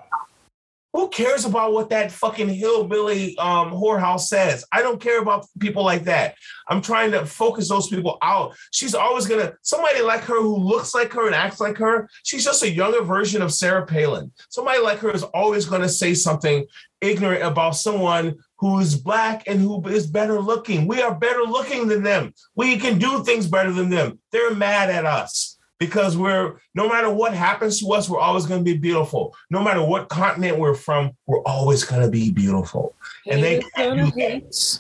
Who 0.95 1.09
cares 1.09 1.45
about 1.45 1.73
what 1.73 1.91
that 1.91 2.13
fucking 2.13 2.49
hillbilly 2.49 3.37
um, 3.39 3.73
whorehouse 3.73 4.29
says? 4.29 4.65
I 4.71 4.81
don't 4.81 5.01
care 5.01 5.21
about 5.21 5.45
people 5.59 5.85
like 5.85 6.05
that. 6.05 6.37
I'm 6.69 6.81
trying 6.81 7.11
to 7.11 7.27
focus 7.27 7.69
those 7.69 7.89
people 7.89 8.17
out. 8.23 8.55
She's 8.71 8.95
always 8.95 9.27
gonna 9.27 9.55
somebody 9.63 10.03
like 10.03 10.21
her 10.23 10.41
who 10.41 10.57
looks 10.57 10.95
like 10.95 11.13
her 11.13 11.27
and 11.27 11.35
acts 11.35 11.59
like 11.61 11.77
her. 11.79 12.09
She's 12.23 12.45
just 12.45 12.63
a 12.63 12.71
younger 12.71 13.03
version 13.03 13.43
of 13.43 13.53
Sarah 13.53 13.85
Palin. 13.85 14.31
Somebody 14.51 14.79
like 14.79 14.99
her 15.01 15.11
is 15.11 15.25
always 15.25 15.65
gonna 15.65 15.89
say 15.89 16.15
something 16.15 16.65
ignorant 17.01 17.43
about 17.43 17.75
someone 17.75 18.37
who 18.59 18.79
is 18.79 18.95
black 18.95 19.49
and 19.49 19.61
who 19.61 19.85
is 19.89 20.07
better 20.07 20.41
looking. 20.41 20.87
We 20.87 21.03
are 21.03 21.15
better 21.15 21.43
looking 21.43 21.89
than 21.89 22.05
them. 22.05 22.35
We 22.55 22.77
can 22.77 23.01
do 23.01 23.25
things 23.25 23.49
better 23.49 23.73
than 23.73 23.91
them. 23.91 24.21
They're 24.31 24.55
mad 24.55 24.91
at 24.91 25.07
us 25.07 25.54
because 25.87 26.17
we're 26.17 26.57
no 26.75 26.89
matter 26.89 27.11
what 27.11 27.35
happens 27.35 27.81
to 27.81 27.93
us, 27.93 28.09
we're 28.09 28.19
always 28.19 28.47
going 28.47 28.61
to 28.61 28.65
be 28.65 28.79
beautiful. 28.79 29.35
No 29.51 29.63
matter 29.63 29.85
what 29.85 30.09
continent 30.09 30.59
we're 30.59 30.75
from, 30.75 31.13
we're 31.27 31.43
always 31.43 31.85
going 31.85 32.03
to 32.03 32.11
be 32.11 32.31
beautiful. 32.31 32.95
And 33.29 33.43
they 33.43 33.63
Haters 33.75 34.13
do 34.13 34.21
that. 34.21 34.79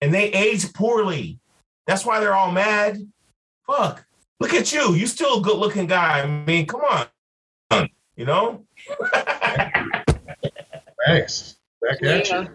and 0.00 0.14
they 0.14 0.32
age 0.32 0.72
poorly. 0.72 1.38
That's 1.86 2.06
why 2.06 2.20
they're 2.20 2.34
all 2.34 2.52
mad. 2.52 2.98
Fuck. 3.66 4.04
Look 4.40 4.54
at 4.54 4.72
you. 4.72 4.94
You 4.94 5.06
still 5.06 5.40
a 5.40 5.42
good 5.42 5.58
looking 5.58 5.86
guy. 5.86 6.22
I 6.22 6.26
mean, 6.26 6.66
come 6.66 6.82
on. 6.82 7.88
You 8.16 8.24
know? 8.24 8.64
Thanks. 11.06 11.56
Back 11.82 12.02
at 12.02 12.30
you. 12.30 12.48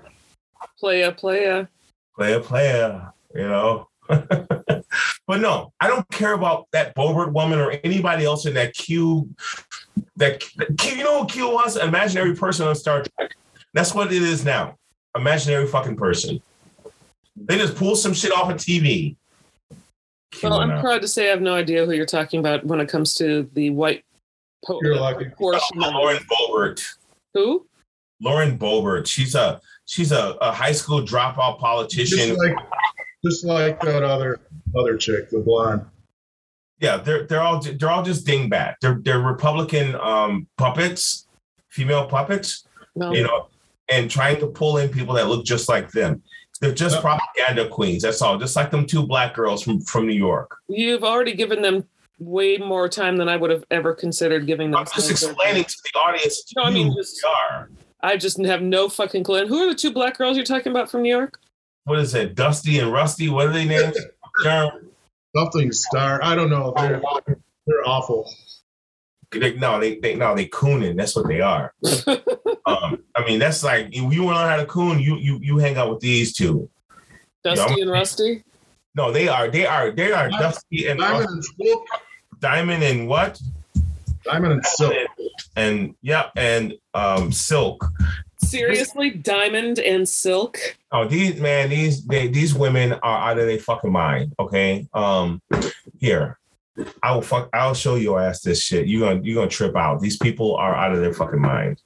Playa, 0.80 1.12
playa. 1.12 1.70
Player, 2.16 2.40
player, 2.40 3.14
you 3.36 3.48
know. 3.48 3.88
but 5.28 5.40
no, 5.42 5.72
I 5.80 5.88
don't 5.88 6.08
care 6.10 6.34
about 6.34 6.68
that 6.74 6.96
Boebert 6.96 7.32
woman 7.34 7.60
or 7.60 7.72
anybody 7.84 8.26
else 8.26 8.46
in 8.46 8.54
that 8.56 8.74
Q. 8.74 9.30
That 10.18 10.40
Q, 10.40 10.96
you 10.98 11.04
know 11.04 11.22
who 11.22 11.28
Q 11.28 11.50
was? 11.52 11.78
An 11.78 11.88
imaginary 11.88 12.36
person 12.36 12.68
on 12.68 12.76
Star 12.76 13.04
Trek. 13.18 13.36
That's 13.74 13.94
what 13.94 14.12
it 14.12 14.22
is 14.22 14.44
now. 14.44 14.76
Imaginary 15.16 15.68
fucking 15.68 15.96
person. 15.96 16.42
They 17.36 17.58
just 17.58 17.76
pull 17.76 17.96
some 17.96 18.14
shit 18.14 18.32
off 18.32 18.50
of 18.52 18.58
TV. 18.58 19.16
Q 20.32 20.50
Well, 20.50 20.60
I'm 20.60 20.70
now. 20.70 20.82
proud 20.82 21.02
to 21.02 21.08
say 21.08 21.28
I 21.28 21.32
have 21.32 21.42
no 21.42 21.56
idea 21.56 21.86
who 21.86 21.92
you're 21.92 22.06
talking 22.06 22.40
about 22.40 22.66
when 22.66 22.80
it 22.80 22.90
comes 22.90 23.14
to 23.16 23.50
the 23.54 23.70
white 23.70 24.04
po- 24.66 24.80
You're 24.82 24.96
lucky. 24.96 25.26
portion 25.38 25.82
of 25.84 25.94
Lauren 25.94 26.18
Boebert. 26.30 26.84
who? 27.34 27.66
Lauren 28.22 28.58
Boebert. 28.58 29.08
She's 29.08 29.34
a 29.36 29.60
she's 29.86 30.12
a, 30.12 30.38
a 30.42 30.52
high 30.52 30.72
school 30.74 31.02
dropout 31.02 31.60
politician. 31.60 32.30
Just 32.30 32.40
like, 32.40 32.56
just 33.24 33.46
like 33.46 33.80
that 33.82 34.04
other 34.04 34.40
other 34.78 34.98
chick, 34.98 35.30
the 35.30 35.40
blonde. 35.40 35.86
yeah, 36.80 36.98
they're 36.98 37.26
they're 37.28 37.42
all 37.42 37.60
they're 37.62 37.90
all 37.92 38.04
just 38.04 38.26
dingbat. 38.26 38.76
They're 38.82 39.00
they're 39.02 39.20
Republican 39.20 39.96
um, 39.96 40.48
puppets, 40.58 41.28
female 41.70 42.06
puppets, 42.08 42.68
No. 42.96 43.14
you 43.14 43.24
know, 43.24 43.48
and 43.90 44.10
trying 44.10 44.40
to 44.40 44.48
pull 44.48 44.78
in 44.78 44.90
people 44.90 45.14
that 45.16 45.28
look 45.28 45.46
just 45.46 45.70
like 45.70 45.92
them. 45.92 46.22
They're 46.60 46.74
just 46.74 46.96
Yeah. 46.96 47.02
propaganda 47.02 47.68
queens. 47.70 48.04
That's 48.04 48.22
all. 48.22 48.38
Just 48.38 48.56
like 48.56 48.70
them 48.72 48.86
two 48.86 49.06
black 49.06 49.34
girls 49.34 49.64
from 49.64 49.82
from 49.82 50.08
New 50.08 50.14
York. 50.18 50.56
You've 50.68 51.04
already 51.04 51.34
given 51.34 51.62
them 51.62 51.86
way 52.20 52.58
more 52.58 52.88
time 52.88 53.18
than 53.18 53.28
I 53.28 53.36
would 53.36 53.50
have 53.50 53.64
ever 53.72 53.96
considered 53.96 54.46
giving 54.46 54.70
them. 54.72 54.80
I'm 54.82 54.86
just 54.94 55.10
explaining 55.10 55.64
to 55.64 55.76
the 55.84 56.00
audience 56.00 56.44
No, 56.56 56.64
I 56.64 56.70
mean, 56.70 56.88
who 56.92 56.96
just- 56.96 57.20
are. 57.26 57.70
I 58.04 58.18
just 58.18 58.38
have 58.46 58.62
no 58.64 58.90
fucking 58.90 59.24
clue. 59.24 59.38
And 59.42 59.50
who 59.50 59.60
are 59.60 59.68
the 59.68 59.76
two 59.76 59.92
black 59.92 60.18
girls 60.18 60.36
you're 60.36 60.46
talking 60.46 60.72
about 60.72 60.90
from 60.90 61.02
New 61.04 61.10
York? 61.16 61.40
What 61.86 62.00
is 62.00 62.14
it? 62.16 62.36
Dusty 62.36 62.80
and 62.80 62.92
Rusty. 62.92 63.30
What 63.30 63.48
are 63.48 63.52
they 63.54 63.66
named? 63.66 63.96
Sure. 64.44 64.84
Something 65.36 65.72
star. 65.72 66.22
I 66.24 66.36
don't 66.36 66.50
know. 66.50 66.74
They're 66.78 67.02
they're 67.66 67.88
awful. 67.88 68.30
They, 69.32 69.54
no, 69.56 69.80
they, 69.80 69.96
they 70.00 70.16
no, 70.16 70.36
they 70.36 70.48
cooning. 70.48 70.98
That's 70.98 71.16
what 71.16 71.28
they 71.28 71.40
are. 71.40 71.74
um, 72.66 73.02
I 73.16 73.26
mean, 73.26 73.40
that's 73.40 73.64
like 73.64 73.88
if 73.88 74.14
you 74.14 74.24
want 74.24 74.36
to 74.36 74.42
learn 74.42 74.50
how 74.50 74.58
to 74.58 74.66
coon, 74.66 75.00
you 75.00 75.16
you 75.18 75.40
you 75.42 75.58
hang 75.58 75.78
out 75.78 75.90
with 75.90 76.00
these 76.02 76.34
two. 76.34 76.70
Dusty 77.44 77.76
Yeah. 77.76 77.82
and 77.84 77.92
Rusty. 77.92 78.44
No, 78.94 79.12
they 79.12 79.30
are 79.30 79.48
they 79.50 79.66
are 79.66 79.92
they 79.92 80.12
are 80.12 80.30
Dusty 80.30 80.88
and 80.88 81.00
Diamond 81.00 81.20
Rusty. 81.26 81.34
and 81.34 81.44
silk. 81.70 81.86
Diamond 82.40 82.84
and 82.84 83.08
what? 83.08 83.40
Diamond 84.26 84.54
and 84.54 84.66
silk. 84.66 84.94
And 85.56 85.96
yep, 86.02 86.32
and 86.36 86.74
um 86.94 87.32
Silk. 87.32 87.86
Seriously, 88.52 89.12
Diamond 89.12 89.80
and 89.80 90.08
Silk. 90.08 90.60
Oh, 90.92 91.08
these 91.08 91.40
man, 91.40 91.70
these 91.70 92.04
they, 92.06 92.28
these 92.28 92.54
women 92.54 92.94
are 92.94 93.30
out 93.30 93.40
of 93.40 93.48
their 93.48 93.60
fucking 93.60 93.92
mind. 93.92 94.36
Okay, 94.40 94.88
um, 94.94 95.42
here, 96.00 96.38
I 97.02 97.14
will 97.14 97.22
fuck. 97.22 97.50
I'll 97.54 97.74
show 97.74 97.96
your 97.96 98.22
ass 98.22 98.42
this 98.42 98.62
shit. 98.62 98.88
You 98.88 99.00
gonna 99.00 99.22
you 99.22 99.36
gonna 99.36 99.48
trip 99.48 99.78
out. 99.78 100.02
These 100.02 100.18
people 100.18 100.58
are 100.58 100.76
out 100.76 100.92
of 100.92 101.00
their 101.00 101.14
fucking 101.14 101.40
mind. 101.40 101.82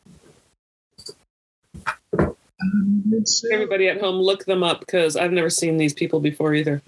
Everybody 3.52 3.88
at 3.88 4.02
home, 4.02 4.16
look 4.16 4.46
them 4.46 4.64
up 4.64 4.80
because 4.80 5.16
I've 5.16 5.32
never 5.32 5.52
seen 5.52 5.78
these 5.78 5.94
people 5.94 6.20
before 6.20 6.56
either. 6.56 6.82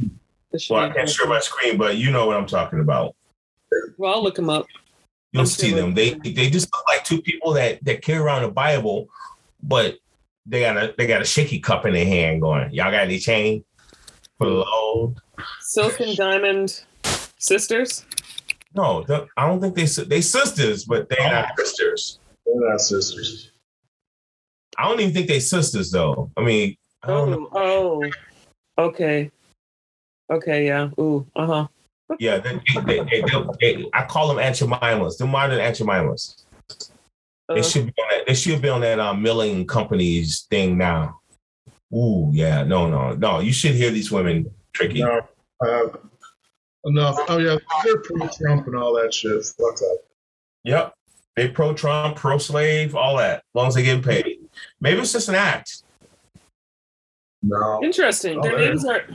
Well, 0.69 0.80
I 0.80 0.89
can't 0.89 1.09
share 1.09 1.28
my 1.28 1.39
screen, 1.39 1.78
but 1.78 1.97
you 1.97 2.09
know 2.11 2.25
what 2.25 2.36
I'm 2.36 2.47
talking 2.47 2.80
about. 2.80 3.15
Well, 3.97 4.15
I'll 4.15 4.23
look 4.23 4.36
them 4.36 4.49
up. 4.49 4.65
You'll 5.34 5.41
I'm 5.41 5.47
see 5.47 5.71
them. 5.71 5.93
They 5.93 6.13
they 6.13 6.49
just 6.49 6.73
look 6.73 6.88
like 6.88 7.03
two 7.03 7.21
people 7.21 7.53
that 7.53 7.84
that 7.86 8.01
carry 8.01 8.19
around 8.19 8.43
a 8.43 8.49
Bible, 8.49 9.07
but 9.68 9.97
they 10.45 10.61
got 10.61 10.78
a 10.78 10.93
they 10.97 11.07
got 11.07 11.22
a 11.22 11.26
shaky 11.26 11.59
cup 11.59 11.86
in 11.86 11.93
their 11.93 12.05
hand, 12.05 12.41
going, 12.41 12.72
"Y'all 12.74 12.91
got 12.91 13.03
any 13.03 13.20
chain 13.20 13.63
for 14.38 14.47
the 14.47 14.53
load?" 14.53 15.15
Silk 15.61 15.99
and 15.99 16.15
Diamond 16.15 16.84
sisters. 17.38 18.05
No, 18.74 19.03
the- 19.03 19.28
I 19.38 19.47
don't 19.47 19.59
think 19.61 19.76
they 19.76 19.86
si- 19.86 20.05
they 20.05 20.22
sisters, 20.22 20.86
but 20.86 21.09
they're 21.09 21.30
not 21.32 21.49
sisters. 21.57 22.20
They're 22.45 22.70
not 22.70 22.80
sisters. 22.82 23.51
I 24.78 24.88
don't 24.88 24.99
even 24.99 25.13
think 25.13 25.28
they 25.28 25.39
sisters 25.39 25.91
though. 25.91 26.32
I 26.38 26.43
mean, 26.43 26.78
I 27.03 27.07
don't 27.07 27.32
know. 27.32 27.49
Oh, 27.51 28.03
oh, 28.78 28.84
okay, 28.88 29.32
okay, 30.32 30.65
yeah. 30.65 30.89
Ooh, 30.99 31.26
uh 31.36 31.45
huh. 31.45 31.68
Yeah, 32.20 32.38
they, 32.38 32.61
they, 32.86 32.99
they, 32.99 33.22
they, 33.22 33.45
they- 33.59 33.89
I 33.93 34.05
call 34.05 34.30
them 34.30 34.39
Aunt 34.39 34.55
Jemimas. 34.55 35.18
They're 35.18 35.28
modern 35.28 35.59
Aunt 35.59 35.76
Jemimas. 35.78 36.43
They 37.50 37.62
should 37.62 37.86
be 37.88 37.93
on 38.02 38.08
that. 38.12 38.28
They 38.28 38.34
should 38.34 38.62
be 38.62 38.70
on 38.70 38.82
that 38.82 39.00
um, 39.00 39.22
milling 39.22 39.66
companies 39.66 40.48
thing 40.50 40.78
now. 40.78 41.22
Ooh, 41.93 42.30
yeah, 42.34 42.64
no, 42.64 42.89
no, 42.89 43.14
no. 43.14 43.39
You 43.39 43.54
should 43.54 43.74
hear 43.76 43.91
these 43.91 44.12
women, 44.12 44.52
tricky. 44.74 45.02
No, 45.02 45.22
uh, 45.66 45.88
enough. 46.86 47.18
Oh 47.30 47.38
yeah, 47.38 47.58
they're 47.86 48.02
pro-Trump 48.02 48.68
and 48.68 48.76
all 48.76 48.93
that 48.95 49.14
shit. 49.14 49.43
Fuck 49.45 49.78
that. 49.78 50.00
Yep, 50.66 50.93
they 51.38 51.48
pro 51.48 51.74
Trump, 51.74 52.18
pro 52.18 52.38
slave, 52.38 52.95
all 52.95 53.18
that. 53.18 53.38
As 53.38 53.43
long 53.54 53.68
as 53.68 53.76
they 53.76 53.84
get 53.84 54.04
paid. 54.04 54.39
Maybe 54.82 55.00
it's 55.00 55.14
just 55.14 55.30
an 55.30 55.36
act. 55.36 55.84
No. 57.41 57.80
Interesting. 57.84 58.41
Their 58.41 58.56
Oh, 58.56 58.60
names 58.60 58.86
are. 58.86 59.06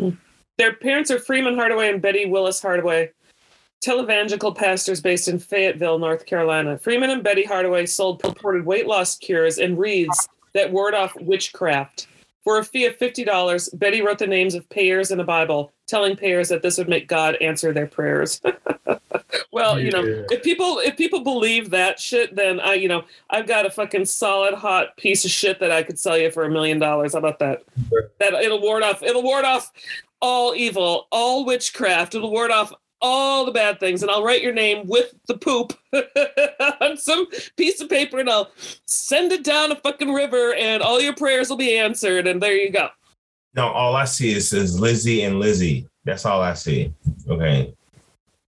Their 0.58 0.74
parents 0.74 1.10
are 1.10 1.18
Freeman 1.18 1.56
Hardaway 1.56 1.90
and 1.90 2.00
Betty 2.00 2.26
Willis 2.26 2.62
Hardaway, 2.62 3.10
televangelical 3.84 4.56
pastors 4.56 5.00
based 5.00 5.28
in 5.28 5.38
Fayetteville, 5.38 5.98
North 5.98 6.24
Carolina. 6.24 6.78
Freeman 6.78 7.10
and 7.10 7.22
Betty 7.22 7.44
Hardaway 7.44 7.86
sold 7.86 8.20
purported 8.20 8.64
weight 8.64 8.86
loss 8.86 9.18
cures 9.18 9.58
and 9.58 9.78
wreaths 9.78 10.28
that 10.54 10.72
ward 10.72 10.94
off 10.94 11.14
witchcraft. 11.20 12.06
For 12.44 12.58
a 12.58 12.64
fee 12.64 12.86
of 12.86 12.98
$50, 12.98 13.78
Betty 13.78 14.02
wrote 14.02 14.18
the 14.18 14.26
names 14.26 14.56
of 14.56 14.68
payers 14.68 15.12
in 15.12 15.20
a 15.20 15.24
Bible, 15.24 15.72
telling 15.86 16.16
payers 16.16 16.48
that 16.48 16.62
this 16.62 16.76
would 16.76 16.88
make 16.88 17.06
God 17.06 17.36
answer 17.36 17.72
their 17.72 17.86
prayers. 17.86 18.40
well, 19.52 19.78
you 19.78 19.92
know, 19.92 20.02
if 20.28 20.42
people 20.42 20.80
if 20.80 20.96
people 20.96 21.20
believe 21.20 21.70
that 21.70 22.00
shit, 22.00 22.34
then 22.34 22.58
I, 22.58 22.74
you 22.74 22.88
know, 22.88 23.04
I've 23.30 23.46
got 23.46 23.64
a 23.64 23.70
fucking 23.70 24.06
solid 24.06 24.54
hot 24.54 24.96
piece 24.96 25.24
of 25.24 25.30
shit 25.30 25.60
that 25.60 25.70
I 25.70 25.84
could 25.84 26.00
sell 26.00 26.18
you 26.18 26.32
for 26.32 26.44
a 26.44 26.50
million 26.50 26.80
dollars. 26.80 27.12
How 27.12 27.20
about 27.20 27.38
that? 27.38 27.62
That 28.18 28.34
it'll 28.34 28.60
ward 28.60 28.82
off 28.82 29.04
it'll 29.04 29.22
ward 29.22 29.44
off 29.44 29.70
all 30.20 30.52
evil, 30.56 31.06
all 31.12 31.44
witchcraft. 31.44 32.16
It'll 32.16 32.32
ward 32.32 32.50
off 32.50 32.72
all 33.02 33.44
the 33.44 33.52
bad 33.52 33.78
things, 33.80 34.02
and 34.02 34.10
I'll 34.10 34.24
write 34.24 34.42
your 34.42 34.54
name 34.54 34.86
with 34.86 35.12
the 35.26 35.36
poop 35.36 35.74
on 36.80 36.96
some 36.96 37.26
piece 37.56 37.80
of 37.80 37.88
paper, 37.88 38.18
and 38.18 38.30
I'll 38.30 38.50
send 38.86 39.32
it 39.32 39.44
down 39.44 39.72
a 39.72 39.76
fucking 39.76 40.12
river, 40.12 40.54
and 40.54 40.82
all 40.82 41.00
your 41.00 41.14
prayers 41.14 41.50
will 41.50 41.56
be 41.56 41.76
answered. 41.76 42.26
And 42.26 42.42
there 42.42 42.56
you 42.56 42.70
go. 42.70 42.88
No, 43.54 43.68
all 43.68 43.96
I 43.96 44.06
see 44.06 44.32
is, 44.32 44.52
is 44.52 44.80
Lizzie 44.80 45.24
and 45.24 45.38
Lizzie. 45.38 45.86
That's 46.04 46.24
all 46.24 46.40
I 46.40 46.54
see. 46.54 46.94
Okay. 47.28 47.74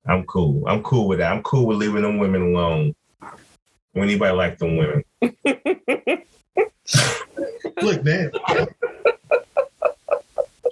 I'm 0.07 0.25
cool. 0.25 0.67
I'm 0.67 0.83
cool 0.83 1.09
with 1.09 1.19
that. 1.19 1.33
I'm 1.33 1.43
cool 1.43 1.67
with 1.67 1.79
leaving 1.79 2.03
them 2.03 2.19
women 2.19 2.43
alone. 2.43 2.95
When 3.93 4.09
anybody 4.09 4.35
like 4.35 4.59
them 4.59 4.77
women? 4.77 5.05
Look, 7.83 8.05
name. 8.05 8.31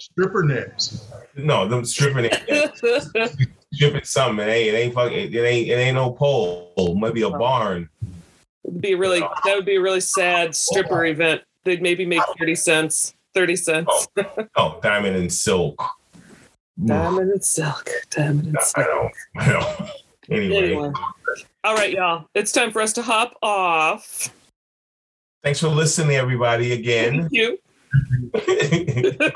Stripper 0.02 0.42
names. 0.42 1.08
No, 1.36 1.68
them 1.68 1.84
stripping 1.84 2.24
it, 2.28 3.52
stripping 3.72 4.04
something. 4.04 4.46
It 4.46 4.50
ain't, 4.50 4.74
it 4.74 4.78
ain't 4.78 4.94
fucking, 4.94 5.32
it 5.32 5.38
ain't, 5.38 5.68
it 5.68 5.74
ain't 5.74 5.94
no 5.94 6.10
pole. 6.10 6.96
Maybe 7.00 7.22
a 7.22 7.30
barn. 7.30 7.88
It'd 8.64 8.80
be 8.80 8.96
really 8.96 9.20
that 9.20 9.54
would 9.54 9.64
be 9.64 9.76
a 9.76 9.80
really 9.80 10.00
sad 10.00 10.56
stripper 10.56 11.04
event. 11.04 11.42
They'd 11.62 11.82
maybe 11.82 12.04
make 12.04 12.22
thirty 12.36 12.56
cents. 12.56 13.14
Thirty 13.32 13.54
cents. 13.54 14.08
Oh, 14.18 14.48
oh 14.56 14.80
diamond 14.82 15.14
and 15.14 15.32
silk. 15.32 15.80
Diamond 16.84 17.30
and 17.30 17.44
silk. 17.44 17.88
Diamond 18.10 18.48
and 18.48 18.60
silk. 18.60 18.78
I 18.78 18.82
silk. 18.82 19.12
know. 19.36 19.40
I 19.40 19.46
know. 19.52 19.88
Anyway, 20.30 20.56
Anyway. 20.56 20.92
All 21.62 21.76
right, 21.76 21.92
y'all. 21.92 22.28
It's 22.34 22.50
time 22.50 22.72
for 22.72 22.82
us 22.82 22.92
to 22.94 23.02
hop 23.02 23.34
off. 23.40 24.34
thanks 25.44 25.60
for 25.60 25.68
listening, 25.68 26.16
everybody, 26.16 26.72
again. 26.72 27.20
Thank 27.20 27.32
you. 27.32 27.58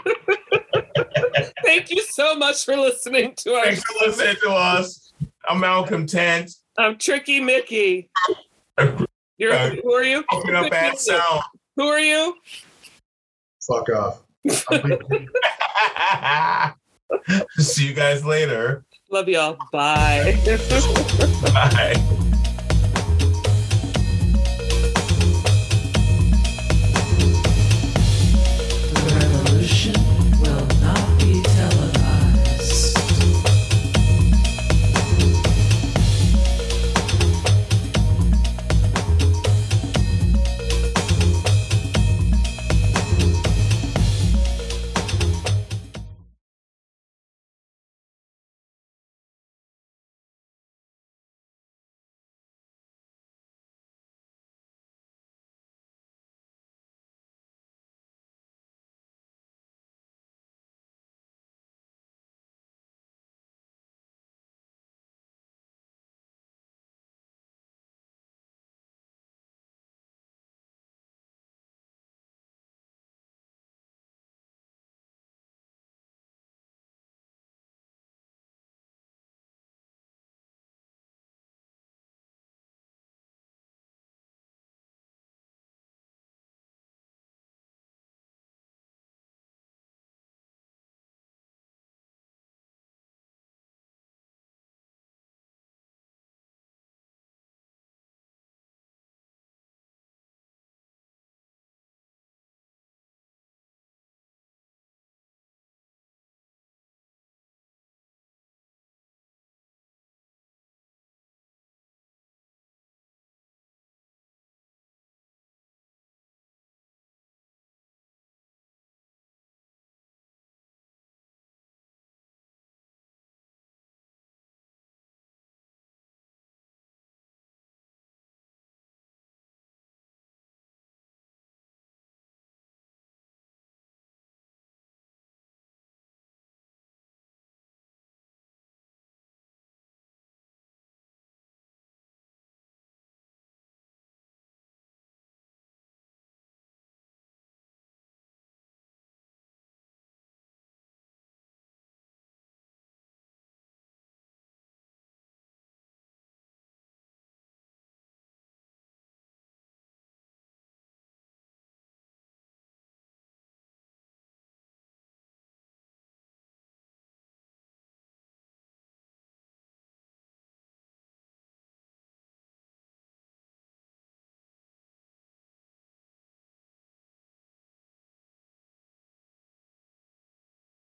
Thank 1.64 1.90
you 1.90 2.02
so 2.10 2.34
much 2.34 2.64
for 2.64 2.76
listening 2.76 3.34
to 3.38 3.54
our 3.54 3.64
thanks 3.66 3.82
for 3.84 4.06
listening 4.06 4.36
to 4.42 4.50
us. 4.50 5.12
I'm 5.48 5.60
Malcolm 5.60 6.06
Tent. 6.06 6.50
I'm 6.78 6.96
Tricky 6.98 7.40
Mickey. 7.40 8.10
You're 9.38 9.52
Uh, 9.52 9.70
who 9.82 9.92
are 9.92 10.02
you? 10.02 10.24
Open 10.32 10.54
up 10.54 10.70
bad 10.70 10.98
sound. 10.98 11.42
Who 11.76 11.86
are 11.88 12.00
you? 12.00 12.34
Fuck 13.66 13.88
off. 13.90 14.22
See 17.58 17.86
you 17.86 17.94
guys 17.94 18.24
later. 18.24 18.84
Love 19.10 19.28
y'all. 19.28 19.56
Bye. 19.72 20.36
Bye. 21.42 22.02